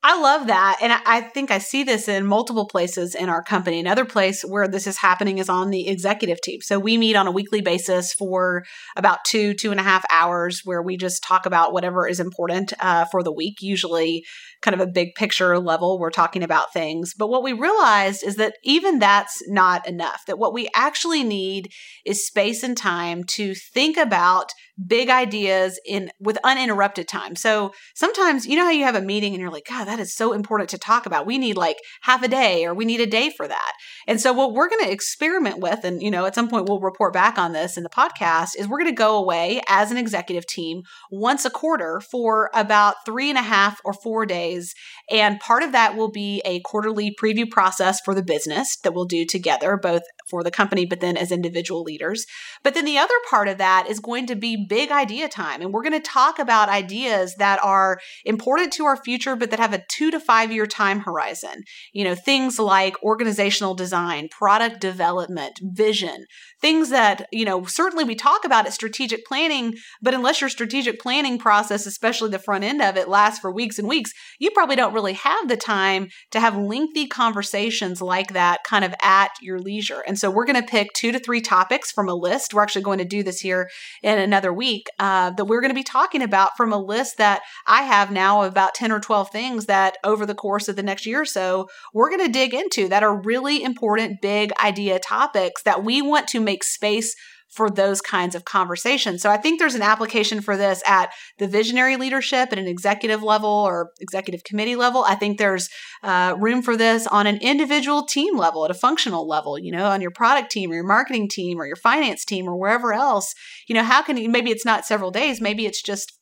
I 0.00 0.20
love 0.20 0.46
that. 0.46 0.78
And 0.80 0.92
I 0.92 1.20
think 1.20 1.50
I 1.50 1.58
see 1.58 1.82
this 1.82 2.06
in 2.06 2.24
multiple 2.24 2.68
places 2.68 3.16
in 3.16 3.28
our 3.28 3.42
company. 3.42 3.80
Another 3.80 4.04
place 4.04 4.42
where 4.42 4.68
this 4.68 4.86
is 4.86 4.98
happening 4.98 5.38
is 5.38 5.48
on 5.48 5.70
the 5.70 5.88
executive 5.88 6.40
team. 6.40 6.60
So 6.60 6.78
we 6.78 6.96
meet 6.96 7.16
on 7.16 7.26
a 7.26 7.32
weekly 7.32 7.62
basis 7.62 8.14
for 8.14 8.64
about 8.96 9.24
two, 9.26 9.54
two 9.54 9.72
and 9.72 9.80
a 9.80 9.82
half 9.82 10.04
hours 10.08 10.60
where 10.64 10.82
we 10.82 10.96
just 10.96 11.24
talk 11.24 11.46
about 11.46 11.72
whatever 11.72 12.06
is 12.06 12.20
important 12.20 12.72
uh, 12.78 13.06
for 13.06 13.24
the 13.24 13.32
week, 13.32 13.56
usually 13.60 14.24
kind 14.62 14.74
of 14.74 14.80
a 14.80 14.90
big 14.90 15.16
picture 15.16 15.58
level. 15.58 15.98
We're 15.98 16.10
talking 16.10 16.44
about 16.44 16.72
things. 16.72 17.12
But 17.18 17.28
what 17.28 17.42
we 17.42 17.52
realized 17.52 18.24
is 18.24 18.36
that 18.36 18.54
even 18.62 19.00
that's 19.00 19.42
not 19.48 19.86
enough, 19.88 20.22
that 20.28 20.38
what 20.38 20.54
we 20.54 20.68
actually 20.76 21.24
need 21.24 21.72
is 22.06 22.24
space 22.24 22.62
and 22.62 22.76
time 22.76 23.24
to 23.30 23.52
think 23.74 23.96
about 23.96 24.52
big 24.86 25.08
ideas 25.08 25.80
in 25.84 26.10
with 26.20 26.38
uninterrupted 26.44 27.08
time. 27.08 27.34
So 27.34 27.72
sometimes 27.94 28.46
you 28.46 28.56
know 28.56 28.64
how 28.64 28.70
you 28.70 28.84
have 28.84 28.94
a 28.94 29.00
meeting 29.00 29.34
and 29.34 29.40
you're 29.40 29.50
like, 29.50 29.66
God, 29.68 29.86
that 29.86 29.98
is 29.98 30.14
so 30.14 30.32
important 30.32 30.70
to 30.70 30.78
talk 30.78 31.06
about. 31.06 31.26
We 31.26 31.38
need 31.38 31.56
like 31.56 31.78
half 32.02 32.22
a 32.22 32.28
day 32.28 32.64
or 32.64 32.74
we 32.74 32.84
need 32.84 33.00
a 33.00 33.06
day 33.06 33.30
for 33.36 33.48
that. 33.48 33.72
And 34.06 34.20
so 34.20 34.32
what 34.32 34.52
we're 34.52 34.68
going 34.68 34.84
to 34.84 34.92
experiment 34.92 35.58
with, 35.58 35.84
and 35.84 36.02
you 36.02 36.10
know, 36.10 36.26
at 36.26 36.34
some 36.34 36.48
point 36.48 36.68
we'll 36.68 36.80
report 36.80 37.12
back 37.12 37.38
on 37.38 37.52
this 37.52 37.76
in 37.76 37.82
the 37.82 37.88
podcast, 37.88 38.50
is 38.56 38.68
we're 38.68 38.78
going 38.78 38.90
to 38.90 38.96
go 38.96 39.16
away 39.16 39.60
as 39.68 39.90
an 39.90 39.96
executive 39.96 40.46
team 40.46 40.82
once 41.10 41.44
a 41.44 41.50
quarter 41.50 42.00
for 42.00 42.50
about 42.54 42.96
three 43.04 43.28
and 43.28 43.38
a 43.38 43.42
half 43.42 43.80
or 43.84 43.92
four 43.92 44.26
days. 44.26 44.74
And 45.10 45.40
part 45.40 45.62
of 45.62 45.72
that 45.72 45.96
will 45.96 46.10
be 46.10 46.40
a 46.44 46.60
quarterly 46.60 47.14
preview 47.20 47.50
process 47.50 48.00
for 48.04 48.14
the 48.14 48.22
business 48.22 48.76
that 48.84 48.94
we'll 48.94 49.06
do 49.06 49.24
together, 49.24 49.76
both 49.76 50.02
for 50.28 50.42
the 50.42 50.50
company, 50.50 50.86
but 50.86 51.00
then 51.00 51.16
as 51.16 51.32
individual 51.32 51.82
leaders. 51.82 52.26
But 52.62 52.74
then 52.74 52.84
the 52.84 52.98
other 52.98 53.14
part 53.28 53.48
of 53.48 53.58
that 53.58 53.86
is 53.88 54.00
going 54.00 54.26
to 54.26 54.36
be 54.36 54.66
big 54.68 54.90
idea 54.90 55.28
time. 55.28 55.62
And 55.62 55.72
we're 55.72 55.82
going 55.82 55.92
to 55.92 56.00
talk 56.00 56.38
about 56.38 56.68
ideas 56.68 57.34
that 57.36 57.62
are 57.62 57.98
important 58.24 58.72
to 58.74 58.84
our 58.84 58.96
future, 58.96 59.36
but 59.36 59.50
that 59.50 59.60
have 59.60 59.72
a 59.72 59.84
two 59.88 60.10
to 60.10 60.20
five 60.20 60.52
year 60.52 60.66
time 60.66 61.00
horizon. 61.00 61.62
You 61.92 62.04
know, 62.04 62.14
things 62.14 62.58
like 62.58 63.02
organizational 63.02 63.74
design, 63.74 64.28
product 64.28 64.80
development, 64.80 65.58
vision, 65.62 66.26
things 66.60 66.90
that, 66.90 67.26
you 67.32 67.44
know, 67.44 67.64
certainly 67.64 68.04
we 68.04 68.14
talk 68.14 68.44
about 68.44 68.66
at 68.66 68.72
strategic 68.72 69.24
planning, 69.24 69.74
but 70.02 70.14
unless 70.14 70.40
your 70.40 70.50
strategic 70.50 71.00
planning 71.00 71.38
process, 71.38 71.86
especially 71.86 72.30
the 72.30 72.38
front 72.38 72.64
end 72.64 72.82
of 72.82 72.96
it, 72.96 73.08
lasts 73.08 73.40
for 73.40 73.52
weeks 73.52 73.78
and 73.78 73.88
weeks, 73.88 74.12
you 74.38 74.50
probably 74.50 74.76
don't 74.76 74.94
really 74.94 75.12
have 75.14 75.48
the 75.48 75.56
time 75.56 76.08
to 76.30 76.40
have 76.40 76.56
lengthy 76.56 77.06
conversations 77.06 78.02
like 78.02 78.32
that 78.32 78.64
kind 78.64 78.84
of 78.84 78.94
at 79.02 79.30
your 79.40 79.58
leisure. 79.58 80.02
And 80.06 80.18
so 80.18 80.30
we're 80.30 80.44
going 80.44 80.60
to 80.60 80.68
pick 80.68 80.92
two 80.92 81.12
to 81.12 81.18
three 81.18 81.40
topics 81.40 81.92
from 81.92 82.08
a 82.08 82.14
list. 82.14 82.52
We're 82.52 82.62
actually 82.62 82.82
going 82.82 82.98
to 82.98 83.04
do 83.04 83.22
this 83.22 83.40
here 83.40 83.70
in 84.02 84.18
another 84.18 84.52
week 84.58 84.88
uh, 84.98 85.30
that 85.30 85.46
we're 85.46 85.62
going 85.62 85.70
to 85.70 85.74
be 85.74 85.82
talking 85.82 86.20
about 86.20 86.56
from 86.56 86.72
a 86.72 86.78
list 86.78 87.16
that 87.16 87.40
I 87.66 87.84
have 87.84 88.10
now 88.10 88.42
of 88.42 88.52
about 88.52 88.74
10 88.74 88.92
or 88.92 89.00
12 89.00 89.30
things 89.30 89.66
that 89.66 89.96
over 90.04 90.26
the 90.26 90.34
course 90.34 90.68
of 90.68 90.76
the 90.76 90.82
next 90.82 91.06
year 91.06 91.22
or 91.22 91.24
so, 91.24 91.68
we're 91.94 92.10
going 92.10 92.26
to 92.26 92.32
dig 92.32 92.52
into 92.52 92.88
that 92.88 93.02
are 93.02 93.16
really 93.16 93.62
important, 93.62 94.20
big 94.20 94.52
idea 94.62 94.98
topics 94.98 95.62
that 95.62 95.82
we 95.82 96.02
want 96.02 96.28
to 96.28 96.40
make 96.40 96.62
space 96.62 97.14
for 97.50 97.70
those 97.70 98.00
kinds 98.00 98.34
of 98.34 98.44
conversations. 98.44 99.22
So 99.22 99.30
I 99.30 99.38
think 99.38 99.58
there's 99.58 99.74
an 99.74 99.82
application 99.82 100.40
for 100.40 100.56
this 100.56 100.82
at 100.86 101.12
the 101.38 101.48
visionary 101.48 101.96
leadership 101.96 102.52
at 102.52 102.58
an 102.58 102.66
executive 102.66 103.22
level 103.22 103.48
or 103.48 103.90
executive 104.00 104.44
committee 104.44 104.76
level. 104.76 105.04
I 105.06 105.14
think 105.14 105.38
there's 105.38 105.68
uh, 106.02 106.36
room 106.38 106.62
for 106.62 106.76
this 106.76 107.06
on 107.06 107.26
an 107.26 107.38
individual 107.38 108.04
team 108.04 108.36
level, 108.36 108.64
at 108.64 108.70
a 108.70 108.74
functional 108.74 109.26
level, 109.26 109.58
you 109.58 109.72
know, 109.72 109.86
on 109.86 110.00
your 110.00 110.10
product 110.10 110.50
team 110.50 110.70
or 110.70 110.74
your 110.74 110.86
marketing 110.86 111.28
team 111.28 111.58
or 111.58 111.66
your 111.66 111.76
finance 111.76 112.24
team 112.24 112.46
or 112.46 112.56
wherever 112.56 112.92
else. 112.92 113.34
You 113.66 113.74
know, 113.74 113.82
how 113.82 114.02
can 114.02 114.16
you, 114.16 114.28
maybe 114.28 114.50
it's 114.50 114.66
not 114.66 114.84
several 114.84 115.10
days, 115.10 115.40
maybe 115.40 115.64
it's 115.64 115.82
just 115.82 116.17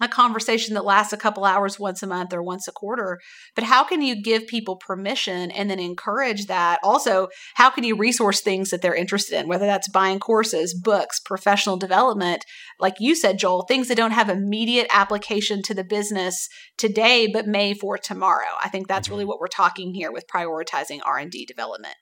a 0.00 0.08
conversation 0.08 0.74
that 0.74 0.84
lasts 0.84 1.12
a 1.12 1.16
couple 1.16 1.44
hours 1.44 1.78
once 1.78 2.02
a 2.02 2.06
month 2.06 2.32
or 2.32 2.42
once 2.42 2.68
a 2.68 2.72
quarter 2.72 3.18
but 3.54 3.64
how 3.64 3.84
can 3.84 4.02
you 4.02 4.20
give 4.20 4.46
people 4.46 4.76
permission 4.76 5.50
and 5.50 5.70
then 5.70 5.78
encourage 5.78 6.46
that? 6.46 6.78
Also 6.82 7.28
how 7.54 7.70
can 7.70 7.84
you 7.84 7.96
resource 7.96 8.40
things 8.40 8.70
that 8.70 8.82
they're 8.82 8.94
interested 8.94 9.38
in 9.38 9.48
whether 9.48 9.66
that's 9.66 9.88
buying 9.88 10.18
courses 10.18 10.74
books 10.74 11.20
professional 11.20 11.76
development? 11.76 12.44
Like 12.78 12.94
you 12.98 13.14
said 13.14 13.38
joel 13.38 13.62
things 13.62 13.88
that 13.88 13.96
don't 13.96 14.12
have 14.12 14.28
immediate 14.28 14.88
application 14.92 15.62
to 15.62 15.74
the 15.74 15.84
business 15.84 16.48
today 16.76 17.28
but 17.32 17.46
may 17.46 17.74
for 17.74 17.98
tomorrow. 17.98 18.56
I 18.62 18.68
think 18.68 18.88
that's 18.88 19.08
really 19.08 19.22
mm-hmm. 19.22 19.28
what 19.28 19.40
we're 19.40 19.48
talking 19.48 19.94
here 19.94 20.12
with 20.12 20.26
prioritizing 20.28 21.00
r&d 21.04 21.46
development 21.46 21.96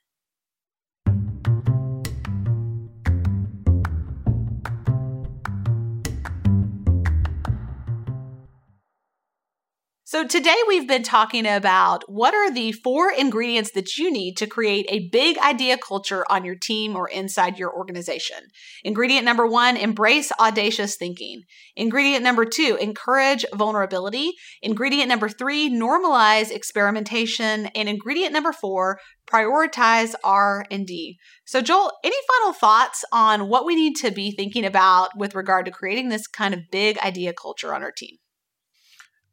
So, 10.09 10.25
today 10.25 10.55
we've 10.69 10.87
been 10.87 11.03
talking 11.03 11.45
about 11.45 12.05
what 12.07 12.33
are 12.33 12.49
the 12.49 12.71
four 12.71 13.11
ingredients 13.11 13.71
that 13.71 13.97
you 13.97 14.09
need 14.09 14.37
to 14.37 14.47
create 14.47 14.85
a 14.87 15.09
big 15.09 15.37
idea 15.39 15.77
culture 15.77 16.25
on 16.29 16.45
your 16.45 16.55
team 16.55 16.95
or 16.95 17.09
inside 17.09 17.59
your 17.59 17.77
organization. 17.77 18.37
Ingredient 18.85 19.25
number 19.25 19.45
one, 19.45 19.75
embrace 19.75 20.31
audacious 20.39 20.95
thinking. 20.95 21.41
Ingredient 21.75 22.23
number 22.23 22.45
two, 22.45 22.77
encourage 22.79 23.45
vulnerability. 23.53 24.31
Ingredient 24.61 25.09
number 25.09 25.27
three, 25.27 25.69
normalize 25.69 26.51
experimentation. 26.51 27.65
And 27.75 27.89
ingredient 27.89 28.31
number 28.31 28.53
four, 28.53 29.01
prioritize 29.29 30.15
R&D. 30.23 31.17
So 31.45 31.59
Joel, 31.59 31.91
any 32.05 32.15
final 32.33 32.53
thoughts 32.53 33.03
on 33.11 33.49
what 33.49 33.65
we 33.65 33.75
need 33.75 33.97
to 33.97 34.11
be 34.11 34.31
thinking 34.31 34.63
about 34.63 35.17
with 35.17 35.35
regard 35.35 35.65
to 35.65 35.71
creating 35.71 36.07
this 36.07 36.27
kind 36.27 36.53
of 36.53 36.61
big 36.71 36.97
idea 36.99 37.33
culture 37.33 37.75
on 37.75 37.83
our 37.83 37.91
team? 37.91 38.15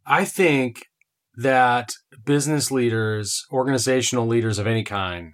I 0.07 0.25
think 0.25 0.87
that 1.37 1.93
business 2.25 2.71
leaders, 2.71 3.45
organizational 3.51 4.27
leaders 4.27 4.59
of 4.59 4.67
any 4.67 4.85
kind, 4.85 5.33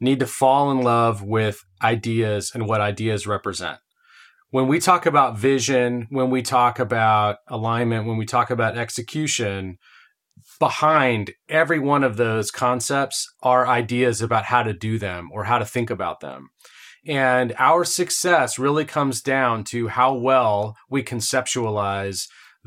need 0.00 0.20
to 0.20 0.26
fall 0.26 0.70
in 0.70 0.82
love 0.82 1.22
with 1.22 1.64
ideas 1.82 2.52
and 2.54 2.66
what 2.66 2.80
ideas 2.80 3.26
represent. 3.26 3.78
When 4.50 4.66
we 4.66 4.78
talk 4.78 5.06
about 5.06 5.38
vision, 5.38 6.06
when 6.10 6.30
we 6.30 6.42
talk 6.42 6.78
about 6.78 7.36
alignment, 7.48 8.06
when 8.06 8.16
we 8.16 8.24
talk 8.24 8.50
about 8.50 8.78
execution, 8.78 9.78
behind 10.58 11.32
every 11.48 11.78
one 11.78 12.02
of 12.02 12.16
those 12.16 12.50
concepts 12.50 13.26
are 13.42 13.66
ideas 13.66 14.22
about 14.22 14.44
how 14.44 14.62
to 14.62 14.72
do 14.72 14.98
them 14.98 15.28
or 15.32 15.44
how 15.44 15.58
to 15.58 15.64
think 15.64 15.90
about 15.90 16.20
them. 16.20 16.48
And 17.06 17.54
our 17.58 17.84
success 17.84 18.58
really 18.58 18.84
comes 18.84 19.20
down 19.20 19.64
to 19.64 19.88
how 19.88 20.14
well 20.14 20.76
we 20.90 21.02
conceptualize 21.02 22.26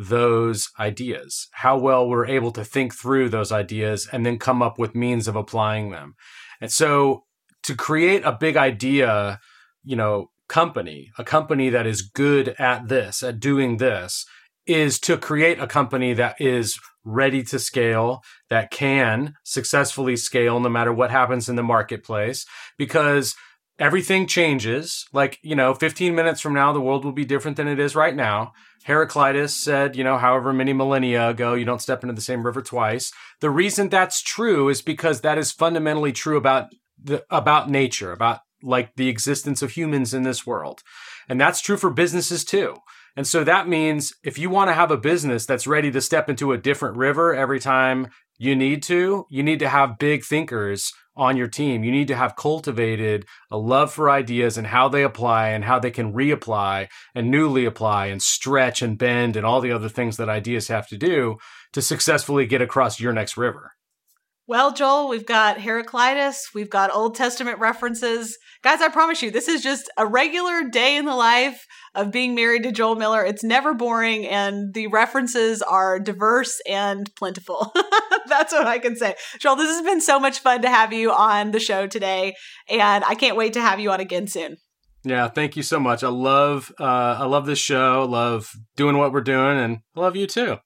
those 0.10 0.70
ideas, 0.80 1.48
how 1.52 1.78
well 1.78 2.08
we're 2.08 2.26
able 2.26 2.52
to 2.52 2.64
think 2.64 2.94
through 2.94 3.30
those 3.30 3.52
ideas 3.52 4.08
and 4.12 4.26
then 4.26 4.40
come 4.40 4.62
up 4.62 4.80
with 4.80 4.96
means 4.96 5.28
of 5.28 5.36
applying 5.36 5.92
them. 5.92 6.16
And 6.60 6.72
so 6.72 7.24
to 7.64 7.76
create 7.76 8.24
a 8.26 8.32
big 8.32 8.58
idea, 8.58 9.40
you 9.84 9.96
know, 9.96 10.32
company, 10.48 11.12
a 11.18 11.24
company 11.24 11.70
that 11.70 11.86
is 11.86 12.02
good 12.02 12.50
at 12.60 12.88
this, 12.88 13.24
at 13.24 13.40
doing 13.40 13.78
this, 13.78 14.26
is 14.66 15.00
to 15.00 15.18
create 15.18 15.60
a 15.60 15.68
company 15.68 16.14
that 16.14 16.40
is 16.40 16.80
ready 17.04 17.44
to 17.44 17.58
scale, 17.58 18.22
that 18.50 18.70
can 18.70 19.34
successfully 19.44 20.16
scale 20.16 20.60
no 20.60 20.70
matter 20.70 20.94
what 20.94 21.10
happens 21.10 21.50
in 21.50 21.56
the 21.56 21.64
marketplace, 21.64 22.46
because 22.78 23.36
everything 23.82 24.28
changes. 24.28 25.08
Like, 25.12 25.40
you 25.42 25.56
know, 25.56 25.74
15 25.74 26.14
minutes 26.14 26.40
from 26.40 26.54
now, 26.54 26.72
the 26.72 26.80
world 26.80 27.04
will 27.04 27.12
be 27.12 27.26
different 27.26 27.58
than 27.58 27.68
it 27.68 27.80
is 27.80 27.96
right 27.96 28.16
now. 28.16 28.54
Heraclitus 28.84 29.58
said, 29.58 29.96
you 29.96 30.04
know, 30.04 30.20
however 30.20 30.54
many 30.54 30.72
millennia 30.72 31.30
ago, 31.30 31.56
you 31.56 31.66
don't 31.66 31.82
step 31.82 32.04
into 32.04 32.14
the 32.14 32.22
same 32.22 32.46
river 32.46 32.62
twice. 32.62 33.12
The 33.40 33.50
reason 33.50 33.90
that's 33.90 34.22
true 34.22 34.70
is 34.70 34.84
because 34.84 35.22
that 35.22 35.40
is 35.40 35.52
fundamentally 35.52 36.12
true 36.12 36.38
about 36.38 36.68
the, 37.04 37.26
about 37.32 37.70
nature, 37.72 38.12
about 38.12 38.42
like 38.62 38.96
the 38.96 39.10
existence 39.10 39.64
of 39.64 39.72
humans 39.72 40.14
in 40.14 40.22
this 40.22 40.46
world. 40.46 40.82
And 41.28 41.42
that's 41.42 41.62
true 41.62 41.78
for 41.78 41.90
businesses 41.90 42.46
too. 42.46 42.76
And 43.16 43.28
so 43.28 43.44
that 43.44 43.68
means 43.68 44.14
if 44.24 44.38
you 44.38 44.50
want 44.50 44.70
to 44.70 44.76
have 44.76 44.92
a 44.92 44.98
business 44.98 45.46
that's 45.48 45.68
ready 45.68 45.92
to 45.92 46.02
step 46.02 46.30
into 46.30 46.52
a 46.52 46.58
different 46.58 46.98
river 46.98 47.34
every 47.34 47.60
time 47.60 48.10
you 48.38 48.56
need 48.56 48.84
to, 48.84 49.26
you 49.30 49.42
need 49.42 49.60
to 49.60 49.70
have 49.70 49.98
big 50.00 50.24
thinkers 50.24 50.94
on 51.22 51.38
your 51.38 51.48
team. 51.48 51.84
You 51.84 51.92
need 51.92 52.08
to 52.08 52.16
have 52.16 52.36
cultivated 52.36 53.28
a 53.52 53.58
love 53.58 53.94
for 53.94 54.10
ideas 54.10 54.58
and 54.58 54.66
how 54.66 54.90
they 54.90 55.04
apply 55.04 55.50
and 55.50 55.64
how 55.64 55.78
they 55.78 55.92
can 55.92 56.14
reapply 56.14 56.88
and 57.14 57.30
newly 57.30 57.64
apply 57.64 58.08
and 58.08 58.20
stretch 58.20 58.82
and 58.82 58.98
bend 58.98 59.36
and 59.36 59.46
all 59.46 59.62
the 59.62 59.72
other 59.72 59.88
things 59.88 60.18
that 60.18 60.30
ideas 60.30 60.68
have 60.70 60.88
to 60.88 60.98
do 60.98 61.38
to 61.74 61.82
successfully 61.82 62.48
get 62.48 62.64
across 62.64 63.00
your 63.00 63.14
next 63.14 63.38
river. 63.38 63.74
Well, 64.48 64.74
Joel, 64.74 65.10
we've 65.10 65.28
got 65.28 65.62
Heraclitus, 65.62 66.50
we've 66.56 66.72
got 66.72 66.94
Old 66.94 67.14
Testament 67.14 67.60
references. 67.60 68.40
Guys, 68.64 68.82
I 68.82 68.90
promise 68.90 69.22
you, 69.22 69.30
this 69.30 69.48
is 69.48 69.62
just 69.62 69.92
a 69.98 70.08
regular 70.08 70.64
day 70.70 70.98
in 70.98 71.06
the 71.06 71.16
life 71.16 71.68
of 71.94 72.12
being 72.12 72.34
married 72.34 72.64
to 72.64 72.72
Joel 72.72 72.96
Miller. 72.96 73.24
It's 73.24 73.44
never 73.44 73.76
boring, 73.76 74.26
and 74.26 74.74
the 74.74 74.88
references 74.88 75.62
are 75.62 76.00
diverse 76.00 76.60
and 76.68 77.14
plentiful. 77.16 77.72
That's 78.28 78.54
what 78.54 78.68
I 78.68 78.80
can 78.80 78.96
say. 78.96 79.16
Joel, 79.40 79.56
this 79.56 79.70
has 79.70 79.82
been 79.82 80.02
so 80.02 80.20
much 80.20 80.40
fun 80.40 80.62
to 80.62 80.70
have 80.70 80.94
you 80.94 81.12
on 81.12 81.52
the 81.52 81.60
show 81.60 81.88
today, 81.88 82.36
and 82.70 83.04
I 83.04 83.16
can't 83.16 83.38
wait 83.38 83.54
to 83.54 83.62
have 83.62 83.80
you 83.80 83.92
on 83.92 84.00
again 84.00 84.28
soon. 84.28 84.58
Yeah, 85.04 85.28
thank 85.28 85.56
you 85.56 85.64
so 85.64 85.80
much. 85.80 86.04
I 86.04 86.10
love 86.10 86.72
uh, 86.80 87.18
I 87.20 87.26
love 87.26 87.46
this 87.46 87.60
show. 87.60 88.06
Love 88.08 88.52
doing 88.76 88.98
what 88.98 89.12
we're 89.12 89.22
doing, 89.22 89.58
and 89.58 89.80
I 89.96 90.00
love 90.00 90.16
you 90.16 90.28
too. 90.28 90.58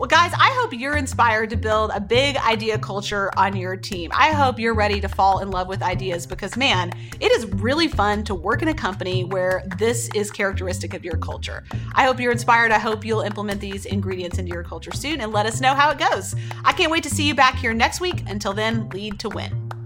Well, 0.00 0.08
guys, 0.08 0.32
I 0.32 0.48
hope 0.58 0.72
you're 0.72 0.96
inspired 0.96 1.50
to 1.50 1.58
build 1.58 1.90
a 1.92 2.00
big 2.00 2.38
idea 2.38 2.78
culture 2.78 3.30
on 3.36 3.54
your 3.54 3.76
team. 3.76 4.10
I 4.14 4.30
hope 4.30 4.58
you're 4.58 4.72
ready 4.72 4.98
to 4.98 5.08
fall 5.08 5.40
in 5.40 5.50
love 5.50 5.68
with 5.68 5.82
ideas 5.82 6.26
because, 6.26 6.56
man, 6.56 6.90
it 7.20 7.30
is 7.32 7.44
really 7.44 7.86
fun 7.86 8.24
to 8.24 8.34
work 8.34 8.62
in 8.62 8.68
a 8.68 8.74
company 8.74 9.24
where 9.24 9.62
this 9.76 10.08
is 10.14 10.30
characteristic 10.30 10.94
of 10.94 11.04
your 11.04 11.18
culture. 11.18 11.64
I 11.92 12.04
hope 12.04 12.18
you're 12.18 12.32
inspired. 12.32 12.72
I 12.72 12.78
hope 12.78 13.04
you'll 13.04 13.20
implement 13.20 13.60
these 13.60 13.84
ingredients 13.84 14.38
into 14.38 14.54
your 14.54 14.64
culture 14.64 14.92
soon 14.92 15.20
and 15.20 15.34
let 15.34 15.44
us 15.44 15.60
know 15.60 15.74
how 15.74 15.90
it 15.90 15.98
goes. 15.98 16.34
I 16.64 16.72
can't 16.72 16.90
wait 16.90 17.02
to 17.02 17.10
see 17.10 17.28
you 17.28 17.34
back 17.34 17.56
here 17.56 17.74
next 17.74 18.00
week. 18.00 18.22
Until 18.26 18.54
then, 18.54 18.88
lead 18.88 19.18
to 19.18 19.28
win. 19.28 19.79